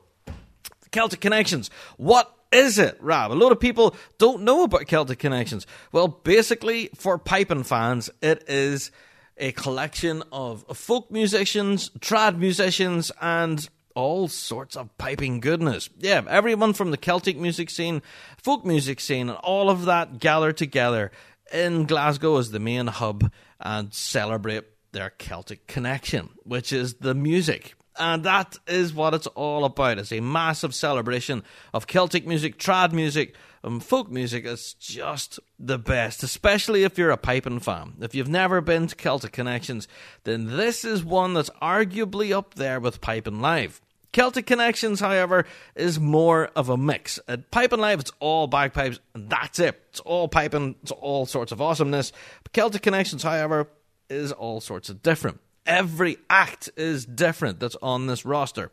Celtic 0.92 1.20
Connections. 1.20 1.72
What 1.98 2.32
is 2.52 2.78
it, 2.78 2.98
Rab? 3.02 3.32
A 3.32 3.34
lot 3.34 3.52
of 3.52 3.60
people 3.60 3.96
don't 4.20 4.44
know 4.44 4.64
about 4.64 4.86
Celtic 4.86 5.18
Connections. 5.18 5.66
Well, 5.92 6.08
basically, 6.08 6.90
for 6.96 7.18
piping 7.18 7.64
fans, 7.64 8.12
it 8.22 8.44
is 8.48 8.92
a 9.38 9.52
collection 9.52 10.24
of 10.32 10.66
folk 10.78 11.12
musicians, 11.12 11.90
trad 12.00 12.38
musicians, 12.38 13.12
and 13.22 13.68
all 13.96 14.28
sorts 14.28 14.76
of 14.76 14.96
piping 14.98 15.40
goodness. 15.40 15.90
Yeah, 15.98 16.22
everyone 16.30 16.74
from 16.74 16.92
the 16.92 16.98
Celtic 16.98 17.38
music 17.38 17.70
scene, 17.70 18.02
folk 18.42 18.66
music 18.66 19.00
scene, 19.00 19.30
and 19.30 19.38
all 19.40 19.70
of 19.70 19.86
that 19.86 20.20
gather 20.20 20.52
together 20.52 21.12
in 21.54 21.86
Glasgow 21.86 22.38
as 22.38 22.52
the 22.52 22.60
main 22.60 22.88
hub 22.88 23.32
and 23.60 23.94
celebrate 23.94 24.66
their 24.92 25.12
Celtic 25.12 25.68
connection, 25.68 26.30
which 26.44 26.74
is 26.74 26.96
the 26.96 27.14
music. 27.14 27.76
And 27.98 28.26
that 28.26 28.58
is 28.68 28.94
what 28.94 29.14
it's 29.14 29.28
all 29.28 29.64
about. 29.64 30.00
It's 30.00 30.12
a 30.12 30.20
massive 30.20 30.76
celebration 30.76 31.44
of 31.74 31.88
Celtic 31.88 32.28
music, 32.28 32.58
trad 32.58 32.92
music, 32.92 33.36
and 33.66 33.84
folk 33.84 34.10
music. 34.12 34.46
is 34.46 34.74
just 34.76 35.40
the 35.60 35.80
best, 35.80 36.24
especially 36.24 36.84
if 36.84 36.98
you're 36.98 37.10
a 37.10 37.18
piping 37.18 37.60
fan. 37.60 37.96
If 38.00 38.14
you've 38.14 38.30
never 38.30 38.62
been 38.62 38.88
to 38.88 38.96
Celtic 38.96 39.32
Connections, 39.32 39.88
then 40.24 40.56
this 40.56 40.86
is 40.86 41.04
one 41.04 41.34
that's 41.34 41.50
arguably 41.62 42.32
up 42.32 42.54
there 42.54 42.80
with 42.80 43.02
Piping 43.02 43.42
Live. 43.42 43.82
Celtic 44.14 44.46
Connections, 44.46 45.02
however, 45.02 45.46
is 45.76 46.00
more 46.00 46.50
of 46.56 46.70
a 46.70 46.78
mix. 46.78 47.20
Uh, 47.28 47.34
At 47.34 47.52
Piping 47.52 47.80
Live, 47.80 48.00
it's 48.00 48.14
all 48.20 48.48
bagpipes, 48.48 49.00
and 49.14 49.30
that's 49.30 49.60
it. 49.60 49.82
It's 49.90 50.00
all 50.00 50.30
piping, 50.30 50.76
it's 50.84 50.92
all 50.92 51.26
sorts 51.26 51.52
of 51.52 51.62
awesomeness. 51.62 52.14
But 52.44 52.54
Celtic 52.54 52.82
Connections, 52.82 53.24
however, 53.24 53.68
is 54.10 54.32
all 54.32 54.62
sorts 54.62 54.90
of 54.90 55.04
different. 55.04 55.42
Every 55.66 56.18
act 56.30 56.70
is 56.78 57.06
different 57.06 57.60
that's 57.60 57.76
on 57.82 58.08
this 58.08 58.24
roster. 58.26 58.72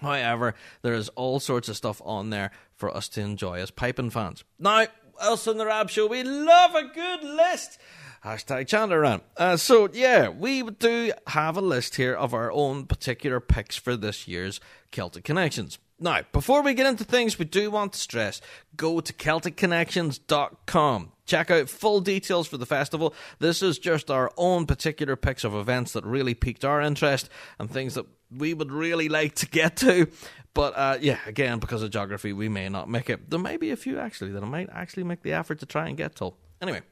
However, 0.00 0.54
there 0.82 0.94
is 0.94 1.08
all 1.10 1.40
sorts 1.40 1.68
of 1.68 1.76
stuff 1.76 2.00
on 2.04 2.30
there 2.30 2.50
for 2.74 2.94
us 2.94 3.08
to 3.10 3.20
enjoy 3.20 3.60
as 3.60 3.70
piping 3.70 4.10
fans. 4.10 4.44
Now, 4.58 4.86
else 5.20 5.46
in 5.46 5.58
the 5.58 5.66
Rab 5.66 5.90
Show, 5.90 6.06
we 6.06 6.22
love 6.22 6.74
a 6.74 6.84
good 6.84 7.22
list. 7.22 7.78
Hashtag 8.24 8.66
Chanter 8.66 9.00
Rant. 9.00 9.22
Uh, 9.36 9.56
so, 9.56 9.88
yeah, 9.92 10.28
we 10.28 10.62
do 10.62 11.12
have 11.28 11.56
a 11.56 11.62
list 11.62 11.96
here 11.96 12.14
of 12.14 12.34
our 12.34 12.52
own 12.52 12.86
particular 12.86 13.40
picks 13.40 13.76
for 13.76 13.96
this 13.96 14.28
year's 14.28 14.60
Celtic 14.90 15.24
Connections. 15.24 15.78
Now, 15.98 16.20
before 16.32 16.62
we 16.62 16.74
get 16.74 16.86
into 16.86 17.04
things, 17.04 17.38
we 17.38 17.44
do 17.44 17.70
want 17.70 17.92
to 17.92 17.98
stress 17.98 18.40
go 18.76 19.00
to 19.00 19.12
CelticConnections.com. 19.12 21.12
Check 21.26 21.50
out 21.50 21.68
full 21.68 22.00
details 22.00 22.48
for 22.48 22.56
the 22.56 22.66
festival. 22.66 23.14
This 23.38 23.62
is 23.62 23.78
just 23.78 24.10
our 24.10 24.32
own 24.36 24.66
particular 24.66 25.16
picks 25.16 25.44
of 25.44 25.54
events 25.54 25.92
that 25.92 26.04
really 26.04 26.34
piqued 26.34 26.64
our 26.64 26.80
interest 26.80 27.28
and 27.58 27.70
things 27.70 27.94
that 27.94 28.06
we 28.36 28.54
would 28.54 28.72
really 28.72 29.08
like 29.08 29.34
to 29.36 29.48
get 29.48 29.76
to. 29.78 30.08
But 30.54 30.76
uh, 30.76 30.98
yeah, 31.00 31.18
again, 31.26 31.58
because 31.58 31.82
of 31.82 31.90
geography, 31.90 32.32
we 32.32 32.48
may 32.48 32.68
not 32.68 32.88
make 32.88 33.08
it. 33.08 33.30
There 33.30 33.38
may 33.38 33.56
be 33.56 33.70
a 33.70 33.76
few 33.76 33.98
actually 33.98 34.32
that 34.32 34.42
I 34.42 34.46
might 34.46 34.68
actually 34.72 35.04
make 35.04 35.22
the 35.22 35.32
effort 35.32 35.60
to 35.60 35.66
try 35.66 35.88
and 35.88 35.96
get 35.96 36.16
to. 36.16 36.34
Anyway, 36.60 36.82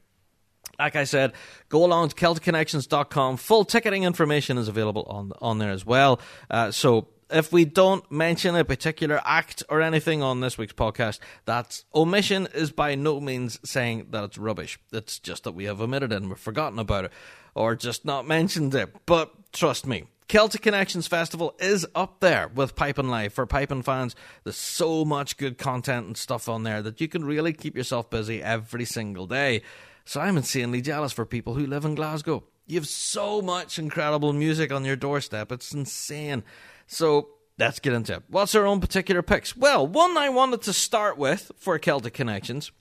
like 0.77 0.95
I 0.95 1.03
said, 1.03 1.33
go 1.67 1.83
along 1.83 2.09
to 2.09 2.15
CelticConnections.com. 2.15 3.37
Full 3.37 3.65
ticketing 3.65 4.03
information 4.03 4.57
is 4.57 4.67
available 4.67 5.03
on 5.09 5.33
on 5.41 5.59
there 5.59 5.71
as 5.71 5.85
well. 5.85 6.21
Uh, 6.49 6.71
so 6.71 7.09
if 7.29 7.51
we 7.51 7.65
don't 7.65 8.09
mention 8.11 8.55
a 8.55 8.65
particular 8.65 9.21
act 9.23 9.63
or 9.69 9.81
anything 9.81 10.23
on 10.23 10.41
this 10.41 10.57
week's 10.57 10.73
podcast, 10.73 11.19
that 11.45 11.83
omission 11.93 12.47
is 12.53 12.71
by 12.71 12.95
no 12.95 13.19
means 13.19 13.59
saying 13.63 14.07
that 14.11 14.23
it's 14.23 14.37
rubbish. 14.37 14.79
It's 14.91 15.19
just 15.19 15.43
that 15.43 15.51
we 15.51 15.65
have 15.65 15.81
omitted 15.81 16.11
it 16.11 16.17
and 16.17 16.29
we've 16.29 16.39
forgotten 16.39 16.79
about 16.79 17.05
it 17.05 17.11
or 17.53 17.75
just 17.75 18.05
not 18.05 18.27
mentioned 18.27 18.73
it. 18.73 18.95
But 19.05 19.51
trust 19.51 19.85
me, 19.85 20.05
Celtic 20.29 20.61
Connections 20.61 21.07
Festival 21.07 21.55
is 21.57 21.87
up 21.95 22.19
there 22.19 22.49
with 22.49 22.75
Piping 22.75 23.09
Live 23.09 23.33
for 23.33 23.47
Piping 23.47 23.81
fans. 23.81 24.15
There's 24.43 24.57
so 24.57 25.03
much 25.03 25.37
good 25.37 25.57
content 25.57 26.05
and 26.05 26.15
stuff 26.15 26.47
on 26.47 26.61
there 26.61 26.83
that 26.83 27.01
you 27.01 27.07
can 27.07 27.25
really 27.25 27.51
keep 27.51 27.75
yourself 27.75 28.11
busy 28.11 28.39
every 28.39 28.85
single 28.85 29.25
day. 29.25 29.63
So 30.05 30.21
I'm 30.21 30.37
insanely 30.37 30.81
jealous 30.81 31.13
for 31.13 31.25
people 31.25 31.55
who 31.55 31.65
live 31.65 31.83
in 31.83 31.95
Glasgow. 31.95 32.43
You 32.67 32.75
have 32.75 32.87
so 32.87 33.41
much 33.41 33.79
incredible 33.79 34.31
music 34.31 34.71
on 34.71 34.85
your 34.85 34.95
doorstep. 34.95 35.51
It's 35.51 35.73
insane. 35.73 36.43
So 36.85 37.29
let's 37.57 37.79
get 37.79 37.93
into 37.93 38.17
it. 38.17 38.23
What's 38.27 38.53
our 38.53 38.67
own 38.67 38.81
particular 38.81 39.23
picks? 39.23 39.57
Well, 39.57 39.87
one 39.87 40.15
I 40.15 40.29
wanted 40.29 40.61
to 40.61 40.73
start 40.73 41.17
with 41.17 41.51
for 41.57 41.79
Celtic 41.79 42.13
Connections 42.13 42.71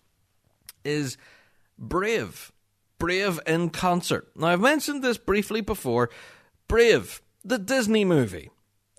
is 0.85 1.17
Brave. 1.79 2.53
Brave 2.99 3.41
in 3.47 3.71
concert. 3.71 4.29
Now, 4.37 4.49
I've 4.49 4.61
mentioned 4.61 5.03
this 5.03 5.17
briefly 5.17 5.63
before. 5.63 6.11
Brave, 6.67 7.23
the 7.49 7.59
Disney 7.59 8.05
movie. 8.05 8.51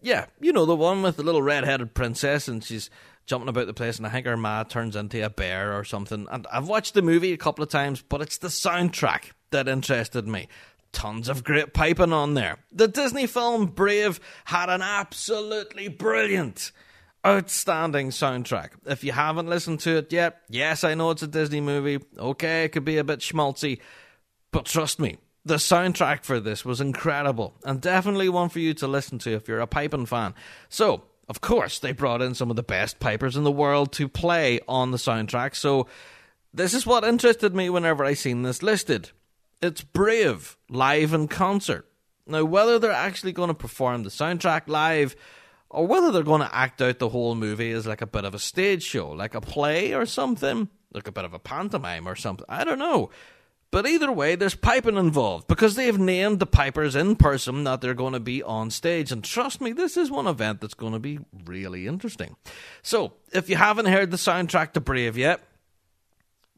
Yeah, 0.01 0.25
you 0.39 0.53
know, 0.53 0.65
the 0.65 0.75
one 0.75 1.01
with 1.01 1.17
the 1.17 1.23
little 1.23 1.41
red 1.41 1.65
headed 1.65 1.93
princess 1.93 2.47
and 2.47 2.63
she's 2.63 2.89
jumping 3.25 3.49
about 3.49 3.67
the 3.67 3.73
place, 3.73 3.97
and 3.97 4.07
I 4.07 4.09
think 4.09 4.25
her 4.25 4.35
ma 4.35 4.63
turns 4.63 4.95
into 4.95 5.23
a 5.23 5.29
bear 5.29 5.77
or 5.77 5.83
something. 5.83 6.27
And 6.31 6.47
I've 6.51 6.67
watched 6.67 6.95
the 6.95 7.01
movie 7.01 7.31
a 7.31 7.37
couple 7.37 7.63
of 7.63 7.69
times, 7.69 8.01
but 8.01 8.21
it's 8.21 8.39
the 8.39 8.47
soundtrack 8.47 9.31
that 9.51 9.67
interested 9.67 10.27
me. 10.27 10.47
Tons 10.91 11.29
of 11.29 11.43
great 11.43 11.73
piping 11.73 12.11
on 12.11 12.33
there. 12.33 12.57
The 12.71 12.87
Disney 12.87 13.27
film 13.27 13.67
Brave 13.67 14.19
had 14.45 14.69
an 14.69 14.81
absolutely 14.81 15.87
brilliant, 15.87 16.71
outstanding 17.23 18.09
soundtrack. 18.09 18.71
If 18.87 19.03
you 19.03 19.11
haven't 19.11 19.47
listened 19.47 19.81
to 19.81 19.97
it 19.97 20.11
yet, 20.11 20.41
yes, 20.49 20.83
I 20.83 20.95
know 20.95 21.11
it's 21.11 21.21
a 21.21 21.27
Disney 21.27 21.61
movie. 21.61 22.03
Okay, 22.17 22.63
it 22.63 22.69
could 22.69 22.85
be 22.85 22.97
a 22.97 23.03
bit 23.03 23.19
schmaltzy, 23.19 23.79
but 24.51 24.65
trust 24.65 24.99
me, 24.99 25.17
the 25.49 25.55
soundtrack 25.55 26.23
for 26.23 26.39
this 26.39 26.63
was 26.63 26.79
incredible 26.79 27.55
and 27.65 27.81
definitely 27.81 28.29
one 28.29 28.49
for 28.49 28.59
you 28.59 28.73
to 28.75 28.87
listen 28.87 29.17
to 29.19 29.33
if 29.33 29.47
you're 29.47 29.59
a 29.59 29.67
piping 29.67 30.05
fan. 30.05 30.35
So, 30.69 31.01
of 31.27 31.41
course, 31.41 31.79
they 31.79 31.91
brought 31.91 32.21
in 32.21 32.35
some 32.35 32.51
of 32.51 32.55
the 32.55 32.63
best 32.63 32.99
pipers 32.99 33.35
in 33.35 33.43
the 33.43 33.51
world 33.51 33.91
to 33.93 34.07
play 34.07 34.59
on 34.67 34.91
the 34.91 34.97
soundtrack. 34.97 35.55
So, 35.55 35.87
this 36.53 36.75
is 36.75 36.85
what 36.85 37.03
interested 37.03 37.55
me 37.55 37.69
whenever 37.69 38.05
I 38.05 38.13
seen 38.13 38.43
this 38.43 38.61
listed. 38.61 39.09
It's 39.59 39.81
Brave 39.81 40.55
live 40.69 41.13
in 41.13 41.27
concert. 41.27 41.87
Now, 42.27 42.45
whether 42.45 42.77
they're 42.77 42.91
actually 42.91 43.31
going 43.31 43.49
to 43.49 43.55
perform 43.55 44.03
the 44.03 44.09
soundtrack 44.09 44.67
live 44.67 45.15
or 45.71 45.87
whether 45.87 46.11
they're 46.11 46.21
going 46.21 46.41
to 46.41 46.55
act 46.55 46.79
out 46.79 46.99
the 46.99 47.09
whole 47.09 47.33
movie 47.33 47.71
as 47.71 47.87
like 47.87 48.01
a 48.01 48.07
bit 48.07 48.23
of 48.23 48.35
a 48.35 48.39
stage 48.39 48.83
show, 48.83 49.09
like 49.09 49.33
a 49.33 49.41
play 49.41 49.93
or 49.95 50.05
something, 50.05 50.69
like 50.93 51.07
a 51.07 51.11
bit 51.11 51.25
of 51.25 51.33
a 51.33 51.39
pantomime 51.39 52.07
or 52.07 52.15
something, 52.15 52.45
I 52.47 52.63
don't 52.63 52.79
know. 52.79 53.09
But 53.71 53.85
either 53.85 54.11
way, 54.11 54.35
there's 54.35 54.55
piping 54.55 54.97
involved 54.97 55.47
because 55.47 55.75
they've 55.75 55.97
named 55.97 56.39
the 56.39 56.47
pipers 56.47 56.95
in 56.95 57.15
person 57.15 57.65
that 57.65 57.81
they're 57.81 57.93
going 57.93 58.13
to 58.13 58.19
be 58.19 58.41
on 58.41 58.71
stage. 58.71 59.11
And 59.11 59.23
trust 59.23 59.61
me, 59.61 59.73
this 59.73 59.95
is 59.95 60.09
one 60.09 60.25
event 60.25 60.59
that's 60.59 60.73
going 60.73 60.93
to 60.93 60.99
be 60.99 61.19
really 61.45 61.85
interesting. 61.85 62.35
So, 62.81 63.13
if 63.31 63.47
you 63.47 63.57
haven't 63.57 63.85
heard 63.85 64.09
the 64.09 64.17
soundtrack 64.17 64.73
to 64.73 64.81
Brave 64.81 65.17
yet, 65.17 65.41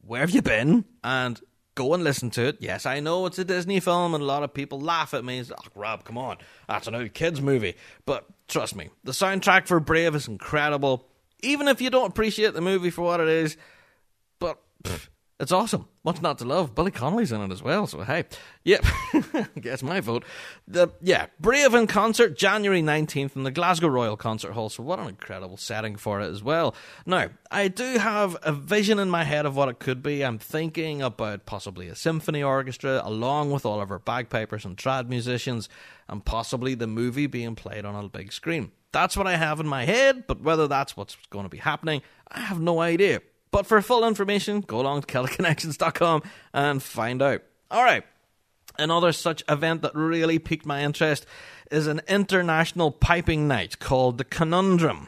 where 0.06 0.22
have 0.22 0.30
you 0.30 0.42
been? 0.42 0.86
And 1.04 1.42
go 1.76 1.94
and 1.94 2.04
listen 2.04 2.30
to 2.32 2.48
it. 2.48 2.58
Yes, 2.60 2.86
I 2.86 3.02
know 3.02 3.26
it's 3.26 3.40
a 3.40 3.46
Disney 3.46 3.80
film, 3.80 4.14
and 4.14 4.22
a 4.22 4.26
lot 4.26 4.44
of 4.44 4.54
people 4.54 4.80
laugh 4.80 5.14
at 5.14 5.26
me. 5.26 5.44
Oh, 5.52 5.56
Rab, 5.76 6.04
come 6.04 6.18
on, 6.18 6.38
that's 6.68 6.88
an 6.88 6.96
old 6.96 7.14
kids 7.14 7.42
movie. 7.42 7.76
But 8.06 8.26
trust 8.48 8.76
me, 8.76 8.90
the 9.04 9.12
soundtrack 9.12 9.68
for 9.68 9.80
Brave 9.80 10.16
is 10.16 10.28
incredible. 10.28 11.08
Even 11.42 11.68
if 11.68 11.82
you 11.82 11.90
don't 11.90 12.10
appreciate 12.10 12.54
the 12.54 12.62
movie 12.62 12.90
for 12.90 13.02
what 13.02 13.20
it 13.20 13.28
is, 13.28 13.58
but 14.40 14.60
It's 15.42 15.52
awesome. 15.52 15.88
What's 16.04 16.22
not 16.22 16.38
to 16.38 16.46
love? 16.46 16.76
Billy 16.76 16.92
Connolly's 16.92 17.32
in 17.32 17.42
it 17.42 17.52
as 17.52 17.64
well, 17.64 17.88
so 17.88 18.04
hey. 18.04 18.26
Yep, 18.64 18.86
guess 19.60 19.82
my 19.82 20.00
vote. 20.00 20.24
The 20.68 20.90
Yeah, 21.02 21.28
Brave 21.40 21.74
in 21.74 21.88
concert, 21.88 22.38
January 22.38 22.84
19th 22.84 23.36
in 23.36 23.42
the 23.42 23.50
Glasgow 23.50 23.88
Royal 23.88 24.16
Concert 24.16 24.52
Hall, 24.52 24.70
so 24.70 24.84
what 24.84 25.00
an 25.00 25.08
incredible 25.08 25.58
setting 25.58 25.96
for 25.96 26.22
it 26.22 26.28
as 26.28 26.44
well. 26.44 26.76
Now, 27.08 27.30
I 27.50 27.70
do 27.70 27.98
have 27.98 28.38
a 28.44 28.52
vision 28.52 29.00
in 29.00 29.10
my 29.10 29.24
head 29.24 29.48
of 29.48 29.56
what 29.56 29.68
it 29.68 29.80
could 29.80 30.04
be. 30.04 30.24
I'm 30.24 30.38
thinking 30.38 31.02
about 31.02 31.48
possibly 31.48 31.88
a 31.88 31.96
symphony 31.96 32.44
orchestra, 32.44 33.02
along 33.04 33.50
with 33.50 33.66
all 33.66 33.82
of 33.82 33.90
our 33.90 33.98
bagpipers 33.98 34.64
and 34.64 34.78
trad 34.78 35.10
musicians, 35.10 35.70
and 36.08 36.24
possibly 36.24 36.76
the 36.76 36.86
movie 36.86 37.26
being 37.26 37.56
played 37.56 37.84
on 37.84 37.96
a 37.96 38.08
big 38.08 38.32
screen. 38.32 38.72
That's 38.92 39.18
what 39.18 39.26
I 39.26 39.38
have 39.38 39.60
in 39.60 39.68
my 39.68 39.86
head, 39.86 40.28
but 40.28 40.42
whether 40.42 40.68
that's 40.68 40.96
what's 40.96 41.18
going 41.32 41.46
to 41.46 41.50
be 41.50 41.58
happening, 41.58 42.04
I 42.28 42.42
have 42.42 42.62
no 42.62 42.80
idea. 42.80 43.22
But 43.52 43.66
for 43.66 43.82
full 43.82 44.08
information, 44.08 44.62
go 44.62 44.80
along 44.80 45.02
to 45.02 45.08
CelticConnections.com 45.08 46.24
and 46.54 46.82
find 46.82 47.22
out. 47.22 47.44
All 47.70 47.84
right. 47.84 48.04
Another 48.80 49.12
such 49.12 49.44
event 49.50 49.82
that 49.82 49.94
really 49.94 50.40
piqued 50.40 50.66
my 50.66 50.84
interest 50.84 51.26
is 51.70 51.88
an 51.88 52.02
international 52.08 52.92
piping 52.92 53.48
night 53.48 53.80
called 53.80 54.18
the 54.18 54.24
Conundrum. 54.24 55.08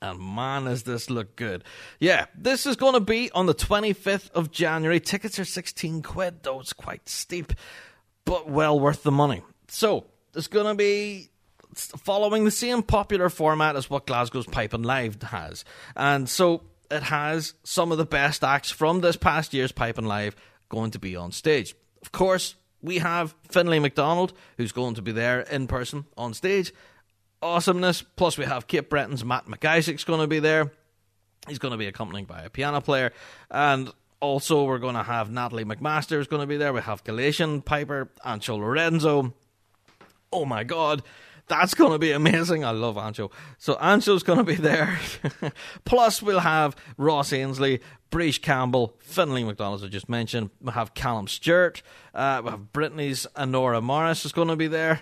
And 0.00 0.20
man, 0.20 0.64
does 0.64 0.84
this 0.84 1.10
look 1.10 1.34
good. 1.34 1.64
Yeah, 1.98 2.26
this 2.36 2.66
is 2.66 2.76
going 2.76 2.94
to 2.94 3.00
be 3.00 3.30
on 3.32 3.46
the 3.46 3.54
25th 3.54 4.30
of 4.30 4.52
January. 4.52 5.00
Tickets 5.00 5.38
are 5.38 5.44
16 5.44 6.02
quid, 6.02 6.42
though 6.42 6.60
it's 6.60 6.72
quite 6.72 7.08
steep, 7.08 7.52
but 8.24 8.48
well 8.48 8.78
worth 8.78 9.02
the 9.02 9.10
money. 9.10 9.42
So, 9.66 10.06
it's 10.34 10.46
going 10.46 10.66
to 10.66 10.74
be 10.74 11.30
following 11.74 12.44
the 12.44 12.50
same 12.50 12.82
popular 12.82 13.28
format 13.28 13.74
as 13.74 13.90
what 13.90 14.06
Glasgow's 14.06 14.46
Piping 14.46 14.82
Live 14.82 15.20
has. 15.22 15.64
And 15.96 16.28
so, 16.28 16.62
it 16.90 17.02
has 17.04 17.54
some 17.64 17.92
of 17.92 17.98
the 17.98 18.06
best 18.06 18.42
acts 18.42 18.70
from 18.70 19.00
this 19.00 19.16
past 19.16 19.52
year's 19.52 19.72
Piping 19.72 20.06
Live 20.06 20.36
going 20.68 20.90
to 20.92 20.98
be 20.98 21.16
on 21.16 21.32
stage. 21.32 21.74
Of 22.02 22.12
course, 22.12 22.54
we 22.82 22.98
have 22.98 23.34
Finlay 23.48 23.78
McDonald, 23.78 24.32
who's 24.56 24.72
going 24.72 24.94
to 24.94 25.02
be 25.02 25.12
there 25.12 25.40
in 25.40 25.66
person 25.66 26.06
on 26.16 26.34
stage. 26.34 26.72
Awesomeness. 27.42 28.02
Plus, 28.02 28.38
we 28.38 28.44
have 28.44 28.66
Cape 28.66 28.88
Breton's 28.88 29.24
Matt 29.24 29.46
McIsaac's 29.46 30.04
going 30.04 30.20
to 30.20 30.26
be 30.26 30.38
there. 30.38 30.72
He's 31.46 31.58
going 31.58 31.72
to 31.72 31.78
be 31.78 31.86
accompanied 31.86 32.26
by 32.26 32.42
a 32.42 32.50
piano 32.50 32.80
player. 32.80 33.12
And 33.50 33.90
also, 34.20 34.64
we're 34.64 34.78
going 34.78 34.96
to 34.96 35.02
have 35.02 35.30
Natalie 35.30 35.64
MacMaster 35.64 36.18
is 36.18 36.26
going 36.26 36.40
to 36.40 36.46
be 36.46 36.56
there. 36.56 36.72
We 36.72 36.80
have 36.80 37.04
Galician 37.04 37.62
Piper, 37.62 38.10
Anxo 38.24 38.58
Lorenzo. 38.58 39.34
Oh 40.32 40.44
my 40.44 40.64
God 40.64 41.02
that's 41.48 41.74
going 41.74 41.92
to 41.92 41.98
be 41.98 42.12
amazing. 42.12 42.64
I 42.64 42.70
love 42.70 42.96
Anxo. 42.96 43.30
So 43.58 43.74
Anxo's 43.76 44.22
going 44.22 44.38
to 44.38 44.44
be 44.44 44.54
there. 44.54 44.98
Plus, 45.84 46.22
we'll 46.22 46.40
have 46.40 46.76
Ross 46.96 47.32
Ainslie, 47.32 47.80
Breach 48.10 48.42
Campbell, 48.42 48.96
Finlay 49.00 49.44
McDonald, 49.44 49.80
as 49.80 49.84
I 49.84 49.88
just 49.88 50.08
mentioned. 50.08 50.50
We'll 50.60 50.72
have 50.72 50.94
Callum 50.94 51.28
Stewart. 51.28 51.82
Uh, 52.14 52.42
we 52.44 52.50
have 52.50 52.72
Brittany's 52.72 53.26
Anora 53.36 53.82
Morris 53.82 54.24
is 54.24 54.32
going 54.32 54.48
to 54.48 54.56
be 54.56 54.68
there. 54.68 55.00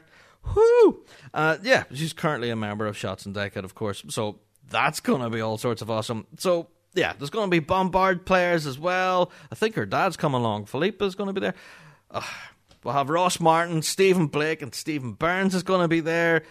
Whoo! 0.54 1.04
Uh, 1.34 1.56
yeah, 1.62 1.84
she's 1.92 2.12
currently 2.12 2.50
a 2.50 2.56
member 2.56 2.86
of 2.86 2.96
Shotts 2.96 3.26
and 3.26 3.34
Dykehead, 3.34 3.64
of 3.64 3.74
course. 3.74 4.04
So 4.08 4.38
that's 4.68 5.00
going 5.00 5.22
to 5.22 5.30
be 5.30 5.40
all 5.40 5.58
sorts 5.58 5.82
of 5.82 5.90
awesome. 5.90 6.26
So 6.38 6.68
yeah, 6.94 7.12
there's 7.12 7.30
going 7.30 7.46
to 7.46 7.50
be 7.50 7.58
Bombarde 7.58 8.24
players 8.24 8.66
as 8.66 8.78
well. 8.78 9.30
I 9.52 9.54
think 9.54 9.74
her 9.74 9.86
dad's 9.86 10.16
come 10.16 10.34
along. 10.34 10.66
Philippe 10.66 11.04
is 11.04 11.14
going 11.14 11.28
to 11.28 11.32
be 11.32 11.40
there. 11.40 11.54
Uh, 12.10 12.22
We'll 12.86 12.94
have 12.94 13.10
Ross 13.10 13.40
Martin, 13.40 13.82
Stephen 13.82 14.28
Blake, 14.28 14.62
and 14.62 14.72
Stephen 14.72 15.14
Burns 15.14 15.56
is 15.56 15.64
going 15.64 15.80
to 15.80 15.88
be 15.88 15.98
there. 15.98 16.44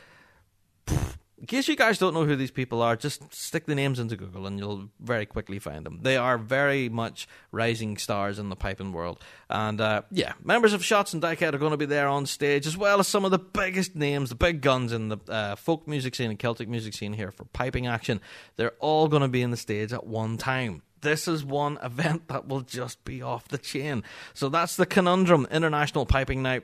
In 0.85 1.45
case 1.47 1.69
you 1.69 1.77
guys 1.77 1.97
don't 1.97 2.13
know 2.13 2.25
who 2.25 2.35
these 2.35 2.51
people 2.51 2.81
are, 2.81 2.97
just 2.97 3.33
stick 3.33 3.65
the 3.65 3.73
names 3.73 3.99
into 3.99 4.17
Google 4.17 4.45
and 4.45 4.59
you'll 4.59 4.89
very 4.99 5.25
quickly 5.25 5.59
find 5.59 5.85
them. 5.85 5.99
They 6.01 6.17
are 6.17 6.37
very 6.37 6.89
much 6.89 7.25
rising 7.53 7.95
stars 7.95 8.37
in 8.37 8.49
the 8.49 8.57
piping 8.57 8.91
world. 8.91 9.23
And 9.49 9.79
uh, 9.79 10.01
yeah, 10.11 10.33
members 10.43 10.73
of 10.73 10.81
Shotts 10.81 11.13
and 11.13 11.23
Dykehead 11.23 11.53
are 11.53 11.57
going 11.57 11.71
to 11.71 11.77
be 11.77 11.85
there 11.85 12.09
on 12.09 12.25
stage, 12.25 12.67
as 12.67 12.75
well 12.75 12.99
as 12.99 13.07
some 13.07 13.23
of 13.23 13.31
the 13.31 13.39
biggest 13.39 13.95
names, 13.95 14.27
the 14.27 14.35
big 14.35 14.59
guns 14.59 14.91
in 14.91 15.07
the 15.07 15.17
uh, 15.29 15.55
folk 15.55 15.87
music 15.87 16.15
scene 16.15 16.31
and 16.31 16.37
Celtic 16.37 16.67
music 16.67 16.95
scene 16.95 17.13
here 17.13 17.31
for 17.31 17.45
piping 17.45 17.87
action. 17.87 18.19
They're 18.57 18.75
all 18.81 19.07
going 19.07 19.21
to 19.21 19.29
be 19.29 19.41
in 19.41 19.51
the 19.51 19.57
stage 19.57 19.93
at 19.93 20.05
one 20.05 20.35
time 20.35 20.81
this 21.05 21.27
is 21.27 21.45
one 21.45 21.77
event 21.83 22.27
that 22.29 22.47
will 22.47 22.61
just 22.61 23.05
be 23.05 23.21
off 23.21 23.47
the 23.47 23.59
chain. 23.59 24.03
So 24.33 24.49
that's 24.49 24.75
the 24.75 24.87
Conundrum 24.87 25.47
International 25.51 26.05
Piping 26.05 26.41
Night. 26.41 26.63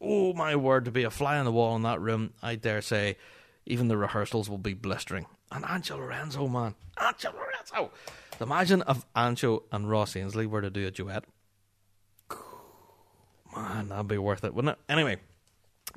Oh 0.00 0.34
my 0.34 0.56
word, 0.56 0.84
to 0.86 0.90
be 0.90 1.04
a 1.04 1.10
fly 1.10 1.38
on 1.38 1.44
the 1.44 1.52
wall 1.52 1.76
in 1.76 1.82
that 1.82 2.00
room, 2.00 2.34
I 2.42 2.56
dare 2.56 2.82
say, 2.82 3.16
even 3.64 3.88
the 3.88 3.96
rehearsals 3.96 4.50
will 4.50 4.58
be 4.58 4.74
blistering. 4.74 5.26
And 5.52 5.64
Anxo 5.64 5.96
Lorenzo, 5.98 6.48
man, 6.48 6.74
Anxo 6.98 7.32
Lorenzo. 7.32 7.92
Imagine 8.40 8.82
if 8.88 9.06
Anxo 9.14 9.62
and 9.70 9.88
Ross 9.88 10.16
Ainslie 10.16 10.46
were 10.46 10.60
to 10.60 10.68
do 10.68 10.86
a 10.86 10.90
duet. 10.90 11.24
Man, 13.54 13.88
that'd 13.88 14.08
be 14.08 14.18
worth 14.18 14.44
it, 14.44 14.52
wouldn't 14.52 14.76
it? 14.76 14.92
Anyway, 14.92 15.18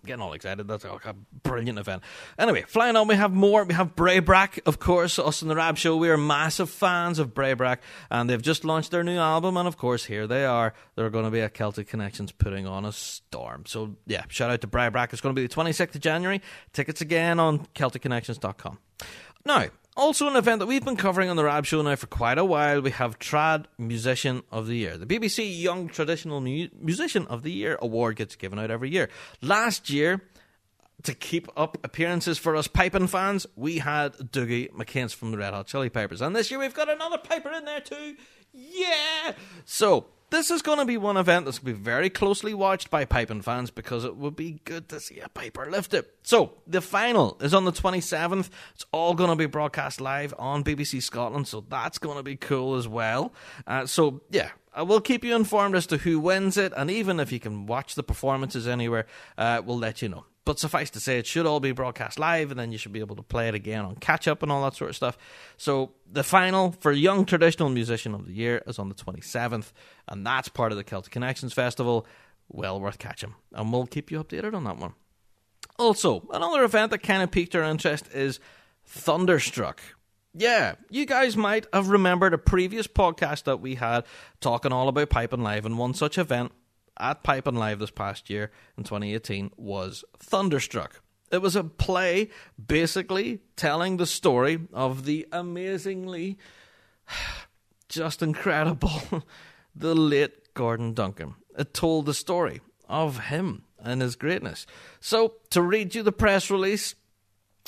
getting 0.05 0.21
all 0.21 0.33
excited. 0.33 0.67
That's 0.67 0.85
a 0.85 1.15
brilliant 1.43 1.79
event. 1.79 2.03
Anyway, 2.37 2.63
flying 2.67 2.95
on, 2.95 3.07
we 3.07 3.15
have 3.15 3.33
more. 3.33 3.63
We 3.63 3.73
have 3.73 3.95
Breabach, 3.95 4.59
of 4.65 4.79
course, 4.79 5.19
us 5.19 5.41
in 5.41 5.47
the 5.47 5.55
Rab 5.55 5.77
Show. 5.77 5.97
We 5.97 6.09
are 6.09 6.17
massive 6.17 6.69
fans 6.69 7.19
of 7.19 7.33
Breabach, 7.33 7.79
and 8.09 8.29
they've 8.29 8.41
just 8.41 8.65
launched 8.65 8.91
their 8.91 9.03
new 9.03 9.17
album. 9.17 9.57
And 9.57 9.67
of 9.67 9.77
course, 9.77 10.05
here 10.05 10.27
they 10.27 10.45
are. 10.45 10.73
They're 10.95 11.09
going 11.09 11.25
to 11.25 11.31
be 11.31 11.41
at 11.41 11.53
Celtic 11.53 11.87
Connections 11.87 12.31
putting 12.31 12.67
on 12.67 12.85
a 12.85 12.91
storm. 12.91 13.65
So, 13.65 13.95
yeah, 14.05 14.23
shout 14.29 14.51
out 14.51 14.61
to 14.61 14.67
Breabach. 14.67 15.11
It's 15.11 15.21
going 15.21 15.35
to 15.35 15.41
be 15.41 15.47
the 15.47 15.53
26th 15.53 15.95
of 15.95 16.01
January. 16.01 16.41
Tickets 16.73 17.01
again 17.01 17.39
on 17.39 17.65
CelticConnections.com. 17.75 18.79
Now, 19.45 19.65
also, 19.99 20.27
an 20.27 20.35
event 20.35 20.59
that 20.59 20.65
we've 20.65 20.83
been 20.83 20.95
covering 20.95 21.29
on 21.29 21.35
the 21.35 21.43
Rab 21.43 21.65
Show 21.65 21.81
now 21.81 21.95
for 21.95 22.07
quite 22.07 22.37
a 22.37 22.45
while, 22.45 22.81
we 22.81 22.91
have 22.91 23.19
Trad 23.19 23.65
Musician 23.77 24.43
of 24.51 24.67
the 24.67 24.75
Year. 24.75 24.97
The 24.97 25.05
BBC 25.05 25.61
Young 25.61 25.89
Traditional 25.89 26.39
Mu- 26.41 26.69
Musician 26.79 27.27
of 27.27 27.43
the 27.43 27.51
Year 27.51 27.77
award 27.81 28.15
gets 28.15 28.35
given 28.35 28.57
out 28.57 28.71
every 28.71 28.89
year. 28.89 29.09
Last 29.41 29.89
year, 29.89 30.21
to 31.03 31.13
keep 31.13 31.47
up 31.57 31.77
appearances 31.83 32.37
for 32.37 32.55
us 32.55 32.67
piping 32.67 33.07
fans, 33.07 33.45
we 33.55 33.79
had 33.79 34.13
Dougie 34.13 34.71
McCance 34.71 35.13
from 35.13 35.31
the 35.31 35.37
Red 35.37 35.53
Hot 35.53 35.67
Chilli 35.67 35.91
Pipers. 35.91 36.21
And 36.21 36.35
this 36.35 36.49
year 36.49 36.59
we've 36.59 36.73
got 36.73 36.89
another 36.89 37.17
piper 37.17 37.51
in 37.51 37.65
there 37.65 37.81
too. 37.81 38.15
Yeah! 38.53 39.33
So, 39.65 40.07
this 40.29 40.51
is 40.51 40.61
going 40.61 40.79
to 40.79 40.85
be 40.85 40.97
one 40.97 41.17
event 41.17 41.45
that's 41.45 41.59
going 41.59 41.73
to 41.73 41.79
be 41.79 41.83
very 41.83 42.09
closely 42.09 42.53
watched 42.53 42.89
by 42.89 43.05
piping 43.05 43.41
fans 43.41 43.71
because 43.71 44.03
it 44.03 44.15
would 44.15 44.35
be 44.35 44.59
good 44.65 44.89
to 44.89 44.99
see 44.99 45.19
a 45.19 45.29
piper 45.29 45.69
lift 45.69 45.93
it. 45.93 46.15
So, 46.23 46.53
the 46.67 46.81
final 46.81 47.37
is 47.41 47.53
on 47.53 47.65
the 47.65 47.71
27th. 47.71 48.49
It's 48.75 48.85
all 48.91 49.13
going 49.13 49.29
to 49.29 49.35
be 49.35 49.45
broadcast 49.45 49.99
live 49.99 50.33
on 50.37 50.63
BBC 50.63 51.01
Scotland, 51.01 51.47
so 51.47 51.65
that's 51.67 51.97
going 51.97 52.17
to 52.17 52.23
be 52.23 52.35
cool 52.35 52.75
as 52.75 52.87
well. 52.87 53.33
Uh, 53.65 53.85
so, 53.85 54.21
yeah, 54.29 54.51
I 54.73 54.83
will 54.83 55.01
keep 55.01 55.23
you 55.23 55.35
informed 55.35 55.75
as 55.75 55.87
to 55.87 55.97
who 55.97 56.19
wins 56.19 56.57
it, 56.57 56.73
and 56.77 56.91
even 56.91 57.19
if 57.19 57.31
you 57.31 57.39
can 57.39 57.65
watch 57.65 57.95
the 57.95 58.03
performances 58.03 58.67
anywhere, 58.67 59.07
uh, 59.37 59.61
we'll 59.65 59.77
let 59.77 60.01
you 60.01 60.09
know. 60.09 60.25
But 60.49 60.57
suffice 60.57 60.89
to 60.89 60.99
say, 60.99 61.19
it 61.19 61.27
should 61.27 61.45
all 61.45 61.59
be 61.59 61.73
broadcast 61.73 62.17
live, 62.17 62.49
and 62.49 62.59
then 62.59 62.71
you 62.71 62.79
should 62.79 62.91
be 62.91 63.01
able 63.01 63.15
to 63.17 63.21
play 63.21 63.49
it 63.49 63.53
again 63.53 63.85
on 63.85 63.97
catch 63.97 64.27
up 64.27 64.41
and 64.41 64.51
all 64.51 64.63
that 64.63 64.75
sort 64.75 64.89
of 64.89 64.95
stuff. 64.95 65.15
So 65.57 65.91
the 66.11 66.23
final 66.23 66.71
for 66.71 66.91
Young 66.91 67.25
Traditional 67.25 67.69
Musician 67.69 68.15
of 68.15 68.25
the 68.25 68.33
Year 68.33 68.63
is 68.65 68.79
on 68.79 68.89
the 68.89 68.95
27th, 68.95 69.71
and 70.07 70.25
that's 70.25 70.49
part 70.49 70.71
of 70.71 70.79
the 70.79 70.83
Celtic 70.83 71.13
Connections 71.13 71.53
Festival. 71.53 72.07
Well 72.47 72.81
worth 72.81 72.97
catching, 72.97 73.35
and 73.53 73.71
we'll 73.71 73.85
keep 73.85 74.09
you 74.09 74.23
updated 74.23 74.55
on 74.55 74.63
that 74.63 74.77
one. 74.77 74.95
Also, 75.77 76.27
another 76.33 76.63
event 76.63 76.89
that 76.89 77.03
kind 77.03 77.21
of 77.21 77.29
piqued 77.29 77.53
our 77.53 77.61
interest 77.61 78.11
is 78.11 78.39
Thunderstruck. 78.87 79.81
Yeah, 80.33 80.77
you 80.89 81.05
guys 81.05 81.37
might 81.37 81.67
have 81.71 81.89
remembered 81.89 82.33
a 82.33 82.39
previous 82.39 82.87
podcast 82.87 83.43
that 83.43 83.61
we 83.61 83.75
had 83.75 84.03
talking 84.41 84.71
all 84.71 84.87
about 84.87 85.11
Piping 85.11 85.43
Live, 85.43 85.67
and 85.67 85.77
one 85.77 85.93
such 85.93 86.17
event 86.17 86.53
at 86.99 87.23
Piping 87.23 87.55
Live 87.55 87.79
this 87.79 87.91
past 87.91 88.29
year 88.29 88.51
in 88.77 88.83
2018 88.83 89.51
was 89.57 90.03
Thunderstruck. 90.19 91.01
It 91.31 91.41
was 91.41 91.55
a 91.55 91.63
play 91.63 92.29
basically 92.63 93.39
telling 93.55 93.97
the 93.97 94.05
story 94.05 94.59
of 94.73 95.05
the 95.05 95.27
amazingly, 95.31 96.37
just 97.89 98.21
incredible, 98.21 99.01
the 99.75 99.95
late 99.95 100.53
Gordon 100.53 100.93
Duncan. 100.93 101.35
It 101.57 101.73
told 101.73 102.05
the 102.05 102.13
story 102.13 102.61
of 102.87 103.25
him 103.25 103.63
and 103.81 104.01
his 104.01 104.15
greatness. 104.15 104.65
So, 104.99 105.35
to 105.51 105.61
read 105.61 105.95
you 105.95 106.03
the 106.03 106.11
press 106.11 106.49
release, 106.49 106.95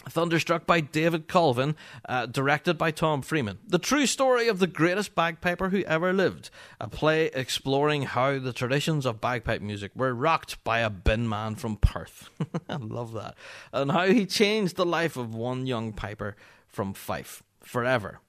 Thunderstruck 0.09 0.65
by 0.65 0.81
David 0.81 1.27
Colvin, 1.27 1.75
uh, 2.07 2.25
directed 2.25 2.77
by 2.77 2.91
Tom 2.91 3.21
Freeman. 3.21 3.59
The 3.67 3.79
true 3.79 4.05
story 4.05 4.47
of 4.47 4.59
the 4.59 4.67
greatest 4.67 5.15
bagpiper 5.15 5.69
who 5.69 5.83
ever 5.83 6.11
lived. 6.11 6.49
A 6.79 6.87
play 6.87 7.25
exploring 7.33 8.03
how 8.03 8.39
the 8.39 8.53
traditions 8.53 9.05
of 9.05 9.21
bagpipe 9.21 9.61
music 9.61 9.91
were 9.95 10.13
rocked 10.13 10.63
by 10.63 10.79
a 10.79 10.89
bin 10.89 11.29
man 11.29 11.55
from 11.55 11.77
Perth. 11.77 12.29
I 12.69 12.77
love 12.77 13.13
that. 13.13 13.35
And 13.71 13.91
how 13.91 14.07
he 14.07 14.25
changed 14.25 14.75
the 14.75 14.85
life 14.85 15.17
of 15.17 15.35
one 15.35 15.65
young 15.67 15.93
piper 15.93 16.35
from 16.67 16.93
Fife 16.93 17.43
forever. 17.61 18.19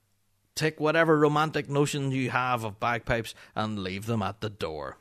Take 0.54 0.78
whatever 0.78 1.18
romantic 1.18 1.70
notions 1.70 2.14
you 2.14 2.30
have 2.30 2.64
of 2.64 2.78
bagpipes 2.78 3.34
and 3.54 3.78
leave 3.78 4.06
them 4.06 4.22
at 4.22 4.40
the 4.40 4.50
door. 4.50 4.98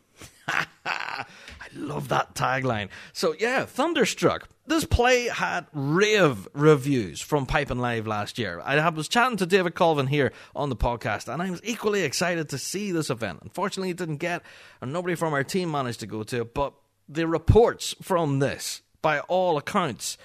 Love 1.75 2.09
that 2.09 2.35
tagline. 2.35 2.89
So 3.13 3.33
yeah, 3.39 3.65
Thunderstruck. 3.65 4.49
This 4.67 4.85
play 4.85 5.27
had 5.27 5.67
rave 5.73 6.47
reviews 6.53 7.21
from 7.21 7.45
Piping 7.45 7.79
Live 7.79 8.07
last 8.07 8.37
year. 8.37 8.61
I 8.63 8.87
was 8.89 9.07
chatting 9.07 9.37
to 9.37 9.45
David 9.45 9.75
Colvin 9.75 10.07
here 10.07 10.31
on 10.55 10.69
the 10.69 10.75
podcast, 10.75 11.31
and 11.31 11.41
I 11.41 11.49
was 11.49 11.61
equally 11.63 12.03
excited 12.03 12.49
to 12.49 12.57
see 12.57 12.91
this 12.91 13.09
event. 13.09 13.39
Unfortunately, 13.41 13.89
it 13.89 13.97
didn't 13.97 14.17
get, 14.17 14.43
and 14.79 14.93
nobody 14.93 15.15
from 15.15 15.33
our 15.33 15.43
team 15.43 15.71
managed 15.71 16.01
to 16.01 16.07
go 16.07 16.23
to 16.23 16.41
it. 16.41 16.53
But 16.53 16.73
the 17.09 17.27
reports 17.27 17.95
from 18.01 18.39
this, 18.39 18.81
by 19.01 19.19
all 19.21 19.57
accounts, 19.57 20.17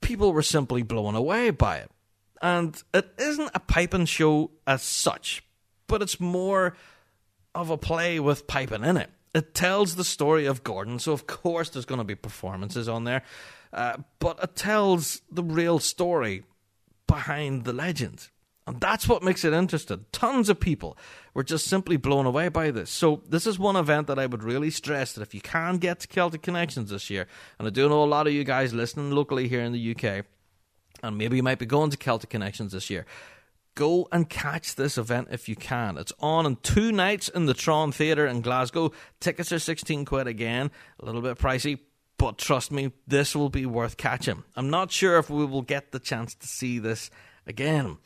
people 0.00 0.32
were 0.32 0.42
simply 0.42 0.82
blown 0.82 1.14
away 1.14 1.50
by 1.50 1.78
it. 1.78 1.90
And 2.40 2.80
it 2.92 3.12
isn't 3.18 3.50
a 3.54 3.60
piping 3.60 4.06
show 4.06 4.50
as 4.66 4.82
such, 4.82 5.44
but 5.86 6.02
it's 6.02 6.18
more 6.18 6.76
of 7.54 7.70
a 7.70 7.78
play 7.78 8.18
with 8.18 8.46
piping 8.46 8.82
in 8.82 8.96
it 8.96 9.10
it 9.34 9.54
tells 9.54 9.96
the 9.96 10.04
story 10.04 10.46
of 10.46 10.62
Gordon, 10.62 10.98
so 10.98 11.12
of 11.12 11.26
course 11.26 11.70
there's 11.70 11.84
going 11.84 12.00
to 12.00 12.04
be 12.04 12.14
performances 12.14 12.88
on 12.88 13.04
there, 13.04 13.22
uh, 13.72 13.96
but 14.18 14.38
it 14.42 14.54
tells 14.54 15.22
the 15.30 15.42
real 15.42 15.78
story 15.78 16.44
behind 17.06 17.64
the 17.64 17.72
legend. 17.72 18.28
And 18.66 18.80
that's 18.80 19.08
what 19.08 19.24
makes 19.24 19.44
it 19.44 19.52
interesting. 19.52 20.04
Tons 20.12 20.48
of 20.48 20.60
people 20.60 20.96
were 21.34 21.42
just 21.42 21.66
simply 21.66 21.96
blown 21.96 22.26
away 22.26 22.48
by 22.48 22.70
this. 22.70 22.90
So, 22.90 23.22
this 23.28 23.44
is 23.44 23.58
one 23.58 23.74
event 23.74 24.06
that 24.06 24.20
I 24.20 24.26
would 24.26 24.44
really 24.44 24.70
stress 24.70 25.14
that 25.14 25.22
if 25.22 25.34
you 25.34 25.40
can 25.40 25.78
get 25.78 25.98
to 26.00 26.06
Celtic 26.06 26.42
Connections 26.42 26.90
this 26.90 27.10
year, 27.10 27.26
and 27.58 27.66
I 27.66 27.70
do 27.70 27.88
know 27.88 28.04
a 28.04 28.06
lot 28.06 28.28
of 28.28 28.32
you 28.32 28.44
guys 28.44 28.72
listening 28.72 29.10
locally 29.10 29.48
here 29.48 29.62
in 29.62 29.72
the 29.72 29.96
UK, 29.96 30.24
and 31.02 31.18
maybe 31.18 31.36
you 31.36 31.42
might 31.42 31.58
be 31.58 31.66
going 31.66 31.90
to 31.90 31.96
Celtic 31.96 32.30
Connections 32.30 32.72
this 32.72 32.88
year, 32.88 33.04
Go 33.74 34.06
and 34.12 34.28
catch 34.28 34.74
this 34.74 34.98
event 34.98 35.28
if 35.30 35.48
you 35.48 35.56
can. 35.56 35.96
It's 35.96 36.12
on 36.20 36.44
in 36.44 36.56
two 36.56 36.92
nights 36.92 37.28
in 37.28 37.46
the 37.46 37.54
Tron 37.54 37.90
Theatre 37.90 38.26
in 38.26 38.42
Glasgow. 38.42 38.92
Tickets 39.20 39.50
are 39.50 39.58
16 39.58 40.04
quid 40.04 40.26
again, 40.26 40.70
a 41.00 41.04
little 41.04 41.22
bit 41.22 41.38
pricey, 41.38 41.78
but 42.18 42.38
trust 42.38 42.70
me, 42.70 42.92
this 43.06 43.34
will 43.34 43.48
be 43.48 43.66
worth 43.66 43.96
catching. 43.96 44.44
I'm 44.54 44.70
not 44.70 44.92
sure 44.92 45.18
if 45.18 45.28
we 45.28 45.44
will 45.44 45.62
get 45.62 45.90
the 45.90 45.98
chance 45.98 46.34
to 46.36 46.46
see 46.46 46.78
this 46.78 47.10
again. 47.46 47.98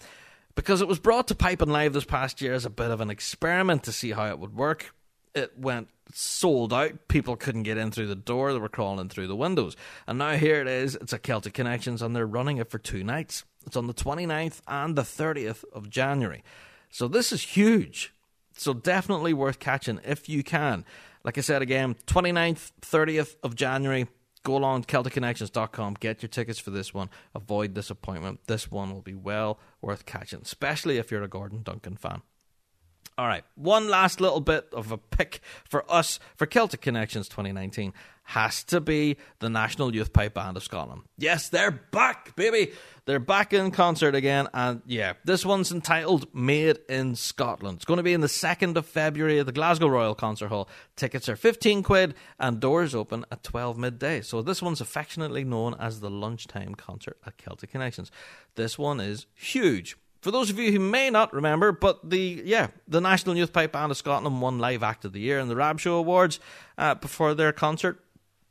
Because 0.54 0.80
it 0.80 0.88
was 0.88 0.98
brought 0.98 1.28
to 1.28 1.34
Piping 1.34 1.68
Live 1.68 1.92
this 1.92 2.06
past 2.06 2.40
year 2.40 2.54
as 2.54 2.64
a 2.64 2.70
bit 2.70 2.90
of 2.90 3.02
an 3.02 3.10
experiment 3.10 3.82
to 3.82 3.92
see 3.92 4.12
how 4.12 4.26
it 4.28 4.38
would 4.38 4.56
work. 4.56 4.94
It 5.34 5.58
went 5.58 5.88
sold 6.14 6.72
out. 6.72 7.08
People 7.08 7.36
couldn't 7.36 7.64
get 7.64 7.76
in 7.76 7.90
through 7.90 8.06
the 8.06 8.14
door. 8.14 8.54
They 8.54 8.58
were 8.58 8.70
crawling 8.70 9.10
through 9.10 9.26
the 9.26 9.36
windows. 9.36 9.76
And 10.06 10.18
now 10.18 10.32
here 10.36 10.62
it 10.62 10.66
is. 10.66 10.94
It's 10.94 11.12
a 11.12 11.18
Celtic 11.18 11.52
Connections 11.52 12.00
and 12.00 12.16
they're 12.16 12.26
running 12.26 12.56
it 12.56 12.70
for 12.70 12.78
two 12.78 13.04
nights. 13.04 13.44
It's 13.66 13.76
on 13.76 13.88
the 13.88 13.94
29th 13.94 14.60
and 14.68 14.96
the 14.96 15.02
30th 15.02 15.64
of 15.72 15.90
January. 15.90 16.42
So 16.90 17.08
this 17.08 17.32
is 17.32 17.42
huge. 17.42 18.14
So 18.56 18.72
definitely 18.72 19.34
worth 19.34 19.58
catching 19.58 20.00
if 20.04 20.28
you 20.28 20.42
can. 20.42 20.84
Like 21.24 21.36
I 21.36 21.40
said 21.40 21.60
again, 21.60 21.96
29th, 22.06 22.70
30th 22.80 23.36
of 23.42 23.54
January. 23.54 24.06
Go 24.44 24.56
along 24.56 24.84
CelticConnections.com. 24.84 25.94
Get 25.98 26.22
your 26.22 26.28
tickets 26.28 26.60
for 26.60 26.70
this 26.70 26.94
one. 26.94 27.10
Avoid 27.34 27.74
disappointment. 27.74 28.40
This 28.46 28.70
one 28.70 28.94
will 28.94 29.02
be 29.02 29.14
well 29.14 29.58
worth 29.82 30.06
catching, 30.06 30.42
especially 30.42 30.98
if 30.98 31.10
you're 31.10 31.24
a 31.24 31.28
Gordon 31.28 31.62
Duncan 31.64 31.96
fan. 31.96 32.22
All 33.18 33.26
right, 33.26 33.44
one 33.54 33.88
last 33.88 34.20
little 34.20 34.40
bit 34.40 34.68
of 34.72 34.92
a 34.92 34.98
pick 34.98 35.40
for 35.64 35.90
us 35.90 36.20
for 36.36 36.46
Celtic 36.46 36.82
Connections 36.82 37.28
2019 37.28 37.94
has 38.26 38.64
to 38.64 38.80
be 38.80 39.16
the 39.38 39.48
National 39.48 39.94
Youth 39.94 40.12
Pipe 40.12 40.34
Band 40.34 40.56
of 40.56 40.64
Scotland. 40.64 41.02
Yes, 41.16 41.48
they're 41.48 41.70
back, 41.70 42.34
baby. 42.34 42.72
They're 43.04 43.20
back 43.20 43.52
in 43.52 43.70
concert 43.70 44.16
again, 44.16 44.48
and 44.52 44.82
yeah, 44.84 45.12
this 45.24 45.46
one's 45.46 45.70
entitled 45.70 46.34
Made 46.34 46.80
in 46.88 47.14
Scotland. 47.14 47.76
It's 47.76 47.84
going 47.84 47.98
to 47.98 48.02
be 48.02 48.12
in 48.12 48.20
the 48.20 48.26
2nd 48.26 48.76
of 48.76 48.84
February 48.84 49.38
at 49.38 49.46
the 49.46 49.52
Glasgow 49.52 49.86
Royal 49.86 50.16
Concert 50.16 50.48
Hall. 50.48 50.68
Tickets 50.96 51.28
are 51.28 51.36
15 51.36 51.84
quid 51.84 52.14
and 52.40 52.58
doors 52.58 52.96
open 52.96 53.24
at 53.30 53.44
12 53.44 53.78
midday. 53.78 54.20
So 54.22 54.42
this 54.42 54.60
one's 54.60 54.80
affectionately 54.80 55.44
known 55.44 55.76
as 55.78 56.00
the 56.00 56.10
lunchtime 56.10 56.74
concert 56.74 57.18
at 57.24 57.38
Celtic 57.38 57.70
Connections. 57.70 58.10
This 58.56 58.76
one 58.76 58.98
is 58.98 59.26
huge. 59.34 59.96
For 60.20 60.32
those 60.32 60.50
of 60.50 60.58
you 60.58 60.72
who 60.72 60.80
may 60.80 61.08
not 61.08 61.32
remember, 61.32 61.70
but 61.70 62.10
the 62.10 62.42
yeah, 62.44 62.68
the 62.88 63.00
National 63.00 63.36
Youth 63.36 63.52
Pipe 63.52 63.70
Band 63.70 63.92
of 63.92 63.96
Scotland 63.96 64.40
won 64.40 64.58
Live 64.58 64.82
Act 64.82 65.04
of 65.04 65.12
the 65.12 65.20
Year 65.20 65.38
in 65.38 65.46
the 65.46 65.54
Rab 65.54 65.78
Show 65.78 65.94
Awards 65.94 66.40
uh, 66.76 66.96
before 66.96 67.32
their 67.34 67.52
concert 67.52 68.00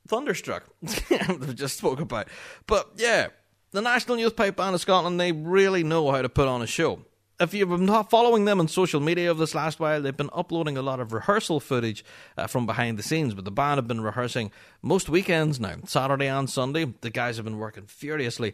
Thunderstruck. 0.07 0.65
we 0.81 1.53
just 1.53 1.77
spoke 1.77 1.99
about, 1.99 2.27
but 2.67 2.91
yeah, 2.95 3.27
the 3.71 3.81
National 3.81 4.17
Youth 4.17 4.35
Pipe 4.35 4.55
Band 4.55 4.75
of 4.75 4.81
Scotland 4.81 5.19
they 5.19 5.31
really 5.31 5.83
know 5.83 6.11
how 6.11 6.21
to 6.21 6.29
put 6.29 6.47
on 6.47 6.61
a 6.61 6.67
show. 6.67 6.99
If 7.37 7.53
you've 7.53 7.69
been 7.69 8.03
following 8.05 8.45
them 8.45 8.61
on 8.61 8.69
social 8.69 9.01
media 9.01 9.29
over 9.29 9.39
this 9.39 9.53
last 9.53 9.77
while, 9.77 10.01
they've 10.01 10.15
been 10.15 10.29
uploading 10.31 10.77
a 10.77 10.81
lot 10.81 11.01
of 11.01 11.11
rehearsal 11.11 11.59
footage 11.59 12.05
uh, 12.37 12.47
from 12.47 12.65
behind 12.65 12.97
the 12.97 13.03
scenes. 13.03 13.33
But 13.33 13.43
the 13.43 13.51
band 13.51 13.77
have 13.77 13.89
been 13.89 13.99
rehearsing 13.99 14.51
most 14.81 15.09
weekends 15.09 15.59
now, 15.59 15.75
Saturday 15.85 16.27
and 16.27 16.49
Sunday. 16.49 16.93
The 17.01 17.09
guys 17.09 17.35
have 17.35 17.43
been 17.43 17.57
working 17.57 17.87
furiously 17.87 18.53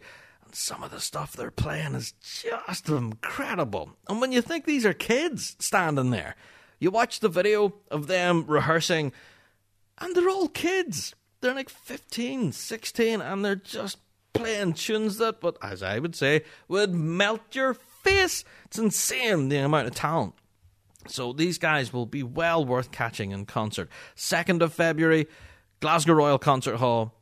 and 0.52 0.56
some 0.56 0.84
of 0.84 0.92
the 0.92 1.00
stuff 1.00 1.34
they're 1.34 1.52
playing 1.52 1.96
is 1.96 2.14
just 2.22 2.90
incredible. 2.90 3.92
And 4.10 4.20
when 4.20 4.32
you 4.32 4.42
think 4.42 4.66
these 4.66 4.86
are 4.86 4.94
kids 4.94 5.56
standing 5.60 6.10
there, 6.10 6.36
you 6.80 6.92
watch 6.92 7.20
the 7.20 7.30
video 7.30 7.74
of 7.90 8.08
them 8.08 8.46
rehearsing, 8.48 9.14
and 10.00 10.16
they're 10.16 10.30
all 10.30 10.50
kids. 10.50 11.16
They're 11.42 11.56
like 11.56 11.70
15, 11.70 12.52
16, 12.52 13.22
and 13.22 13.44
they're 13.44 13.56
just 13.56 13.98
playing 14.34 14.74
tunes 14.74 15.18
that, 15.18 15.42
but 15.42 15.58
as 15.62 15.84
I 15.84 16.00
would 16.00 16.16
say, 16.16 16.44
would 16.68 16.94
melt 16.94 17.56
your 17.56 17.74
face. 17.74 18.44
It's 18.66 18.78
insane 18.78 19.50
the 19.50 19.58
amount 19.58 19.88
of 19.88 19.96
talent. 19.96 20.36
So 21.08 21.34
these 21.34 21.58
guys 21.58 21.92
will 21.92 22.06
be 22.06 22.24
well 22.24 22.64
worth 22.64 22.92
catching 22.92 23.32
in 23.32 23.46
concert. 23.46 23.90
2nd 24.16 24.62
of 24.62 24.74
February, 24.74 25.28
Glasgow 25.80 26.14
Royal 26.14 26.38
Concert 26.38 26.78
Hall. 26.78 27.16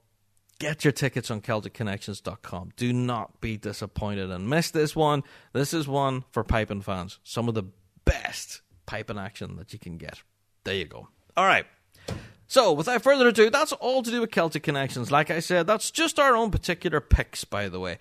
Get 0.60 0.84
your 0.84 0.92
tickets 0.92 1.32
on 1.32 1.40
CelticConnections.com. 1.40 2.72
Do 2.76 2.92
not 2.92 3.40
be 3.40 3.56
disappointed 3.56 4.30
and 4.30 4.50
miss 4.50 4.72
this 4.72 4.94
one. 4.94 5.24
This 5.54 5.74
is 5.74 5.88
one 5.88 6.26
for 6.32 6.44
piping 6.44 6.82
fans. 6.82 7.20
Some 7.24 7.48
of 7.48 7.56
the 7.56 7.64
best 8.04 8.62
piping 8.86 9.18
action 9.18 9.56
that 9.56 9.72
you 9.72 9.80
can 9.80 9.98
get. 9.98 10.22
There 10.66 10.76
you 10.76 10.86
go. 10.86 11.08
All 11.38 11.46
right. 11.46 11.66
So, 12.50 12.74
without 12.74 13.04
further 13.04 13.28
ado, 13.28 13.52
that's 13.52 13.74
all 13.74 14.02
to 14.02 14.10
do 14.10 14.22
with 14.22 14.32
Celtic 14.32 14.64
Connections. 14.64 15.12
Like 15.12 15.30
I 15.30 15.40
said, 15.40 15.68
that's 15.68 15.92
just 15.92 16.18
our 16.18 16.36
own 16.36 16.50
particular 16.50 17.00
picks, 17.00 17.44
by 17.46 17.70
the 17.70 17.80
way. 17.80 18.00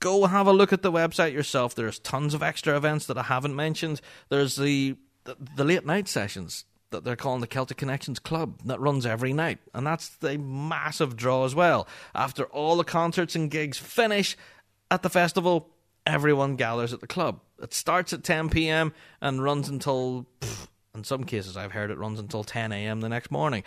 Go 0.00 0.26
have 0.26 0.46
a 0.46 0.52
look 0.52 0.70
at 0.74 0.82
the 0.82 0.92
website 0.92 1.32
yourself. 1.32 1.74
There's 1.74 1.98
tons 1.98 2.34
of 2.34 2.42
extra 2.42 2.76
events 2.76 3.06
that 3.06 3.16
I 3.16 3.22
haven't 3.22 3.56
mentioned. 3.56 4.02
There's 4.28 4.56
the 4.56 4.96
the, 5.24 5.36
the 5.56 5.64
late 5.64 5.86
night 5.86 6.08
sessions 6.08 6.66
that 6.90 7.04
they're 7.04 7.16
calling 7.16 7.40
the 7.40 7.46
Celtic 7.46 7.78
Connections 7.78 8.18
Club 8.18 8.60
that 8.66 8.80
runs 8.80 9.06
every 9.06 9.32
night. 9.32 9.58
And 9.72 9.86
that's 9.86 10.08
the 10.08 10.36
massive 10.36 11.16
draw 11.16 11.46
as 11.46 11.54
well. 11.54 11.88
After 12.14 12.44
all 12.44 12.76
the 12.76 12.84
concerts 12.84 13.34
and 13.34 13.50
gigs 13.50 13.78
finish 13.78 14.36
at 14.90 15.02
the 15.02 15.08
festival, 15.08 15.70
everyone 16.06 16.56
gathers 16.56 16.92
at 16.92 17.00
the 17.00 17.06
club. 17.06 17.40
It 17.62 17.72
starts 17.72 18.12
at 18.12 18.24
10 18.24 18.50
p.m. 18.50 18.92
and 19.22 19.42
runs 19.42 19.68
until, 19.68 20.26
pff, 20.40 20.66
in 21.00 21.04
some 21.04 21.24
cases, 21.24 21.56
I've 21.56 21.72
heard 21.72 21.90
it 21.90 21.96
runs 21.96 22.20
until 22.20 22.44
10 22.44 22.72
a.m. 22.72 23.00
the 23.00 23.08
next 23.08 23.30
morning. 23.30 23.64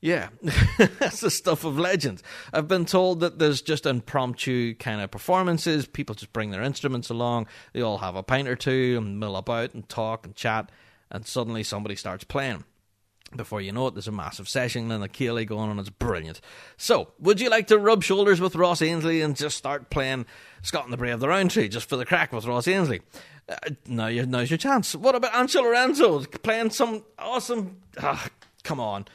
Yeah, 0.00 0.28
that's 1.00 1.20
the 1.20 1.30
stuff 1.30 1.64
of 1.64 1.76
legends. 1.76 2.22
I've 2.52 2.68
been 2.68 2.84
told 2.84 3.18
that 3.20 3.40
there's 3.40 3.62
just 3.62 3.84
impromptu 3.84 4.76
kind 4.76 5.00
of 5.00 5.10
performances. 5.10 5.86
People 5.86 6.14
just 6.14 6.32
bring 6.32 6.52
their 6.52 6.62
instruments 6.62 7.10
along. 7.10 7.48
They 7.72 7.82
all 7.82 7.98
have 7.98 8.14
a 8.14 8.22
pint 8.22 8.46
or 8.46 8.54
two 8.54 8.94
and 8.96 9.18
mill 9.18 9.36
about 9.36 9.74
and 9.74 9.88
talk 9.88 10.24
and 10.24 10.36
chat 10.36 10.70
and 11.10 11.26
suddenly 11.26 11.62
somebody 11.62 11.96
starts 11.96 12.24
playing. 12.24 12.64
Before 13.36 13.60
you 13.60 13.72
know 13.72 13.88
it, 13.88 13.94
there's 13.94 14.08
a 14.08 14.12
massive 14.12 14.48
session 14.48 14.90
and 14.90 15.04
a 15.04 15.08
Ceilidh 15.08 15.48
going 15.48 15.68
on. 15.68 15.78
It's 15.78 15.90
brilliant. 15.90 16.40
So, 16.78 17.12
would 17.18 17.40
you 17.40 17.50
like 17.50 17.66
to 17.66 17.78
rub 17.78 18.02
shoulders 18.02 18.40
with 18.40 18.56
Ross 18.56 18.80
Ainslie 18.80 19.20
and 19.20 19.36
just 19.36 19.58
start 19.58 19.90
playing 19.90 20.24
Scott 20.62 20.84
and 20.84 20.92
the 20.92 20.96
Brave 20.96 21.20
the 21.20 21.28
Roundtree 21.28 21.68
just 21.68 21.90
for 21.90 21.96
the 21.96 22.06
crack 22.06 22.32
with 22.32 22.46
Ross 22.46 22.66
Ainslie? 22.66 23.02
Uh, 23.48 23.56
now, 23.86 24.08
now's 24.08 24.50
your 24.50 24.58
chance. 24.58 24.94
What 24.94 25.14
about 25.14 25.32
Anxo 25.32 25.62
Lorenzo 25.62 26.20
playing 26.24 26.70
some 26.70 27.04
awesome? 27.18 27.78
Oh, 28.02 28.26
come 28.62 28.80
on. 28.80 29.06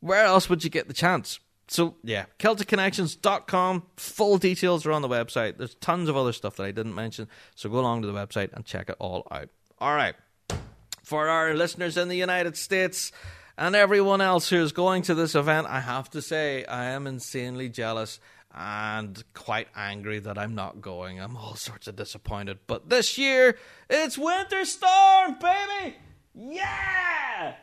Where 0.00 0.24
else 0.24 0.48
would 0.48 0.64
you 0.64 0.70
get 0.70 0.88
the 0.88 0.94
chance? 0.94 1.40
So, 1.68 1.94
yeah, 2.02 2.24
CelticConnections.com. 2.38 3.84
Full 3.96 4.38
details 4.38 4.84
are 4.86 4.92
on 4.92 5.02
the 5.02 5.08
website. 5.08 5.56
There's 5.56 5.76
tons 5.76 6.08
of 6.08 6.16
other 6.16 6.32
stuff 6.32 6.56
that 6.56 6.64
I 6.64 6.72
didn't 6.72 6.94
mention. 6.94 7.28
So, 7.54 7.70
go 7.70 7.78
along 7.78 8.02
to 8.02 8.08
the 8.08 8.14
website 8.14 8.52
and 8.52 8.64
check 8.64 8.88
it 8.88 8.96
all 8.98 9.26
out. 9.30 9.48
All 9.78 9.94
right 9.94 10.14
for 11.10 11.28
our 11.28 11.54
listeners 11.54 11.96
in 11.96 12.06
the 12.06 12.16
United 12.16 12.56
States 12.56 13.10
and 13.58 13.74
everyone 13.74 14.20
else 14.20 14.48
who's 14.48 14.70
going 14.70 15.02
to 15.02 15.12
this 15.12 15.34
event, 15.34 15.66
I 15.66 15.80
have 15.80 16.08
to 16.10 16.22
say 16.22 16.64
I 16.66 16.84
am 16.84 17.08
insanely 17.08 17.68
jealous 17.68 18.20
and 18.54 19.22
quite 19.34 19.68
angry 19.76 20.18
that 20.18 20.38
I'm 20.38 20.54
not 20.54 20.80
going. 20.80 21.20
I'm 21.20 21.36
all 21.36 21.54
sorts 21.54 21.86
of 21.86 21.96
disappointed. 21.96 22.58
But 22.66 22.88
this 22.88 23.16
year, 23.16 23.56
it's 23.88 24.18
Winter 24.18 24.64
Storm, 24.64 25.36
baby! 25.40 25.96
Yeah! 26.34 27.54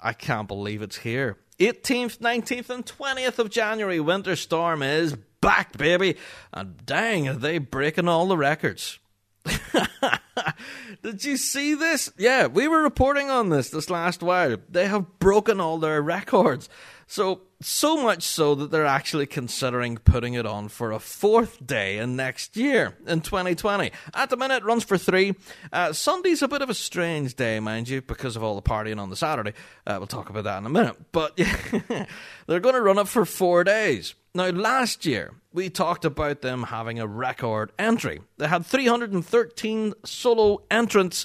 I 0.00 0.12
can't 0.12 0.48
believe 0.48 0.82
it's 0.82 0.98
here. 0.98 1.38
18th, 1.58 2.18
19th, 2.18 2.70
and 2.70 2.86
20th 2.86 3.38
of 3.40 3.50
January, 3.50 3.98
Winter 3.98 4.36
Storm 4.36 4.82
is 4.82 5.16
back, 5.40 5.76
baby! 5.76 6.16
And 6.52 6.84
dang, 6.86 7.28
are 7.28 7.34
they 7.34 7.58
breaking 7.58 8.08
all 8.08 8.28
the 8.28 8.36
records. 8.36 9.00
Did 11.02 11.24
you 11.24 11.36
see 11.36 11.74
this? 11.74 12.12
Yeah, 12.16 12.46
we 12.46 12.68
were 12.68 12.82
reporting 12.82 13.30
on 13.30 13.48
this 13.48 13.70
this 13.70 13.90
last 13.90 14.22
while. 14.22 14.56
They 14.68 14.86
have 14.86 15.18
broken 15.18 15.60
all 15.60 15.78
their 15.78 16.02
records. 16.02 16.68
So, 17.10 17.40
so 17.62 18.02
much 18.02 18.22
so 18.22 18.54
that 18.54 18.70
they're 18.70 18.84
actually 18.84 19.24
considering 19.24 19.96
putting 19.96 20.34
it 20.34 20.44
on 20.44 20.68
for 20.68 20.92
a 20.92 20.98
fourth 20.98 21.66
day 21.66 21.96
in 21.96 22.16
next 22.16 22.54
year, 22.54 22.98
in 23.06 23.22
2020. 23.22 23.90
At 24.12 24.28
the 24.28 24.36
minute, 24.36 24.56
it 24.58 24.64
runs 24.64 24.84
for 24.84 24.98
three. 24.98 25.34
Uh, 25.72 25.94
Sunday's 25.94 26.42
a 26.42 26.48
bit 26.48 26.60
of 26.60 26.68
a 26.68 26.74
strange 26.74 27.34
day, 27.34 27.60
mind 27.60 27.88
you, 27.88 28.02
because 28.02 28.36
of 28.36 28.44
all 28.44 28.54
the 28.56 28.62
partying 28.62 29.00
on 29.00 29.08
the 29.08 29.16
Saturday. 29.16 29.54
Uh, 29.86 29.94
we'll 29.96 30.06
talk 30.06 30.28
about 30.28 30.44
that 30.44 30.58
in 30.58 30.66
a 30.66 30.68
minute. 30.68 30.96
But 31.10 31.34
they're 32.46 32.60
going 32.60 32.74
to 32.74 32.82
run 32.82 32.98
it 32.98 33.08
for 33.08 33.24
four 33.24 33.64
days. 33.64 34.14
Now, 34.34 34.50
last 34.50 35.06
year, 35.06 35.32
we 35.50 35.70
talked 35.70 36.04
about 36.04 36.42
them 36.42 36.64
having 36.64 37.00
a 37.00 37.06
record 37.06 37.72
entry. 37.78 38.20
They 38.36 38.48
had 38.48 38.66
313 38.66 39.94
solo 40.04 40.62
entrants 40.70 41.24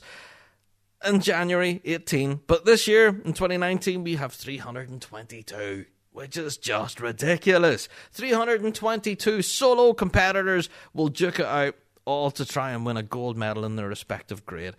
in 1.05 1.19
January 1.19 1.81
18. 1.85 2.41
But 2.47 2.65
this 2.65 2.87
year, 2.87 3.07
in 3.07 3.33
2019, 3.33 4.03
we 4.03 4.15
have 4.15 4.33
322, 4.33 5.85
which 6.11 6.37
is 6.37 6.57
just 6.57 6.99
ridiculous. 6.99 7.87
322 8.11 9.41
solo 9.41 9.93
competitors 9.93 10.69
will 10.93 11.09
duke 11.09 11.39
it 11.39 11.45
out, 11.45 11.75
all 12.05 12.31
to 12.31 12.45
try 12.45 12.71
and 12.71 12.85
win 12.85 12.97
a 12.97 13.03
gold 13.03 13.37
medal 13.37 13.65
in 13.65 13.75
their 13.75 13.87
respective 13.87 14.45
grade. 14.45 14.75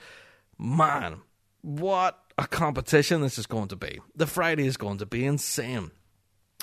Man, 0.58 1.20
what 1.62 2.18
a 2.36 2.46
competition 2.46 3.20
this 3.20 3.38
is 3.38 3.46
going 3.46 3.68
to 3.68 3.76
be. 3.76 4.00
The 4.14 4.26
Friday 4.26 4.66
is 4.66 4.76
going 4.76 4.98
to 4.98 5.06
be 5.06 5.24
insane. 5.24 5.90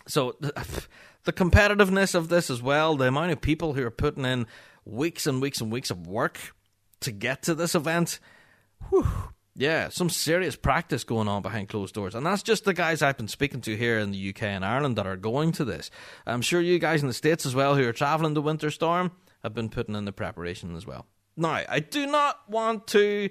So, 0.07 0.35
the 0.39 0.53
competitiveness 1.33 2.15
of 2.15 2.29
this 2.29 2.49
as 2.49 2.61
well, 2.61 2.95
the 2.95 3.07
amount 3.07 3.31
of 3.31 3.41
people 3.41 3.73
who 3.73 3.85
are 3.85 3.91
putting 3.91 4.25
in 4.25 4.47
weeks 4.85 5.27
and 5.27 5.41
weeks 5.41 5.61
and 5.61 5.71
weeks 5.71 5.91
of 5.91 6.07
work 6.07 6.53
to 7.01 7.11
get 7.11 7.43
to 7.43 7.55
this 7.55 7.75
event, 7.75 8.19
whew, 8.89 9.07
yeah, 9.55 9.89
some 9.89 10.09
serious 10.09 10.55
practice 10.55 11.03
going 11.03 11.27
on 11.27 11.41
behind 11.41 11.69
closed 11.69 11.93
doors. 11.93 12.15
And 12.15 12.25
that's 12.25 12.43
just 12.43 12.63
the 12.63 12.73
guys 12.73 13.01
I've 13.01 13.17
been 13.17 13.27
speaking 13.27 13.61
to 13.61 13.75
here 13.75 13.99
in 13.99 14.11
the 14.11 14.29
UK 14.29 14.43
and 14.43 14.63
Ireland 14.65 14.97
that 14.97 15.07
are 15.07 15.17
going 15.17 15.51
to 15.53 15.65
this. 15.65 15.91
I'm 16.25 16.41
sure 16.41 16.61
you 16.61 16.79
guys 16.79 17.01
in 17.01 17.07
the 17.07 17.13
States 17.13 17.45
as 17.45 17.53
well 17.55 17.75
who 17.75 17.87
are 17.87 17.93
travelling 17.93 18.35
to 18.35 18.41
Winter 18.41 18.71
Storm 18.71 19.11
have 19.43 19.53
been 19.53 19.69
putting 19.69 19.95
in 19.95 20.05
the 20.05 20.13
preparation 20.13 20.75
as 20.75 20.85
well. 20.85 21.05
Now, 21.35 21.63
I 21.67 21.79
do 21.79 22.05
not 22.07 22.49
want 22.49 22.87
to 22.87 23.29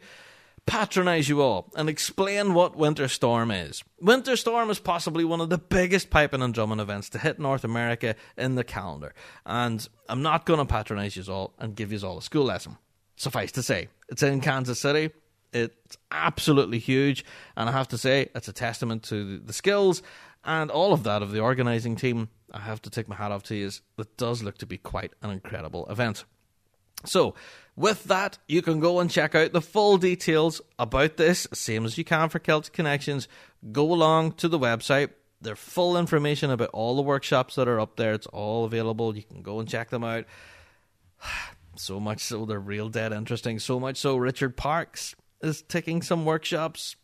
patronize 0.67 1.29
you 1.29 1.41
all 1.41 1.71
and 1.75 1.89
explain 1.89 2.55
what 2.55 2.77
Winter 2.77 3.09
Storm 3.09 3.51
is. 3.51 3.83
Winter 4.01 4.37
Storm 4.37 4.71
is 4.71 4.79
possibly 4.79 5.25
one 5.25 5.41
of 5.41 5.51
the 5.51 5.59
biggest 5.59 6.11
piping 6.11 6.43
and 6.43 6.53
drumming 6.53 6.81
events 6.81 7.09
to 7.11 7.19
hit 7.19 7.39
North 7.39 7.65
America 7.65 8.15
in 8.37 8.55
the 8.55 8.65
calendar. 8.65 9.15
And 9.47 9.87
I'm 10.09 10.23
not 10.23 10.47
going 10.47 10.59
to 10.59 10.65
patronize 10.65 11.17
you 11.17 11.25
all 11.33 11.55
and 11.59 11.75
give 11.75 11.93
you 11.93 12.07
all 12.07 12.19
a 12.19 12.23
school 12.23 12.45
lesson. 12.45 12.77
Suffice 13.17 13.53
to 13.53 13.63
say, 13.63 13.89
it's 14.09 14.23
in 14.23 14.41
Kansas 14.41 14.81
City. 14.81 15.11
It's 15.53 15.99
absolutely 16.11 16.79
huge, 16.79 17.25
and 17.57 17.69
I 17.69 17.73
have 17.73 17.89
to 17.89 17.99
say, 17.99 18.29
it's 18.35 18.49
a 18.49 18.53
testament 18.53 19.03
to 19.05 19.39
the 19.39 19.53
skills 19.53 20.03
and 20.45 20.71
all 20.71 20.93
of 20.93 21.03
that 21.05 21.23
of 21.23 21.33
the 21.33 21.41
organising 21.41 21.97
team. 21.97 22.29
I 22.53 22.61
have 22.61 22.83
to 22.83 22.91
take 22.91 23.09
my 23.09 23.17
hat 23.17 23.33
off 23.33 23.43
to 23.45 23.55
you. 23.55 23.71
It 23.99 24.17
does 24.17 24.43
look 24.43 24.59
to 24.59 24.67
be 24.67 24.79
quite 24.79 25.13
an 25.23 25.31
incredible 25.31 25.87
event. 25.87 26.25
So, 27.05 27.35
with 27.77 28.05
that, 28.05 28.39
you 28.47 28.61
can 28.61 28.81
go 28.81 29.01
and 29.01 29.11
check 29.11 29.35
out 29.35 29.53
the 29.53 29.63
full 29.63 29.97
details 29.97 30.61
about 30.79 31.17
this, 31.17 31.47
same 31.53 31.85
as 31.87 31.97
you 31.97 32.05
can 32.05 32.29
for 32.29 32.39
Celtic 32.39 32.75
Connections. 32.75 33.27
Go 33.73 33.93
along 33.93 34.33
to 34.33 34.49
the 34.49 34.59
website. 34.59 35.11
There's 35.41 35.59
full 35.59 35.97
information 35.97 36.51
about 36.51 36.69
all 36.71 36.97
the 36.97 37.03
workshops 37.03 37.55
that 37.55 37.69
are 37.69 37.81
up 37.81 37.97
there. 37.97 38.13
It's 38.13 38.27
all 38.27 38.67
available. 38.67 39.17
You 39.17 39.23
can 39.23 39.41
go 39.41 39.61
and 39.61 39.69
check 39.69 39.91
them 39.91 40.05
out. 40.05 40.25
So 41.77 42.01
much 42.01 42.21
so 42.21 42.45
they're 42.45 42.59
real 42.59 42.91
dead 42.91 43.13
interesting. 43.13 43.59
So 43.59 43.81
much 43.81 43.97
so 43.97 44.17
Richard 44.17 44.55
Parkes 44.55 45.15
is 45.43 45.63
taking 45.63 46.03
some 46.03 46.25
workshops. 46.25 46.97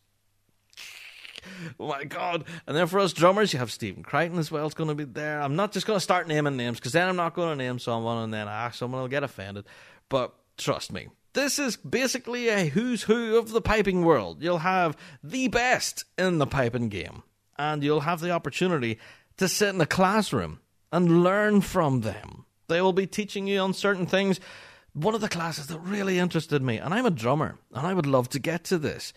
Oh 1.78 1.86
my 1.88 2.04
god. 2.04 2.44
And 2.66 2.76
then 2.76 2.86
for 2.88 2.98
us 2.98 3.12
drummers, 3.12 3.52
you 3.52 3.58
have 3.58 3.70
Stephen 3.70 4.02
Crichton 4.02 4.38
as 4.38 4.50
well. 4.50 4.66
It's 4.66 4.74
going 4.74 4.88
to 4.88 4.94
be 4.94 5.04
there. 5.04 5.40
I'm 5.40 5.54
not 5.54 5.72
just 5.72 5.86
going 5.86 5.96
to 5.96 6.02
start 6.02 6.26
naming 6.26 6.56
names 6.56 6.78
because 6.78 6.92
then 6.92 7.08
I'm 7.08 7.16
not 7.16 7.34
going 7.34 7.56
to 7.56 7.64
name 7.64 7.78
someone 7.78 8.24
and 8.24 8.34
then 8.34 8.48
ah, 8.48 8.70
someone 8.70 9.00
will 9.00 9.08
get 9.08 9.22
offended. 9.22 9.64
But 10.08 10.34
trust 10.56 10.92
me, 10.92 11.08
this 11.36 11.58
is 11.58 11.76
basically 11.76 12.48
a 12.48 12.66
who's 12.66 13.02
who 13.02 13.36
of 13.36 13.50
the 13.50 13.60
piping 13.60 14.04
world. 14.04 14.42
You'll 14.42 14.58
have 14.58 14.96
the 15.22 15.48
best 15.48 16.04
in 16.16 16.38
the 16.38 16.46
piping 16.46 16.88
game, 16.88 17.22
and 17.58 17.84
you'll 17.84 18.00
have 18.00 18.20
the 18.20 18.30
opportunity 18.30 18.98
to 19.36 19.46
sit 19.46 19.74
in 19.74 19.80
a 19.80 19.86
classroom 19.86 20.60
and 20.90 21.22
learn 21.22 21.60
from 21.60 22.00
them. 22.00 22.46
They 22.68 22.80
will 22.80 22.94
be 22.94 23.06
teaching 23.06 23.46
you 23.46 23.60
on 23.60 23.74
certain 23.74 24.06
things 24.06 24.40
one 24.96 25.14
of 25.14 25.20
the 25.20 25.28
classes 25.28 25.66
that 25.66 25.78
really 25.80 26.18
interested 26.18 26.62
me, 26.62 26.78
and 26.78 26.94
I'm 26.94 27.04
a 27.04 27.10
drummer, 27.10 27.58
and 27.74 27.86
I 27.86 27.92
would 27.92 28.06
love 28.06 28.30
to 28.30 28.38
get 28.38 28.64
to 28.64 28.78
this. 28.78 29.12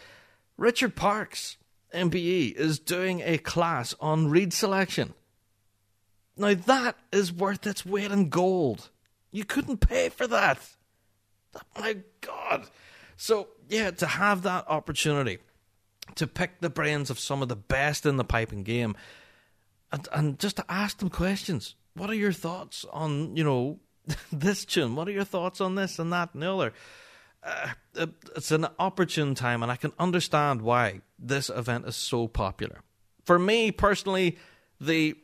Richard 0.57 0.93
Parkes, 0.93 1.55
MBE, 1.93 2.53
is 2.53 2.79
doing 2.79 3.21
a 3.23 3.37
class 3.37 3.95
on 4.01 4.29
reed 4.29 4.51
selection. 4.51 5.13
Now 6.35 6.53
that 6.53 6.97
is 7.13 7.31
worth 7.31 7.65
its 7.65 7.85
weight 7.85 8.11
in 8.11 8.27
gold. 8.27 8.89
You 9.31 9.45
couldn't 9.45 9.77
pay 9.77 10.09
for 10.09 10.27
that. 10.27 10.59
Oh, 11.55 11.61
my 11.79 11.97
God. 12.19 12.67
So, 13.15 13.47
yeah, 13.69 13.91
to 13.91 14.05
have 14.05 14.41
that 14.41 14.65
opportunity 14.67 15.39
to 16.15 16.27
pick 16.27 16.59
the 16.59 16.69
brains 16.69 17.09
of 17.09 17.19
some 17.19 17.41
of 17.41 17.47
the 17.47 17.55
best 17.55 18.05
in 18.05 18.17
the 18.17 18.23
piping 18.25 18.63
game 18.63 18.97
and, 19.93 20.07
and 20.11 20.39
just 20.39 20.57
to 20.57 20.65
ask 20.67 20.97
them 20.97 21.09
questions. 21.09 21.75
What 21.93 22.09
are 22.09 22.15
your 22.15 22.33
thoughts 22.33 22.85
on, 22.91 23.37
you 23.37 23.43
know, 23.45 23.79
this 24.31 24.65
tune. 24.65 24.95
What 24.95 25.07
are 25.07 25.11
your 25.11 25.23
thoughts 25.23 25.61
on 25.61 25.75
this 25.75 25.99
and 25.99 26.11
that 26.13 26.33
and 26.33 26.43
the 26.43 26.53
other? 26.53 26.73
Uh, 27.41 28.05
it's 28.35 28.51
an 28.51 28.67
opportune 28.77 29.33
time, 29.33 29.63
and 29.63 29.71
I 29.71 29.75
can 29.75 29.93
understand 29.97 30.61
why 30.61 31.01
this 31.17 31.49
event 31.49 31.85
is 31.87 31.95
so 31.95 32.27
popular. 32.27 32.81
For 33.25 33.39
me 33.39 33.71
personally, 33.71 34.37
the 34.79 35.15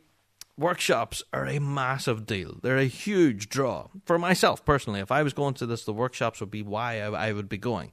workshops 0.58 1.22
are 1.32 1.46
a 1.46 1.58
massive 1.58 2.24
deal. 2.24 2.58
They're 2.62 2.78
a 2.78 2.84
huge 2.84 3.48
draw. 3.48 3.88
For 4.04 4.18
myself 4.18 4.64
personally, 4.64 5.00
if 5.00 5.12
I 5.12 5.22
was 5.22 5.34
going 5.34 5.54
to 5.54 5.66
this, 5.66 5.84
the 5.84 5.92
workshops 5.92 6.40
would 6.40 6.50
be 6.50 6.62
why 6.62 7.00
I, 7.00 7.28
I 7.28 7.32
would 7.32 7.48
be 7.48 7.58
going. 7.58 7.92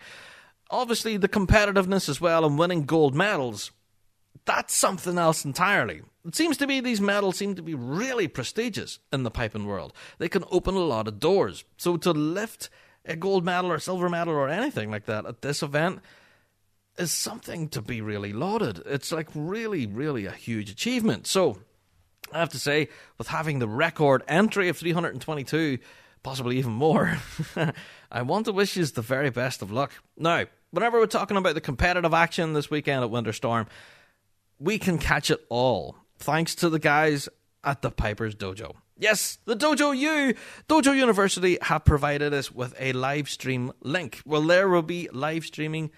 Obviously, 0.69 1.17
the 1.17 1.27
competitiveness 1.27 2.07
as 2.07 2.21
well 2.21 2.45
and 2.45 2.57
winning 2.57 2.85
gold 2.85 3.13
medals, 3.13 3.71
that's 4.45 4.75
something 4.75 5.17
else 5.17 5.45
entirely. 5.45 6.01
It 6.25 6.35
seems 6.35 6.57
to 6.57 6.67
be 6.67 6.79
these 6.79 7.01
medals 7.01 7.37
seem 7.37 7.55
to 7.55 7.61
be 7.61 7.75
really 7.75 8.27
prestigious 8.27 8.99
in 9.11 9.23
the 9.23 9.31
piping 9.31 9.65
world. 9.65 9.93
They 10.17 10.29
can 10.29 10.43
open 10.51 10.75
a 10.75 10.79
lot 10.79 11.07
of 11.07 11.19
doors. 11.19 11.63
So 11.77 11.97
to 11.97 12.11
lift 12.11 12.69
a 13.05 13.15
gold 13.15 13.43
medal 13.43 13.71
or 13.71 13.79
silver 13.79 14.09
medal 14.09 14.33
or 14.33 14.49
anything 14.49 14.89
like 14.89 15.05
that 15.05 15.25
at 15.25 15.41
this 15.41 15.61
event 15.61 15.99
is 16.97 17.11
something 17.11 17.69
to 17.69 17.81
be 17.81 18.01
really 18.01 18.33
lauded. 18.33 18.81
It's 18.85 19.11
like 19.11 19.27
really, 19.33 19.85
really 19.85 20.25
a 20.25 20.31
huge 20.31 20.69
achievement. 20.69 21.27
So 21.27 21.57
I 22.31 22.39
have 22.39 22.49
to 22.49 22.59
say, 22.59 22.89
with 23.17 23.27
having 23.27 23.59
the 23.59 23.67
record 23.67 24.23
entry 24.27 24.69
of 24.69 24.77
322, 24.77 25.79
possibly 26.21 26.57
even 26.57 26.71
more, 26.71 27.17
I 28.11 28.21
want 28.21 28.45
to 28.45 28.53
wish 28.53 28.77
you 28.77 28.85
the 28.85 29.01
very 29.01 29.29
best 29.29 29.61
of 29.61 29.71
luck. 29.71 29.91
Now, 30.17 30.45
whenever 30.71 30.99
we're 30.99 31.07
talking 31.07 31.37
about 31.37 31.55
the 31.55 31.61
competitive 31.61 32.13
action 32.13 32.53
this 32.53 32.69
weekend 32.69 33.03
at 33.03 33.09
Winter 33.09 33.33
Storm, 33.33 33.67
we 34.59 34.77
can 34.79 34.97
catch 34.97 35.29
it 35.29 35.43
all 35.49 35.97
thanks 36.17 36.55
to 36.55 36.69
the 36.69 36.79
guys 36.79 37.29
at 37.63 37.81
the 37.81 37.91
Piper's 37.91 38.35
Dojo. 38.35 38.75
Yes, 38.97 39.39
the 39.45 39.55
Dojo 39.55 39.97
U, 39.97 40.33
Dojo 40.69 40.95
University 40.95 41.57
have 41.61 41.83
provided 41.83 42.33
us 42.33 42.51
with 42.51 42.75
a 42.79 42.93
live 42.93 43.29
stream 43.29 43.71
link. 43.81 44.21
Well, 44.25 44.41
there 44.41 44.69
will 44.69 44.83
be 44.83 45.09
live 45.11 45.45
streaming 45.45 45.91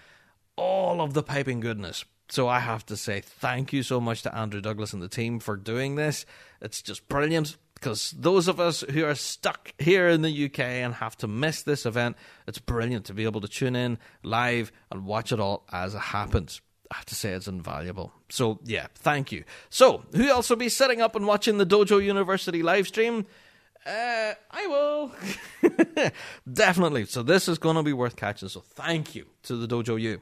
all 0.56 1.00
of 1.00 1.14
the 1.14 1.22
piping 1.22 1.60
goodness. 1.60 2.04
So 2.28 2.48
I 2.48 2.60
have 2.60 2.84
to 2.86 2.96
say 2.96 3.20
thank 3.20 3.72
you 3.72 3.82
so 3.82 4.00
much 4.00 4.22
to 4.22 4.34
Andrew 4.34 4.60
Douglas 4.60 4.92
and 4.92 5.02
the 5.02 5.08
team 5.08 5.38
for 5.38 5.56
doing 5.56 5.94
this. 5.94 6.26
It's 6.60 6.82
just 6.82 7.08
brilliant 7.08 7.56
because 7.74 8.12
those 8.18 8.48
of 8.48 8.58
us 8.58 8.80
who 8.80 9.04
are 9.04 9.14
stuck 9.14 9.72
here 9.78 10.08
in 10.08 10.22
the 10.22 10.46
UK 10.46 10.60
and 10.60 10.94
have 10.94 11.16
to 11.18 11.28
miss 11.28 11.62
this 11.62 11.86
event, 11.86 12.16
it's 12.48 12.58
brilliant 12.58 13.04
to 13.06 13.14
be 13.14 13.24
able 13.24 13.42
to 13.42 13.48
tune 13.48 13.76
in 13.76 13.98
live 14.24 14.72
and 14.90 15.04
watch 15.04 15.30
it 15.30 15.38
all 15.38 15.66
as 15.70 15.94
it 15.94 16.00
happens. 16.00 16.60
I 16.90 16.96
have 16.96 17.06
to 17.06 17.14
say 17.14 17.32
it's 17.32 17.48
invaluable. 17.48 18.12
So 18.28 18.58
yeah, 18.64 18.86
thank 18.94 19.32
you. 19.32 19.44
So 19.70 20.04
who 20.14 20.28
else 20.28 20.50
will 20.50 20.56
be 20.56 20.68
setting 20.68 21.00
up 21.00 21.16
and 21.16 21.26
watching 21.26 21.58
the 21.58 21.66
Dojo 21.66 22.02
University 22.02 22.62
live 22.62 22.86
stream? 22.86 23.26
Uh, 23.84 24.34
I 24.50 24.66
will. 24.66 25.12
Definitely. 26.52 27.04
So 27.04 27.22
this 27.22 27.48
is 27.48 27.58
going 27.58 27.76
to 27.76 27.82
be 27.82 27.92
worth 27.92 28.16
catching. 28.16 28.48
So 28.48 28.60
thank 28.60 29.14
you 29.14 29.26
to 29.44 29.56
the 29.56 29.68
Dojo 29.68 30.00
U. 30.00 30.20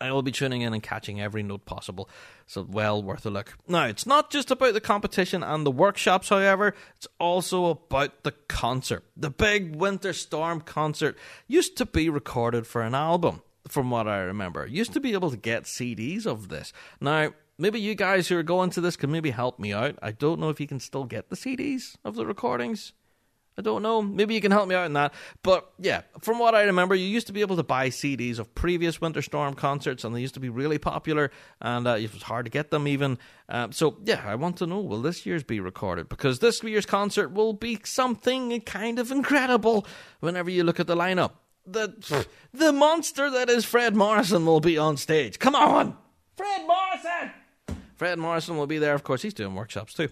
I 0.00 0.12
will 0.12 0.22
be 0.22 0.32
tuning 0.32 0.62
in 0.62 0.72
and 0.72 0.82
catching 0.82 1.20
every 1.20 1.42
note 1.42 1.66
possible. 1.66 2.08
So 2.46 2.66
well 2.68 3.02
worth 3.02 3.26
a 3.26 3.30
look. 3.30 3.56
Now, 3.68 3.84
it's 3.84 4.06
not 4.06 4.30
just 4.30 4.50
about 4.50 4.72
the 4.72 4.80
competition 4.80 5.42
and 5.42 5.64
the 5.66 5.70
workshops, 5.70 6.30
however, 6.30 6.74
it's 6.96 7.06
also 7.18 7.66
about 7.66 8.22
the 8.24 8.32
concert. 8.48 9.04
The 9.16 9.30
big 9.30 9.76
Winter 9.76 10.12
Storm 10.12 10.62
concert 10.62 11.18
used 11.46 11.76
to 11.76 11.86
be 11.86 12.08
recorded 12.08 12.66
for 12.66 12.82
an 12.82 12.94
album 12.94 13.42
from 13.68 13.90
what 13.90 14.08
I 14.08 14.20
remember. 14.20 14.66
Used 14.66 14.92
to 14.94 15.00
be 15.00 15.12
able 15.12 15.30
to 15.30 15.36
get 15.36 15.64
CDs 15.64 16.26
of 16.26 16.48
this. 16.48 16.72
Now, 17.00 17.32
maybe 17.58 17.80
you 17.80 17.94
guys 17.94 18.28
who 18.28 18.36
are 18.36 18.42
going 18.42 18.70
to 18.70 18.80
this 18.80 18.96
can 18.96 19.10
maybe 19.10 19.30
help 19.30 19.58
me 19.58 19.72
out. 19.72 19.98
I 20.02 20.12
don't 20.12 20.40
know 20.40 20.48
if 20.48 20.60
you 20.60 20.66
can 20.66 20.80
still 20.80 21.04
get 21.04 21.28
the 21.28 21.36
CDs 21.36 21.96
of 22.04 22.16
the 22.16 22.26
recordings. 22.26 22.92
I 23.58 23.62
don't 23.62 23.82
know. 23.82 24.00
Maybe 24.00 24.34
you 24.34 24.40
can 24.40 24.52
help 24.52 24.68
me 24.68 24.74
out 24.74 24.86
in 24.86 24.94
that. 24.94 25.12
But 25.42 25.70
yeah, 25.78 26.02
from 26.20 26.38
what 26.38 26.54
I 26.54 26.62
remember, 26.62 26.94
you 26.94 27.04
used 27.04 27.26
to 27.26 27.32
be 27.34 27.42
able 27.42 27.56
to 27.56 27.62
buy 27.62 27.90
CDs 27.90 28.38
of 28.38 28.54
previous 28.54 29.02
Winter 29.02 29.20
Storm 29.20 29.52
concerts, 29.52 30.02
and 30.02 30.16
they 30.16 30.20
used 30.20 30.32
to 30.34 30.40
be 30.40 30.48
really 30.48 30.78
popular, 30.78 31.30
and 31.60 31.86
uh, 31.86 31.96
it 31.98 32.10
was 32.12 32.22
hard 32.22 32.46
to 32.46 32.50
get 32.50 32.70
them 32.70 32.88
even. 32.88 33.18
Uh, 33.50 33.68
so 33.70 33.98
yeah, 34.04 34.22
I 34.24 34.36
want 34.36 34.56
to 34.58 34.66
know 34.66 34.80
will 34.80 35.02
this 35.02 35.26
year's 35.26 35.44
be 35.44 35.60
recorded? 35.60 36.08
Because 36.08 36.38
this 36.38 36.62
year's 36.62 36.86
concert 36.86 37.32
will 37.32 37.52
be 37.52 37.78
something 37.84 38.58
kind 38.62 38.98
of 38.98 39.10
incredible 39.12 39.86
whenever 40.20 40.48
you 40.48 40.64
look 40.64 40.80
at 40.80 40.86
the 40.86 40.96
lineup. 40.96 41.32
The, 41.66 42.26
the 42.52 42.72
monster 42.72 43.30
that 43.30 43.48
is 43.48 43.64
Fred 43.64 43.94
Morrison 43.94 44.46
will 44.46 44.60
be 44.60 44.78
on 44.78 44.96
stage. 44.96 45.38
Come 45.38 45.54
on! 45.54 45.96
Fred 46.36 46.66
Morrison! 46.66 47.30
Fred 47.96 48.18
Morrison 48.18 48.56
will 48.56 48.66
be 48.66 48.78
there, 48.78 48.94
of 48.94 49.04
course, 49.04 49.22
he's 49.22 49.34
doing 49.34 49.54
workshops 49.54 49.94
too 49.94 50.08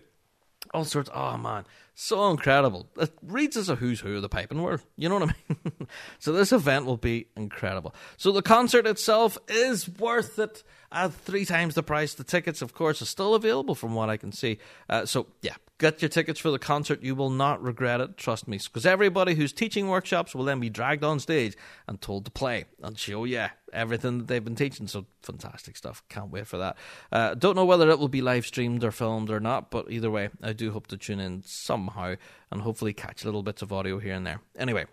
all 0.73 0.85
sorts. 0.85 1.11
Oh 1.15 1.37
man, 1.37 1.65
so 1.95 2.31
incredible! 2.31 2.89
It 2.99 3.13
reads 3.23 3.57
as 3.57 3.69
a 3.69 3.77
who's 3.77 4.01
who 4.01 4.17
of 4.17 4.23
the 4.23 4.29
piping 4.29 4.63
world. 4.63 4.83
You 4.97 5.09
know 5.09 5.19
what 5.19 5.31
I 5.31 5.35
mean? 5.49 5.89
so 6.19 6.33
this 6.33 6.53
event 6.53 6.87
will 6.87 6.97
be 6.97 7.29
incredible. 7.37 7.95
So 8.17 8.33
the 8.33 8.43
concert 8.43 8.87
itself 8.87 9.39
is 9.49 9.89
worth 9.89 10.39
it 10.39 10.63
at 10.91 11.13
three 11.13 11.45
times 11.45 11.75
the 11.75 11.83
price. 11.83 12.15
The 12.15 12.25
tickets, 12.25 12.63
of 12.63 12.75
course, 12.75 13.03
are 13.03 13.07
still 13.07 13.35
available 13.35 13.75
from 13.75 13.95
what 13.95 14.11
I 14.11 14.17
can 14.17 14.33
see. 14.33 14.59
Uh, 14.89 15.07
so 15.07 15.27
yeah, 15.43 15.55
get 15.79 16.03
your 16.03 16.09
tickets 16.09 16.41
for 16.41 16.51
the 16.51 16.59
concert. 16.59 17.03
You 17.03 17.15
will 17.15 17.31
not 17.31 17.63
regret 17.63 18.01
it. 18.01 18.17
Trust 18.17 18.49
me, 18.49 18.59
because 18.59 18.87
everybody 18.87 19.35
who's 19.35 19.53
teaching 19.53 19.89
workshops 19.89 20.35
will 20.35 20.45
then 20.45 20.61
be 20.61 20.71
dragged 20.71 21.05
on 21.05 21.21
stage 21.21 21.57
and 21.87 22.01
told 22.01 22.25
to 22.25 22.31
play 22.31 22.65
and 22.83 22.99
show 22.99 23.25
you 23.25 23.47
everything 23.73 24.19
that 24.19 24.29
they've 24.29 24.45
been 24.45 24.57
teaching. 24.57 24.87
So 24.87 25.07
fantastic 25.23 25.77
stuff. 25.77 26.03
Can't 26.09 26.31
wait 26.31 26.47
for 26.47 26.59
that. 26.59 26.77
Uh, 27.13 27.35
don't 27.35 27.57
know 27.57 27.67
whether 27.67 27.91
it 27.91 27.99
will 27.99 28.09
be 28.09 28.23
live 28.23 28.47
streamed 28.47 28.85
or 28.85 28.91
filmed 28.91 29.31
or 29.31 29.41
not, 29.41 29.71
but 29.71 29.91
either 29.91 30.11
way, 30.11 30.31
I 30.43 30.53
do 30.53 30.73
hope 30.73 30.87
to 30.89 30.97
tune 30.97 31.21
in 31.21 31.43
somehow 31.45 32.17
and 32.51 32.63
hopefully 32.63 32.93
catch 32.93 33.25
little 33.25 33.43
bits 33.43 33.63
of 33.63 33.73
audio 33.73 33.99
here 33.99 34.15
and 34.15 34.27
there. 34.27 34.41
Anyway. 34.57 34.87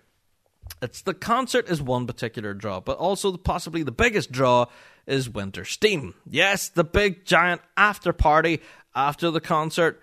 It's 0.81 1.01
the 1.01 1.13
concert 1.13 1.69
is 1.69 1.81
one 1.81 2.07
particular 2.07 2.53
draw, 2.53 2.79
but 2.79 2.97
also 2.97 3.35
possibly 3.37 3.83
the 3.83 3.91
biggest 3.91 4.31
draw 4.31 4.65
is 5.07 5.29
Winter 5.29 5.65
Steam. 5.65 6.13
Yes, 6.29 6.69
the 6.69 6.83
big 6.83 7.25
giant 7.25 7.61
after 7.77 8.13
party 8.13 8.61
after 8.93 9.31
the 9.31 9.41
concert 9.41 10.01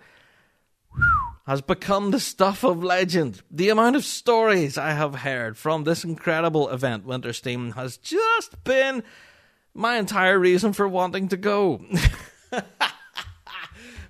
has 1.45 1.61
become 1.61 2.11
the 2.11 2.19
stuff 2.19 2.63
of 2.63 2.83
legend. 2.83 3.41
The 3.51 3.69
amount 3.69 3.95
of 3.95 4.05
stories 4.05 4.77
I 4.77 4.91
have 4.91 5.15
heard 5.15 5.57
from 5.57 5.83
this 5.83 6.03
incredible 6.03 6.69
event, 6.69 7.05
Winter 7.05 7.33
Steam, 7.33 7.71
has 7.71 7.97
just 7.97 8.63
been 8.63 9.03
my 9.73 9.97
entire 9.97 10.39
reason 10.39 10.73
for 10.73 10.87
wanting 10.87 11.27
to 11.29 11.37
go. 11.37 11.83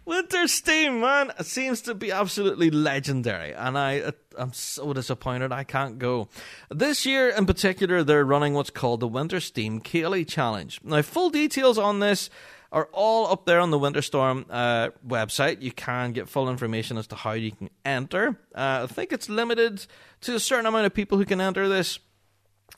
Winter 0.05 0.47
Steam, 0.47 0.99
man, 0.99 1.31
seems 1.41 1.81
to 1.81 1.95
be 1.95 2.11
absolutely 2.11 2.69
legendary, 2.69 3.53
and 3.53 3.77
I 3.77 4.11
I'm 4.37 4.51
so 4.51 4.91
disappointed 4.93 5.51
I 5.51 5.63
can't 5.63 5.97
go. 5.97 6.27
This 6.69 7.05
year, 7.05 7.29
in 7.29 7.45
particular, 7.45 8.03
they're 8.03 8.25
running 8.25 8.53
what's 8.53 8.69
called 8.69 8.99
the 8.99 9.07
Winter 9.07 9.39
Steam 9.39 9.79
Ceilidh 9.79 10.27
Challenge. 10.27 10.79
Now, 10.83 11.01
full 11.01 11.29
details 11.29 11.77
on 11.77 11.99
this 11.99 12.29
are 12.71 12.89
all 12.91 13.27
up 13.31 13.45
there 13.45 13.59
on 13.59 13.69
the 13.69 13.79
Winterstorm 13.79 14.45
uh, 14.49 14.89
website. 15.07 15.61
You 15.61 15.71
can 15.71 16.11
get 16.11 16.27
full 16.27 16.49
information 16.49 16.97
as 16.97 17.07
to 17.07 17.15
how 17.15 17.33
you 17.33 17.51
can 17.51 17.69
enter. 17.85 18.39
Uh, 18.53 18.87
I 18.89 18.91
think 18.91 19.13
it's 19.13 19.29
limited 19.29 19.85
to 20.21 20.35
a 20.35 20.39
certain 20.39 20.65
amount 20.65 20.87
of 20.87 20.93
people 20.93 21.17
who 21.17 21.25
can 21.25 21.39
enter 21.39 21.69
this 21.69 21.99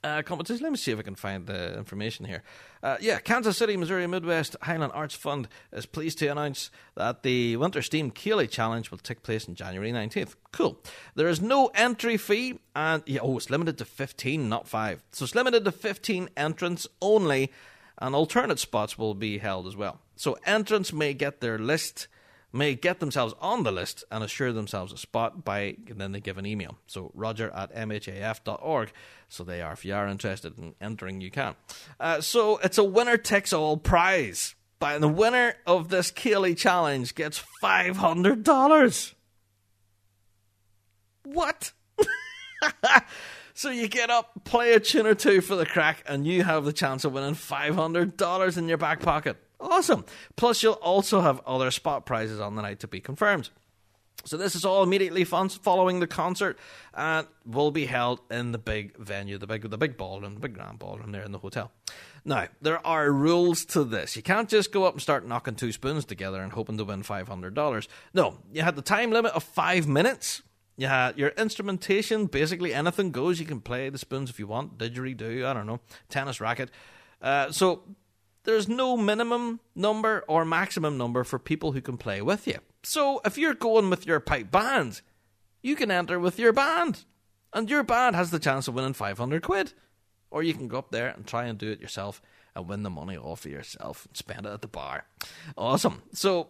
uh, 0.06 0.22
competition. 0.22 0.64
Let 0.64 0.72
me 0.72 0.78
see 0.78 0.91
if 0.91 0.99
I 0.99 1.01
can 1.01 1.16
find 1.16 1.47
the 1.47 1.78
information 1.78 2.26
here. 2.26 2.43
Uh, 2.84 2.97
yeah, 3.01 3.20
Kansas 3.20 3.58
City, 3.58 3.76
Missouri 3.76 4.06
Midwest 4.06 4.56
Highland 4.62 4.91
Arts 4.93 5.16
Fund 5.16 5.47
is 5.74 5.86
pleased 5.86 6.20
to 6.20 6.28
announce 6.28 6.70
that 6.95 7.24
the 7.24 7.58
Winter 7.58 7.82
Steam 7.82 8.12
Ceilidh 8.12 8.51
Challenge 8.51 8.91
will 8.91 8.99
take 8.99 9.24
place 9.24 9.49
on 9.49 9.56
January 9.56 9.91
19th. 9.91 10.36
Cool. 10.51 10.80
There 11.16 11.28
is 11.28 11.41
no 11.41 11.72
entry 11.74 12.18
fee, 12.18 12.60
and 12.76 13.01
yeah, 13.06 13.22
oh, 13.22 13.38
it's 13.38 13.49
limited 13.49 13.78
to 13.80 13.86
15, 13.86 14.47
not 14.47 14.68
5. 14.68 15.03
So 15.12 15.24
it's 15.24 15.36
limited 15.36 15.66
to 15.66 15.72
15 15.72 16.30
entrants 16.38 16.88
only 17.01 17.51
and 17.97 18.14
alternate 18.14 18.60
spots 18.60 18.97
will 18.97 19.14
be 19.14 19.38
held 19.38 19.68
as 19.68 19.76
well. 19.76 19.99
So 20.16 20.38
entrants 20.45 20.93
may 20.93 21.14
get 21.14 21.39
their 21.39 21.58
list, 21.58 22.08
may 22.56 22.76
get 22.76 22.99
themselves 22.99 23.34
on 23.39 23.64
the 23.64 23.72
list 23.72 24.03
and 24.10 24.24
assure 24.24 24.53
themselves 24.53 24.93
a 24.93 24.97
spot 24.97 25.43
by 25.43 25.76
then 25.88 26.12
they 26.12 26.20
give 26.20 26.38
an 26.38 26.45
email. 26.45 26.78
So 26.88 27.12
roger 27.14 27.51
at 27.51 27.76
mhaf.org. 27.76 28.91
So 29.30 29.43
they 29.43 29.62
are, 29.62 29.74
if 29.74 29.86
you 29.86 29.93
are 29.93 30.08
interested 30.08 30.58
in 30.58 30.76
entering, 30.80 31.22
you 31.22 31.32
can. 31.32 31.56
Uh, 31.99 32.22
so 32.22 32.58
it's 32.58 32.78
a 32.78 32.84
winner 32.84 33.18
takes 33.18 33.53
all 33.53 33.78
prize. 33.78 34.56
By 34.78 34.97
the 34.97 35.08
winner 35.08 35.56
of 35.66 35.89
this 35.89 36.12
Ceilidh 36.12 36.58
challenge 36.58 37.16
gets 37.16 37.38
five 37.62 37.97
hundred 37.97 38.43
dollars. 38.43 39.14
What? 41.24 41.72
So 43.58 43.70
you 43.70 43.88
get 43.88 44.10
up, 44.10 44.43
play 44.43 44.74
a 44.74 44.82
tune 44.82 45.08
or 45.08 45.16
two 45.16 45.39
for 45.39 45.56
the 45.56 45.66
crack, 45.66 46.03
and 46.06 46.28
you 46.28 46.43
have 46.43 46.66
the 46.66 46.74
chance 46.74 47.06
of 47.06 47.14
winning 47.14 47.36
$500 47.36 48.58
in 48.58 48.68
your 48.68 48.78
back 48.78 48.99
pocket. 48.99 49.38
Awesome. 49.60 50.06
Plus, 50.36 50.62
you'll 50.64 50.74
also 50.74 51.22
have 51.22 51.41
other 51.45 51.72
spot 51.72 52.06
prizes 52.06 52.39
on 52.39 52.56
the 52.56 52.62
night 52.62 52.80
to 52.82 52.88
be 52.88 52.99
confirmed. 52.99 53.49
So 54.24 54.38
this 54.38 54.56
is 54.56 54.66
all 54.66 54.82
immediately 54.82 55.24
following 55.24 55.99
the 55.99 56.08
concert, 56.08 56.58
and 56.95 57.28
will 57.45 57.70
be 57.70 57.86
held 57.86 58.22
in 58.32 58.53
the 58.53 58.58
big 58.58 58.97
venue, 58.97 59.38
the 59.38 59.45
big 59.45 59.70
the 59.70 59.78
big 59.78 59.97
ballroom, 59.97 60.34
the 60.34 60.39
big 60.39 60.56
grand 60.56 60.80
ballroom 60.80 61.12
there 61.12 61.22
in 61.22 61.32
the 61.32 61.38
hotel. 61.38 61.72
Now 62.24 62.47
there 62.60 62.86
are 62.88 63.12
rules 63.12 63.66
to 63.66 63.84
this. 63.84 64.16
You 64.16 64.24
can't 64.24 64.49
just 64.49 64.72
go 64.72 64.86
up 64.86 64.93
and 64.93 65.01
start 65.01 65.28
knocking 65.28 65.53
two 65.53 65.72
spoons 65.72 66.06
together 66.06 66.41
and 66.41 66.51
hoping 66.51 66.78
to 66.78 66.86
win 66.86 67.03
five 67.03 67.28
hundred 67.28 67.53
dollars. 67.53 67.88
No, 68.16 68.39
you 68.51 68.64
had 68.64 68.76
the 68.76 68.82
time 68.82 69.12
limit 69.12 69.34
of 69.34 69.43
five 69.43 69.88
minutes. 69.88 70.41
Yeah, 70.76 71.12
your 71.16 71.30
instrumentation, 71.30 72.26
basically 72.26 72.74
anything 72.74 73.12
goes. 73.12 73.39
You 73.39 73.45
can 73.45 73.62
play 73.62 73.89
the 73.89 73.99
spoons 73.99 74.32
if 74.32 74.39
you 74.39 74.47
want, 74.47 74.80
didgeridoo, 74.80 75.45
I 75.45 75.53
don't 75.53 75.68
know, 75.68 75.82
tennis 76.10 76.41
racket. 76.41 76.72
Uh, 77.22 77.51
so 77.51 77.84
there's 78.46 78.68
no 78.68 78.96
minimum 78.96 79.60
number 79.76 80.24
or 80.28 80.46
maximum 80.46 80.98
number 80.98 81.24
for 81.24 81.39
people 81.39 81.74
who 81.74 81.82
can 81.82 81.98
play 81.98 82.22
with 82.22 82.48
you. 82.48 82.60
So 82.84 83.22
if 83.26 83.38
you're 83.38 83.54
going 83.54 83.89
with 83.89 84.06
your 84.06 84.20
pipe 84.20 84.52
band, 84.52 85.02
you 85.62 85.76
can 85.76 85.91
enter 85.91 86.20
with 86.20 86.39
your 86.39 86.54
band. 86.54 87.06
And 87.54 87.70
your 87.70 87.84
band 87.84 88.16
has 88.16 88.32
the 88.32 88.39
chance 88.39 88.68
of 88.68 88.76
winning 88.76 88.93
500 88.93 89.41
quid. 89.41 89.74
Or 90.30 90.43
you 90.43 90.54
can 90.54 90.68
go 90.68 90.78
up 90.78 90.91
there 90.91 91.08
and 91.08 91.26
try 91.26 91.46
and 91.46 91.58
do 91.58 91.72
it 91.72 91.80
yourself 91.80 92.22
and 92.56 92.68
win 92.68 92.84
the 92.84 92.89
money 92.89 93.18
all 93.18 93.36
for 93.36 93.50
yourself 93.50 94.06
and 94.06 94.18
spend 94.18 94.46
it 94.46 94.52
at 94.52 94.62
the 94.62 94.68
bar. 94.68 95.06
Awesome. 95.58 96.02
So 96.14 96.50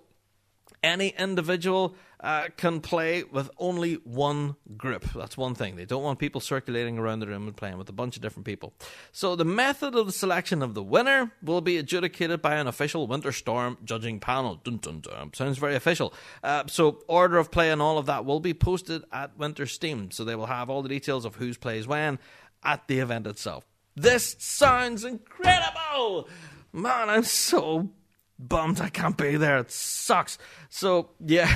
any 0.85 1.09
individual 1.17 1.95
uh, 2.19 2.47
can 2.57 2.79
play 2.79 3.23
with 3.23 3.49
only 3.57 3.95
one 4.03 4.55
group. 4.77 5.03
That's 5.13 5.35
one 5.35 5.55
thing. 5.55 5.75
They 5.75 5.85
don't 5.85 6.03
want 6.03 6.19
people 6.19 6.39
circulating 6.39 6.97
around 6.97 7.19
the 7.19 7.27
room 7.27 7.47
and 7.47 7.57
playing 7.57 7.77
with 7.77 7.89
a 7.89 7.93
bunch 7.93 8.15
of 8.15 8.21
different 8.21 8.45
people. 8.45 8.73
So 9.11 9.35
the 9.35 9.45
method 9.45 9.95
of 9.95 10.05
the 10.05 10.11
selection 10.11 10.61
of 10.61 10.75
the 10.75 10.83
winner 10.83 11.31
will 11.43 11.61
be 11.61 11.77
adjudicated 11.77 12.41
by 12.41 12.55
an 12.55 12.67
official 12.67 13.07
Winter 13.07 13.31
Storm 13.31 13.77
judging 13.83 14.19
panel. 14.19 14.55
Dun, 14.63 14.77
dun, 14.77 15.01
dun. 15.01 15.33
Sounds 15.33 15.57
very 15.57 15.75
official. 15.75 16.13
Uh, 16.43 16.63
so 16.67 17.03
order 17.07 17.37
of 17.37 17.51
play 17.51 17.71
and 17.71 17.81
all 17.81 17.97
of 17.97 18.05
that 18.05 18.23
will 18.23 18.39
be 18.39 18.53
posted 18.53 19.03
at 19.11 19.37
Winter 19.37 19.65
Steam. 19.65 20.11
So 20.11 20.23
they 20.23 20.35
will 20.35 20.45
have 20.45 20.69
all 20.69 20.83
the 20.83 20.89
details 20.89 21.25
of 21.25 21.35
who's 21.35 21.57
plays 21.57 21.87
when 21.87 22.19
at 22.63 22.87
the 22.87 22.99
event 22.99 23.27
itself. 23.27 23.65
This 23.95 24.35
sounds 24.39 25.03
incredible! 25.03 26.27
Man, 26.73 27.09
I'm 27.09 27.23
so 27.23 27.91
bummed 28.37 28.81
I 28.81 28.89
can't 28.89 29.17
be 29.17 29.37
there. 29.37 29.59
It 29.59 29.71
sucks. 29.71 30.37
So, 30.69 31.11
yeah, 31.25 31.53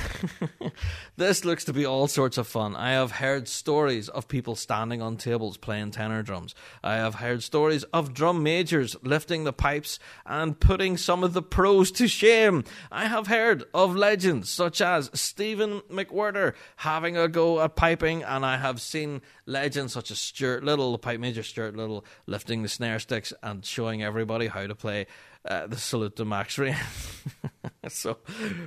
this 1.16 1.44
looks 1.44 1.64
to 1.64 1.72
be 1.72 1.84
all 1.84 2.08
sorts 2.08 2.38
of 2.38 2.46
fun. 2.46 2.74
I 2.74 2.92
have 2.92 3.12
heard 3.12 3.48
stories 3.48 4.08
of 4.08 4.28
people 4.28 4.56
standing 4.56 5.02
on 5.02 5.16
tables 5.16 5.56
playing 5.56 5.90
tenor 5.90 6.22
drums. 6.22 6.54
I 6.82 6.94
have 6.94 7.16
heard 7.16 7.42
stories 7.42 7.84
of 7.92 8.14
drum 8.14 8.42
majors 8.42 8.96
lifting 9.02 9.44
the 9.44 9.52
pipes 9.52 9.98
and 10.24 10.58
putting 10.58 10.96
some 10.96 11.22
of 11.22 11.34
the 11.34 11.42
pros 11.42 11.90
to 11.92 12.08
shame. 12.08 12.64
I 12.90 13.06
have 13.06 13.26
heard 13.26 13.64
of 13.74 13.94
legends 13.94 14.48
such 14.48 14.80
as 14.80 15.10
Stephen 15.12 15.80
McWhirter 15.90 16.54
having 16.76 17.16
a 17.16 17.28
go 17.28 17.60
at 17.60 17.76
piping, 17.76 18.22
and 18.22 18.44
I 18.46 18.56
have 18.56 18.80
seen 18.80 19.20
legends 19.50 19.92
such 19.92 20.10
as 20.10 20.18
Stuart 20.18 20.64
Liddell, 20.64 20.92
the 20.92 20.98
pipe 20.98 21.20
major 21.20 21.42
Stuart 21.42 21.76
Liddell, 21.76 22.04
lifting 22.26 22.62
the 22.62 22.68
snare 22.68 22.98
sticks 22.98 23.32
and 23.42 23.64
showing 23.64 24.02
everybody 24.02 24.46
how 24.46 24.66
to 24.66 24.74
play 24.74 25.06
uh, 25.44 25.66
the 25.66 25.76
salute 25.76 26.16
to 26.16 26.24
Max 26.24 26.58
Ryan. 26.58 26.76
so, 27.88 28.18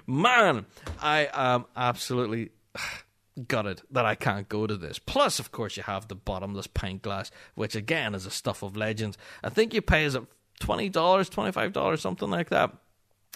man, 0.06 0.66
I 1.02 1.30
am 1.34 1.66
absolutely 1.76 2.52
gutted 3.48 3.82
that 3.92 4.06
I 4.06 4.16
can't 4.16 4.50
go 4.50 4.68
to 4.68 4.78
this. 4.78 5.00
Plus, 5.00 5.40
of 5.40 5.52
course, 5.52 5.78
you 5.78 5.84
have 5.84 6.08
the 6.08 6.16
bottomless 6.16 6.68
pint 6.68 7.02
glass, 7.02 7.32
which 7.56 7.76
again 7.76 8.14
is 8.14 8.26
a 8.26 8.32
stuff 8.32 8.64
of 8.64 8.76
legends. 8.76 9.18
I 9.44 9.50
think 9.50 9.74
you 9.74 9.82
pay 9.82 10.06
is 10.06 10.16
it 10.16 10.24
twenty 10.60 10.90
dollars, 10.90 11.30
twenty 11.30 11.52
five 11.52 11.74
dollars, 11.74 12.02
something 12.02 12.30
like 12.30 12.50
that. 12.50 12.72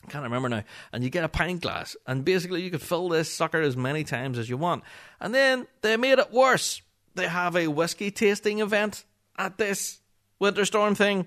I 0.03 0.11
can't 0.11 0.23
remember 0.23 0.47
now. 0.49 0.63
And 0.93 1.03
you 1.03 1.09
get 1.09 1.23
a 1.23 1.29
pint 1.29 1.61
glass, 1.61 1.95
and 2.05 2.23
basically 2.23 2.61
you 2.61 2.69
could 2.69 2.81
fill 2.81 3.09
this 3.09 3.31
sucker 3.31 3.61
as 3.61 3.75
many 3.75 4.03
times 4.03 4.37
as 4.37 4.49
you 4.49 4.57
want. 4.57 4.83
And 5.19 5.33
then 5.33 5.67
they 5.81 5.97
made 5.97 6.19
it 6.19 6.31
worse. 6.31 6.81
They 7.17 7.27
have 7.27 7.55
a 7.55 7.67
whiskey 7.67 8.11
tasting 8.11 8.59
event 8.59 9.03
at 9.37 9.57
this 9.57 10.01
winter 10.39 10.65
storm 10.65 10.93
thing. 10.93 11.25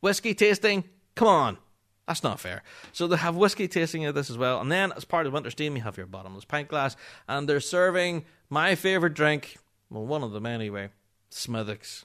whiskey 0.00 0.34
tasting. 0.34 0.84
Come 1.14 1.28
on. 1.28 1.58
That's 2.06 2.22
not 2.22 2.38
fair. 2.38 2.62
So 2.92 3.06
they 3.06 3.16
have 3.16 3.36
whiskey 3.36 3.68
tasting 3.68 4.04
of 4.04 4.14
this 4.14 4.28
as 4.28 4.36
well. 4.36 4.60
And 4.60 4.70
then, 4.70 4.92
as 4.92 5.06
part 5.06 5.26
of 5.26 5.32
Winter 5.32 5.50
Steam, 5.50 5.76
you 5.76 5.82
have 5.82 5.96
your 5.96 6.04
bottomless 6.04 6.44
pint 6.44 6.68
glass. 6.68 6.94
And 7.26 7.48
they're 7.48 7.58
serving 7.58 8.26
my 8.50 8.74
favourite 8.74 9.14
drink, 9.14 9.56
well, 9.90 10.04
one 10.04 10.22
of 10.22 10.32
them 10.32 10.44
anyway, 10.44 10.90
Smithwick's. 11.30 12.04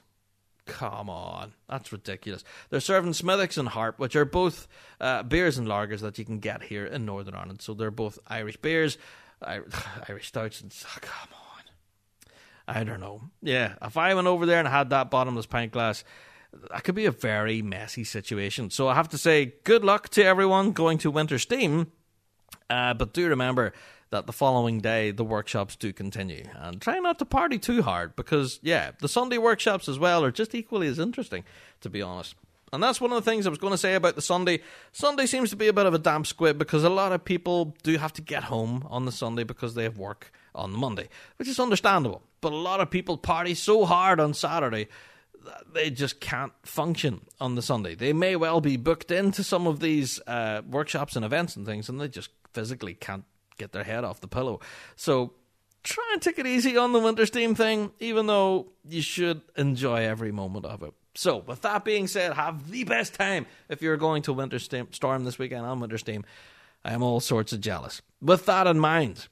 Come 0.64 1.10
on, 1.10 1.52
that's 1.68 1.92
ridiculous. 1.92 2.44
They're 2.70 2.80
serving 2.80 3.12
Smithwick's 3.12 3.58
and 3.58 3.68
Harp, 3.68 3.98
which 3.98 4.14
are 4.16 4.24
both 4.24 4.68
uh, 5.00 5.24
beers 5.24 5.58
and 5.58 5.66
lagers 5.66 6.00
that 6.00 6.18
you 6.18 6.24
can 6.24 6.38
get 6.38 6.62
here 6.62 6.86
in 6.86 7.04
Northern 7.04 7.34
Ireland. 7.34 7.60
So 7.62 7.74
they're 7.74 7.90
both 7.90 8.18
Irish 8.28 8.56
beers, 8.58 8.96
Irish 9.42 10.28
stouts, 10.28 10.60
and 10.60 10.72
oh, 10.86 10.98
come 11.00 11.28
on. 11.34 11.41
I 12.66 12.84
don't 12.84 13.00
know. 13.00 13.22
Yeah, 13.42 13.74
if 13.82 13.96
I 13.96 14.14
went 14.14 14.26
over 14.26 14.46
there 14.46 14.58
and 14.58 14.68
had 14.68 14.90
that 14.90 15.10
bottomless 15.10 15.46
pint 15.46 15.72
glass, 15.72 16.04
that 16.70 16.84
could 16.84 16.94
be 16.94 17.06
a 17.06 17.10
very 17.10 17.62
messy 17.62 18.04
situation. 18.04 18.70
So 18.70 18.88
I 18.88 18.94
have 18.94 19.08
to 19.10 19.18
say, 19.18 19.54
good 19.64 19.84
luck 19.84 20.08
to 20.10 20.24
everyone 20.24 20.72
going 20.72 20.98
to 20.98 21.10
Winter 21.10 21.38
Steam. 21.38 21.90
Uh, 22.68 22.94
but 22.94 23.12
do 23.12 23.28
remember 23.28 23.72
that 24.10 24.26
the 24.26 24.32
following 24.32 24.78
day 24.80 25.10
the 25.10 25.24
workshops 25.24 25.74
do 25.74 25.92
continue. 25.92 26.44
And 26.54 26.80
try 26.80 26.98
not 26.98 27.18
to 27.18 27.24
party 27.24 27.58
too 27.58 27.82
hard 27.82 28.14
because, 28.14 28.60
yeah, 28.62 28.92
the 29.00 29.08
Sunday 29.08 29.38
workshops 29.38 29.88
as 29.88 29.98
well 29.98 30.22
are 30.24 30.30
just 30.30 30.54
equally 30.54 30.86
as 30.86 30.98
interesting, 30.98 31.44
to 31.80 31.90
be 31.90 32.02
honest. 32.02 32.34
And 32.72 32.82
that's 32.82 33.00
one 33.00 33.12
of 33.12 33.22
the 33.22 33.30
things 33.30 33.46
I 33.46 33.50
was 33.50 33.58
going 33.58 33.72
to 33.72 33.78
say 33.78 33.94
about 33.94 34.14
the 34.14 34.22
Sunday. 34.22 34.60
Sunday 34.92 35.26
seems 35.26 35.50
to 35.50 35.56
be 35.56 35.68
a 35.68 35.72
bit 35.74 35.86
of 35.86 35.92
a 35.92 35.98
damp 35.98 36.26
squib 36.26 36.58
because 36.58 36.84
a 36.84 36.90
lot 36.90 37.12
of 37.12 37.24
people 37.24 37.76
do 37.82 37.98
have 37.98 38.12
to 38.14 38.22
get 38.22 38.44
home 38.44 38.86
on 38.88 39.04
the 39.04 39.12
Sunday 39.12 39.44
because 39.44 39.74
they 39.74 39.82
have 39.82 39.98
work 39.98 40.32
on 40.54 40.72
Monday, 40.72 41.08
which 41.36 41.48
is 41.48 41.60
understandable. 41.60 42.22
But 42.40 42.52
a 42.52 42.56
lot 42.56 42.80
of 42.80 42.90
people 42.90 43.16
party 43.16 43.54
so 43.54 43.84
hard 43.84 44.20
on 44.20 44.34
Saturday 44.34 44.88
that 45.44 45.74
they 45.74 45.90
just 45.90 46.20
can't 46.20 46.52
function 46.62 47.22
on 47.40 47.54
the 47.54 47.62
Sunday. 47.62 47.94
They 47.94 48.12
may 48.12 48.36
well 48.36 48.60
be 48.60 48.76
booked 48.76 49.10
into 49.10 49.42
some 49.42 49.66
of 49.66 49.80
these 49.80 50.20
uh, 50.26 50.62
workshops 50.68 51.16
and 51.16 51.24
events 51.24 51.56
and 51.56 51.66
things, 51.66 51.88
and 51.88 52.00
they 52.00 52.08
just 52.08 52.30
physically 52.52 52.94
can't 52.94 53.24
get 53.58 53.72
their 53.72 53.84
head 53.84 54.04
off 54.04 54.20
the 54.20 54.28
pillow. 54.28 54.60
So 54.96 55.34
try 55.82 56.08
and 56.12 56.22
take 56.22 56.38
it 56.38 56.46
easy 56.46 56.76
on 56.76 56.92
the 56.92 57.00
winter 57.00 57.26
steam 57.26 57.54
thing, 57.54 57.92
even 58.00 58.26
though 58.26 58.68
you 58.88 59.02
should 59.02 59.42
enjoy 59.56 60.04
every 60.04 60.32
moment 60.32 60.66
of 60.66 60.82
it. 60.82 60.92
So, 61.14 61.38
with 61.38 61.60
that 61.62 61.84
being 61.84 62.06
said, 62.06 62.32
have 62.32 62.70
the 62.70 62.84
best 62.84 63.14
time 63.14 63.46
if 63.68 63.82
you're 63.82 63.98
going 63.98 64.22
to 64.22 64.32
Winter 64.32 64.58
steam 64.58 64.88
Storm 64.92 65.24
this 65.24 65.38
weekend 65.38 65.66
on 65.66 65.80
Winter 65.80 65.98
Steam. 65.98 66.24
I 66.84 66.94
am 66.94 67.02
all 67.02 67.20
sorts 67.20 67.52
of 67.52 67.60
jealous. 67.60 68.00
With 68.20 68.46
that 68.46 68.66
in 68.66 68.78
mind, 68.80 69.28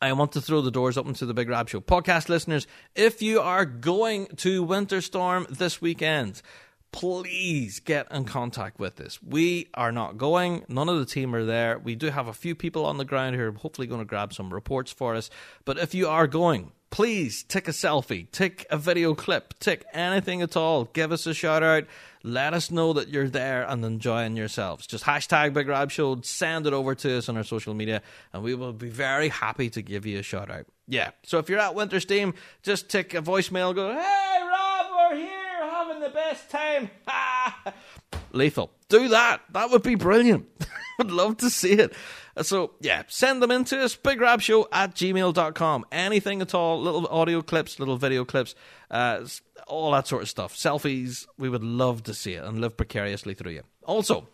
I 0.00 0.12
want 0.12 0.30
to 0.32 0.40
throw 0.40 0.60
the 0.60 0.70
doors 0.70 0.96
open 0.96 1.14
to 1.14 1.26
the 1.26 1.34
Big 1.34 1.48
Rab 1.48 1.68
Show 1.68 1.80
podcast 1.80 2.28
listeners. 2.28 2.68
If 2.94 3.20
you 3.20 3.40
are 3.40 3.64
going 3.64 4.26
to 4.36 4.62
Winter 4.62 5.00
Storm 5.00 5.44
this 5.50 5.80
weekend, 5.80 6.40
please 6.92 7.80
get 7.80 8.10
in 8.10 8.24
contact 8.24 8.78
with 8.78 9.00
us. 9.00 9.18
We 9.22 9.68
are 9.74 9.92
not 9.92 10.18
going. 10.18 10.64
None 10.68 10.88
of 10.88 10.98
the 10.98 11.06
team 11.06 11.34
are 11.34 11.44
there. 11.44 11.78
We 11.78 11.94
do 11.94 12.10
have 12.10 12.28
a 12.28 12.32
few 12.32 12.54
people 12.54 12.84
on 12.86 12.98
the 12.98 13.04
ground 13.04 13.36
who 13.36 13.42
are 13.42 13.52
hopefully 13.52 13.86
going 13.86 14.00
to 14.00 14.06
grab 14.06 14.32
some 14.32 14.52
reports 14.52 14.92
for 14.92 15.14
us. 15.14 15.30
But 15.64 15.78
if 15.78 15.94
you 15.94 16.08
are 16.08 16.26
going, 16.26 16.72
please 16.90 17.44
take 17.44 17.68
a 17.68 17.72
selfie, 17.72 18.30
take 18.30 18.66
a 18.70 18.76
video 18.76 19.14
clip, 19.14 19.58
take 19.58 19.84
anything 19.92 20.42
at 20.42 20.56
all. 20.56 20.84
Give 20.84 21.12
us 21.12 21.26
a 21.26 21.34
shout 21.34 21.62
out. 21.62 21.84
Let 22.24 22.52
us 22.52 22.70
know 22.70 22.94
that 22.94 23.08
you're 23.08 23.28
there 23.28 23.62
and 23.62 23.84
enjoying 23.84 24.36
yourselves. 24.36 24.86
Just 24.86 25.04
hashtag 25.04 25.52
Big 25.52 25.68
Rab 25.68 25.90
Show, 25.90 26.20
send 26.22 26.66
it 26.66 26.72
over 26.72 26.94
to 26.96 27.18
us 27.18 27.28
on 27.28 27.36
our 27.36 27.44
social 27.44 27.74
media, 27.74 28.02
and 28.32 28.42
we 28.42 28.54
will 28.54 28.72
be 28.72 28.88
very 28.88 29.28
happy 29.28 29.70
to 29.70 29.82
give 29.82 30.04
you 30.04 30.18
a 30.18 30.22
shout 30.22 30.50
out. 30.50 30.66
Yeah. 30.88 31.10
So 31.22 31.38
if 31.38 31.48
you're 31.48 31.60
at 31.60 31.74
Winter 31.74 32.00
Storm, 32.00 32.34
just 32.62 32.88
take 32.88 33.14
a 33.14 33.22
voicemail, 33.22 33.74
go, 33.74 33.92
hey, 33.92 34.38
Rab, 34.42 34.86
we're 34.90 35.16
here 35.16 35.70
having 35.70 35.97
the 36.08 36.14
best 36.14 36.50
time. 36.50 36.90
Lethal. 38.32 38.70
Do 38.88 39.08
that. 39.08 39.40
That 39.52 39.70
would 39.70 39.82
be 39.82 39.94
brilliant. 39.94 40.46
Would 40.98 41.10
love 41.12 41.36
to 41.38 41.50
see 41.50 41.74
it. 41.74 41.92
So, 42.42 42.72
yeah, 42.80 43.04
send 43.06 43.40
them 43.40 43.52
in 43.52 43.64
to 43.66 43.82
us, 43.82 43.96
bigrabshow 43.96 44.66
at 44.72 44.94
gmail.com. 44.94 45.86
Anything 45.92 46.42
at 46.42 46.54
all, 46.54 46.80
little 46.80 47.06
audio 47.06 47.40
clips, 47.42 47.78
little 47.78 47.96
video 47.96 48.24
clips, 48.24 48.54
uh, 48.90 49.24
all 49.68 49.92
that 49.92 50.08
sort 50.08 50.22
of 50.22 50.28
stuff. 50.28 50.56
Selfies, 50.56 51.26
we 51.36 51.48
would 51.48 51.62
love 51.62 52.02
to 52.04 52.14
see 52.14 52.34
it 52.34 52.44
and 52.44 52.60
live 52.60 52.76
precariously 52.76 53.34
through 53.34 53.52
you. 53.52 53.62
Also, 53.84 54.26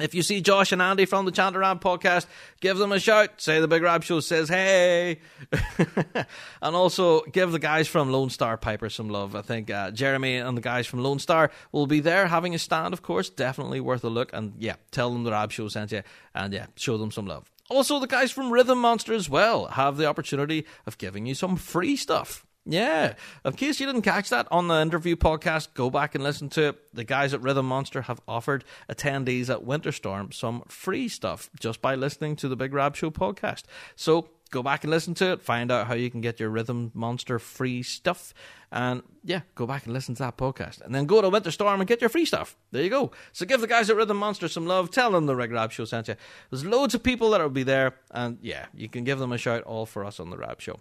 if 0.00 0.14
you 0.14 0.22
see 0.22 0.40
Josh 0.40 0.72
and 0.72 0.82
Andy 0.82 1.04
from 1.04 1.24
the 1.24 1.30
Chanter 1.32 1.60
Rant 1.60 1.80
podcast, 1.80 2.26
give 2.60 2.78
them 2.78 2.92
a 2.92 3.00
shout. 3.00 3.40
Say 3.40 3.60
the 3.60 3.68
Big 3.68 3.82
Rab 3.82 4.02
Show 4.02 4.20
says 4.20 4.48
hey. 4.48 5.20
and 6.62 6.76
also 6.76 7.22
give 7.22 7.52
the 7.52 7.58
guys 7.58 7.88
from 7.88 8.10
Lone 8.10 8.30
Star 8.30 8.56
Piper 8.56 8.90
some 8.90 9.08
love. 9.08 9.34
I 9.34 9.42
think 9.42 9.70
uh, 9.70 9.90
Jeremy 9.90 10.36
and 10.36 10.56
the 10.56 10.62
guys 10.62 10.86
from 10.86 11.02
Lone 11.02 11.18
Star 11.18 11.50
will 11.72 11.86
be 11.86 12.00
there 12.00 12.26
having 12.26 12.54
a 12.54 12.58
stand, 12.58 12.92
of 12.94 13.02
course. 13.02 13.30
Definitely 13.30 13.80
worth 13.80 14.04
a 14.04 14.08
look. 14.08 14.30
And 14.32 14.54
yeah, 14.58 14.76
tell 14.90 15.12
them 15.12 15.24
the 15.24 15.32
Rab 15.32 15.52
Show 15.52 15.68
sent 15.68 15.92
you. 15.92 16.02
And 16.34 16.52
yeah, 16.52 16.66
show 16.76 16.98
them 16.98 17.10
some 17.10 17.26
love. 17.26 17.50
Also, 17.70 18.00
the 18.00 18.06
guys 18.06 18.30
from 18.30 18.50
Rhythm 18.50 18.80
Monster 18.80 19.12
as 19.12 19.28
well 19.28 19.66
have 19.66 19.98
the 19.98 20.06
opportunity 20.06 20.64
of 20.86 20.96
giving 20.96 21.26
you 21.26 21.34
some 21.34 21.56
free 21.56 21.96
stuff. 21.96 22.46
Yeah. 22.70 23.14
In 23.46 23.52
case 23.54 23.80
you 23.80 23.86
didn't 23.86 24.02
catch 24.02 24.28
that 24.28 24.46
on 24.50 24.68
the 24.68 24.80
interview 24.80 25.16
podcast, 25.16 25.72
go 25.72 25.88
back 25.88 26.14
and 26.14 26.22
listen 26.22 26.50
to 26.50 26.68
it. 26.68 26.94
The 26.94 27.02
guys 27.02 27.32
at 27.32 27.40
Rhythm 27.40 27.66
Monster 27.66 28.02
have 28.02 28.20
offered 28.28 28.62
attendees 28.90 29.48
at 29.48 29.64
Winterstorm 29.64 30.34
some 30.34 30.62
free 30.68 31.08
stuff 31.08 31.48
just 31.58 31.80
by 31.80 31.94
listening 31.94 32.36
to 32.36 32.48
the 32.48 32.56
Big 32.56 32.74
Rab 32.74 32.94
Show 32.94 33.10
podcast. 33.10 33.62
So 33.96 34.28
go 34.50 34.62
back 34.62 34.84
and 34.84 34.90
listen 34.90 35.14
to 35.14 35.32
it, 35.32 35.40
find 35.40 35.72
out 35.72 35.86
how 35.86 35.94
you 35.94 36.10
can 36.10 36.20
get 36.20 36.38
your 36.38 36.50
Rhythm 36.50 36.90
Monster 36.92 37.38
free 37.38 37.82
stuff. 37.82 38.34
And 38.70 39.02
yeah, 39.24 39.40
go 39.54 39.66
back 39.66 39.86
and 39.86 39.94
listen 39.94 40.14
to 40.16 40.22
that 40.24 40.36
podcast. 40.36 40.82
And 40.82 40.94
then 40.94 41.06
go 41.06 41.22
to 41.22 41.30
Winterstorm 41.30 41.78
and 41.78 41.86
get 41.86 42.02
your 42.02 42.10
free 42.10 42.26
stuff. 42.26 42.54
There 42.70 42.82
you 42.82 42.90
go. 42.90 43.12
So 43.32 43.46
give 43.46 43.62
the 43.62 43.66
guys 43.66 43.88
at 43.88 43.96
Rhythm 43.96 44.18
Monster 44.18 44.46
some 44.46 44.66
love. 44.66 44.90
Tell 44.90 45.12
them 45.12 45.24
the 45.24 45.34
Big 45.34 45.52
Rab 45.52 45.72
Show 45.72 45.86
sent 45.86 46.08
you. 46.08 46.16
There's 46.50 46.66
loads 46.66 46.94
of 46.94 47.02
people 47.02 47.30
that 47.30 47.40
will 47.40 47.48
be 47.48 47.62
there. 47.62 47.94
And 48.10 48.36
yeah, 48.42 48.66
you 48.74 48.90
can 48.90 49.04
give 49.04 49.18
them 49.18 49.32
a 49.32 49.38
shout 49.38 49.62
all 49.62 49.86
for 49.86 50.04
us 50.04 50.20
on 50.20 50.28
the 50.28 50.36
Rab 50.36 50.60
Show. 50.60 50.80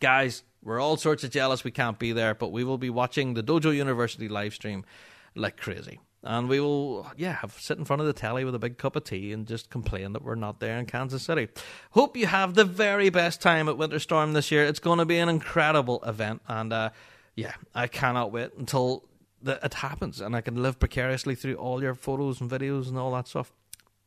Guys, 0.00 0.42
we're 0.62 0.80
all 0.80 0.96
sorts 0.96 1.24
of 1.24 1.30
jealous 1.30 1.64
we 1.64 1.70
can't 1.70 1.98
be 1.98 2.12
there, 2.12 2.34
but 2.34 2.52
we 2.52 2.64
will 2.64 2.78
be 2.78 2.90
watching 2.90 3.34
the 3.34 3.42
Dojo 3.42 3.74
University 3.74 4.28
live 4.28 4.54
stream 4.54 4.84
like 5.34 5.56
crazy. 5.56 6.00
And 6.24 6.48
we 6.48 6.60
will, 6.60 7.10
yeah, 7.16 7.32
have 7.32 7.54
sit 7.58 7.78
in 7.78 7.84
front 7.84 8.00
of 8.00 8.06
the 8.06 8.12
telly 8.12 8.44
with 8.44 8.54
a 8.54 8.58
big 8.58 8.78
cup 8.78 8.94
of 8.94 9.02
tea 9.02 9.32
and 9.32 9.44
just 9.44 9.70
complain 9.70 10.12
that 10.12 10.22
we're 10.22 10.36
not 10.36 10.60
there 10.60 10.78
in 10.78 10.86
Kansas 10.86 11.24
City. 11.24 11.48
Hope 11.90 12.16
you 12.16 12.26
have 12.26 12.54
the 12.54 12.64
very 12.64 13.10
best 13.10 13.40
time 13.40 13.68
at 13.68 13.76
Winter 13.76 13.98
Storm 13.98 14.32
this 14.32 14.52
year. 14.52 14.64
It's 14.64 14.78
going 14.78 15.00
to 15.00 15.04
be 15.04 15.18
an 15.18 15.28
incredible 15.28 16.00
event, 16.06 16.42
and 16.46 16.72
uh, 16.72 16.90
yeah, 17.34 17.54
I 17.74 17.88
cannot 17.88 18.30
wait 18.30 18.50
until 18.56 19.04
the, 19.42 19.58
it 19.64 19.74
happens, 19.74 20.20
and 20.20 20.36
I 20.36 20.42
can 20.42 20.62
live 20.62 20.78
precariously 20.78 21.34
through 21.34 21.56
all 21.56 21.82
your 21.82 21.94
photos 21.94 22.40
and 22.40 22.48
videos 22.48 22.88
and 22.88 22.96
all 22.96 23.12
that 23.14 23.26
stuff. 23.26 23.52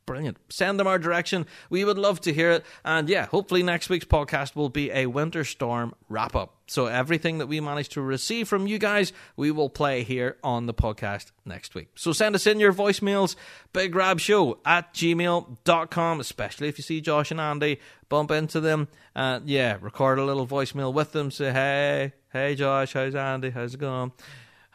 Brilliant. 0.06 0.38
Send 0.48 0.78
them 0.78 0.86
our 0.86 1.00
direction. 1.00 1.46
We 1.68 1.84
would 1.84 1.98
love 1.98 2.20
to 2.22 2.32
hear 2.32 2.52
it. 2.52 2.64
And 2.84 3.08
yeah, 3.08 3.26
hopefully 3.26 3.64
next 3.64 3.88
week's 3.88 4.04
podcast 4.04 4.54
will 4.54 4.68
be 4.68 4.92
a 4.92 5.06
winter 5.06 5.42
storm 5.42 5.96
wrap 6.08 6.36
up. 6.36 6.54
So 6.68 6.86
everything 6.86 7.38
that 7.38 7.48
we 7.48 7.58
manage 7.60 7.88
to 7.90 8.00
receive 8.00 8.46
from 8.46 8.68
you 8.68 8.78
guys, 8.78 9.12
we 9.36 9.50
will 9.50 9.68
play 9.68 10.04
here 10.04 10.36
on 10.44 10.66
the 10.66 10.74
podcast 10.74 11.32
next 11.44 11.74
week. 11.74 11.88
So 11.96 12.12
send 12.12 12.36
us 12.36 12.46
in 12.46 12.60
your 12.60 12.72
voicemails, 12.72 13.34
Big 13.72 13.96
Rab 13.96 14.20
Show 14.20 14.58
at 14.64 14.94
gmail.com, 14.94 16.20
especially 16.20 16.68
if 16.68 16.78
you 16.78 16.82
see 16.82 17.00
Josh 17.00 17.32
and 17.32 17.40
Andy, 17.40 17.80
bump 18.08 18.30
into 18.30 18.60
them. 18.60 18.86
Uh, 19.16 19.40
yeah, 19.44 19.76
record 19.80 20.20
a 20.20 20.24
little 20.24 20.46
voicemail 20.46 20.92
with 20.92 21.12
them. 21.12 21.32
Say, 21.32 21.52
hey, 21.52 22.12
hey 22.32 22.54
Josh, 22.54 22.92
how's 22.92 23.16
Andy? 23.16 23.50
How's 23.50 23.74
it 23.74 23.80
going? 23.80 24.12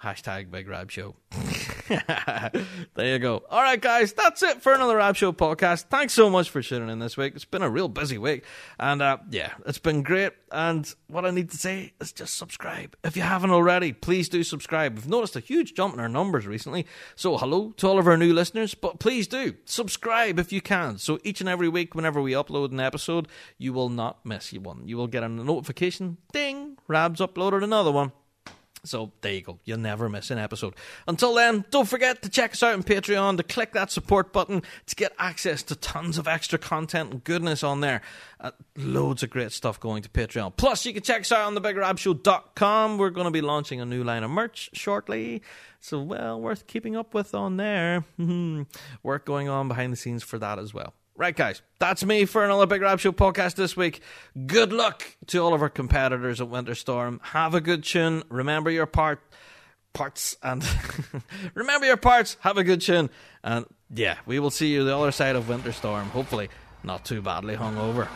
Hashtag 0.04 0.50
Big 0.50 0.68
Rab 0.68 0.90
Show. 0.90 1.16
there 2.96 3.14
you 3.14 3.20
go. 3.20 3.44
All 3.50 3.62
right, 3.62 3.80
guys, 3.80 4.14
that's 4.14 4.42
it 4.42 4.62
for 4.62 4.74
another 4.74 4.98
Rab 4.98 5.16
Show 5.16 5.32
podcast. 5.32 5.86
Thanks 5.90 6.14
so 6.14 6.28
much 6.28 6.50
for 6.50 6.62
tuning 6.64 6.90
in 6.90 6.98
this 6.98 7.18
week. 7.18 7.36
It's 7.36 7.46
been 7.46 7.62
a 7.62 7.70
real 7.70 7.88
busy 7.88 8.18
week. 8.18 8.44
And 8.80 9.02
uh, 9.02 9.18
yeah, 9.30 9.54
it's 9.66 9.78
been 9.78 10.02
great. 10.02 10.32
And 10.52 10.92
what 11.08 11.26
I 11.26 11.30
need 11.30 11.52
to 11.52 11.58
say 11.58 11.94
is 12.02 12.12
just 12.12 12.36
subscribe. 12.36 12.96
If 13.04 13.16
you 13.16 13.22
haven't 13.22 13.52
already, 13.52 13.94
please 13.94 14.28
do 14.28 14.44
subscribe. 14.44 14.96
We've 14.96 15.08
noticed 15.08 15.36
a 15.36 15.40
huge 15.40 15.76
jump 15.76 15.94
in 15.94 16.00
our 16.00 16.10
numbers 16.10 16.48
recently. 16.48 16.88
So 17.16 17.38
hello 17.38 17.72
to 17.78 17.88
all 17.88 18.00
of 18.00 18.08
our 18.08 18.18
new 18.18 18.34
listeners. 18.34 18.74
But 18.74 19.00
please 19.00 19.28
do 19.28 19.54
subscribe 19.66 20.40
if 20.40 20.52
you 20.52 20.62
can. 20.62 20.98
So 20.98 21.20
each 21.24 21.42
and 21.42 21.50
every 21.50 21.70
week, 21.70 21.94
whenever 21.94 22.22
we 22.22 22.32
upload 22.32 22.72
an 22.72 22.80
episode, 22.80 23.28
you 23.60 23.72
will 23.72 23.90
not 23.90 24.26
miss 24.26 24.52
one. 24.52 24.88
You 24.88 24.98
will 24.98 25.08
get 25.08 25.24
a 25.24 25.30
notification. 25.30 26.18
Ding! 26.34 26.78
Rab's 26.88 27.20
uploaded 27.20 27.64
another 27.64 27.92
one. 27.92 28.14
So 28.84 29.12
there 29.22 29.34
you 29.34 29.42
go. 29.42 29.60
You'll 29.64 29.78
never 29.78 30.10
miss 30.10 30.32
an 30.32 30.40
episode. 30.40 30.76
Until 31.08 31.36
then, 31.36 31.66
don't 31.70 31.88
forget 31.88 32.22
to 32.24 32.30
check 32.30 32.54
us 32.54 32.64
out 32.64 32.74
on 32.74 32.84
Patreon, 32.84 33.38
to 33.38 33.44
click 33.44 33.74
that 33.74 33.92
support 33.92 34.34
button 34.34 34.64
to 34.88 34.96
get 34.96 35.14
access 35.20 35.62
to 35.64 35.76
tons 35.76 36.18
of 36.18 36.28
extra 36.28 36.58
content 36.58 37.12
and 37.12 37.24
goodness 37.24 37.64
on 37.64 37.82
there. 37.82 38.02
Uh, 38.40 38.52
loads 38.76 39.22
of 39.22 39.30
great 39.30 39.52
stuff 39.52 39.80
going 39.80 40.02
to 40.02 40.10
Patreon. 40.10 40.56
Plus, 40.56 40.86
you 40.86 40.94
can 40.94 41.04
check 41.04 41.22
us 41.22 41.32
out 41.32 41.46
on 41.46 41.56
thebigrabshow.com. 41.56 42.98
We're 42.98 43.12
going 43.12 43.26
to 43.26 43.32
be 43.32 43.42
launching 43.42 43.80
a 43.82 43.86
new 43.86 44.04
line 44.04 44.24
of 44.24 44.32
merch 44.32 44.72
shortly. 44.74 45.44
So, 45.80 46.02
well, 46.02 46.42
worth 46.42 46.66
keeping 46.66 46.96
up 46.96 47.14
with 47.14 47.36
on 47.36 47.58
there. 47.58 48.06
Work 49.04 49.26
going 49.26 49.48
on 49.48 49.68
behind 49.68 49.94
the 49.94 49.98
scenes 49.98 50.24
for 50.24 50.40
that 50.40 50.58
as 50.58 50.74
well. 50.74 50.94
Right, 51.22 51.36
guys, 51.36 51.62
that's 51.78 52.04
me 52.04 52.26
for 52.26 52.44
another 52.44 52.66
Big 52.66 52.82
Rab 52.82 53.00
Show 53.00 53.12
podcast 53.12 53.54
this 53.54 53.78
week. 53.78 54.02
Good 54.48 54.74
luck 54.74 55.06
to 55.28 55.38
all 55.38 55.54
of 55.54 55.62
our 55.62 55.70
competitors 55.70 56.42
at 56.42 56.48
Winter 56.48 56.74
Storm. 56.74 57.22
Have 57.22 57.54
a 57.54 57.62
good 57.62 57.84
tune. 57.84 58.24
Remember 58.30 58.72
your 58.72 58.88
part, 58.88 59.22
parts, 59.94 60.36
and 60.42 60.68
remember 61.54 61.86
your 61.86 61.98
parts. 61.98 62.38
Have 62.40 62.58
a 62.58 62.64
good 62.64 62.82
tune, 62.82 63.12
and 63.44 63.68
Yeah, 63.94 64.16
we 64.26 64.40
will 64.40 64.50
see 64.50 64.74
you 64.74 64.84
the 64.84 64.98
other 64.98 65.12
side 65.12 65.36
of 65.36 65.48
Winter 65.48 65.72
Storm. 65.72 66.08
Hopefully, 66.08 66.50
not 66.84 67.06
too 67.06 67.22
badly 67.22 67.56
hungover. 67.56 68.08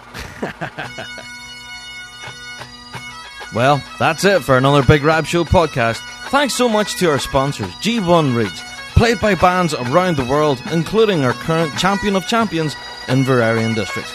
well, 3.54 3.84
that's 4.00 4.26
it 4.26 4.42
for 4.42 4.58
another 4.58 4.82
Big 4.82 5.04
Rab 5.04 5.28
Show 5.28 5.44
podcast. 5.44 6.00
Thanks 6.30 6.56
so 6.56 6.68
much 6.68 6.96
to 6.96 7.12
our 7.12 7.20
sponsors, 7.20 7.70
G1 7.76 8.36
Reeds, 8.36 8.64
played 8.96 9.20
by 9.20 9.36
bands 9.36 9.76
around 9.76 10.18
the 10.18 10.26
world, 10.26 10.60
including 10.72 11.24
our 11.24 11.34
current 11.34 11.72
champion 11.78 12.16
of 12.16 12.26
champions, 12.26 12.76
Inveraray 13.08 13.66
and 13.66 13.76
District. 13.76 14.08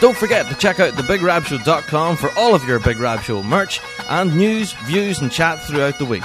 Don't 0.00 0.16
forget 0.16 0.48
to 0.48 0.54
check 0.54 0.80
out 0.80 0.94
thebigrabshow.com 0.94 2.16
for 2.16 2.30
all 2.38 2.54
of 2.54 2.64
your 2.66 2.80
Big 2.80 2.98
Rab 2.98 3.20
Show 3.20 3.42
merch 3.42 3.80
and 4.08 4.34
news, 4.34 4.72
views, 4.84 5.20
and 5.20 5.30
chat 5.30 5.62
throughout 5.62 5.98
the 5.98 6.06
week. 6.06 6.24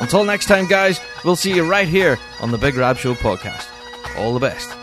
Until 0.00 0.24
next 0.24 0.46
time, 0.46 0.66
guys, 0.68 1.00
we'll 1.24 1.34
see 1.34 1.52
you 1.52 1.68
right 1.68 1.88
here 1.88 2.18
on 2.40 2.52
the 2.52 2.58
Big 2.58 2.76
Rab 2.76 2.96
Show 2.96 3.14
podcast. 3.14 3.66
All 4.16 4.32
the 4.32 4.40
best. 4.40 4.77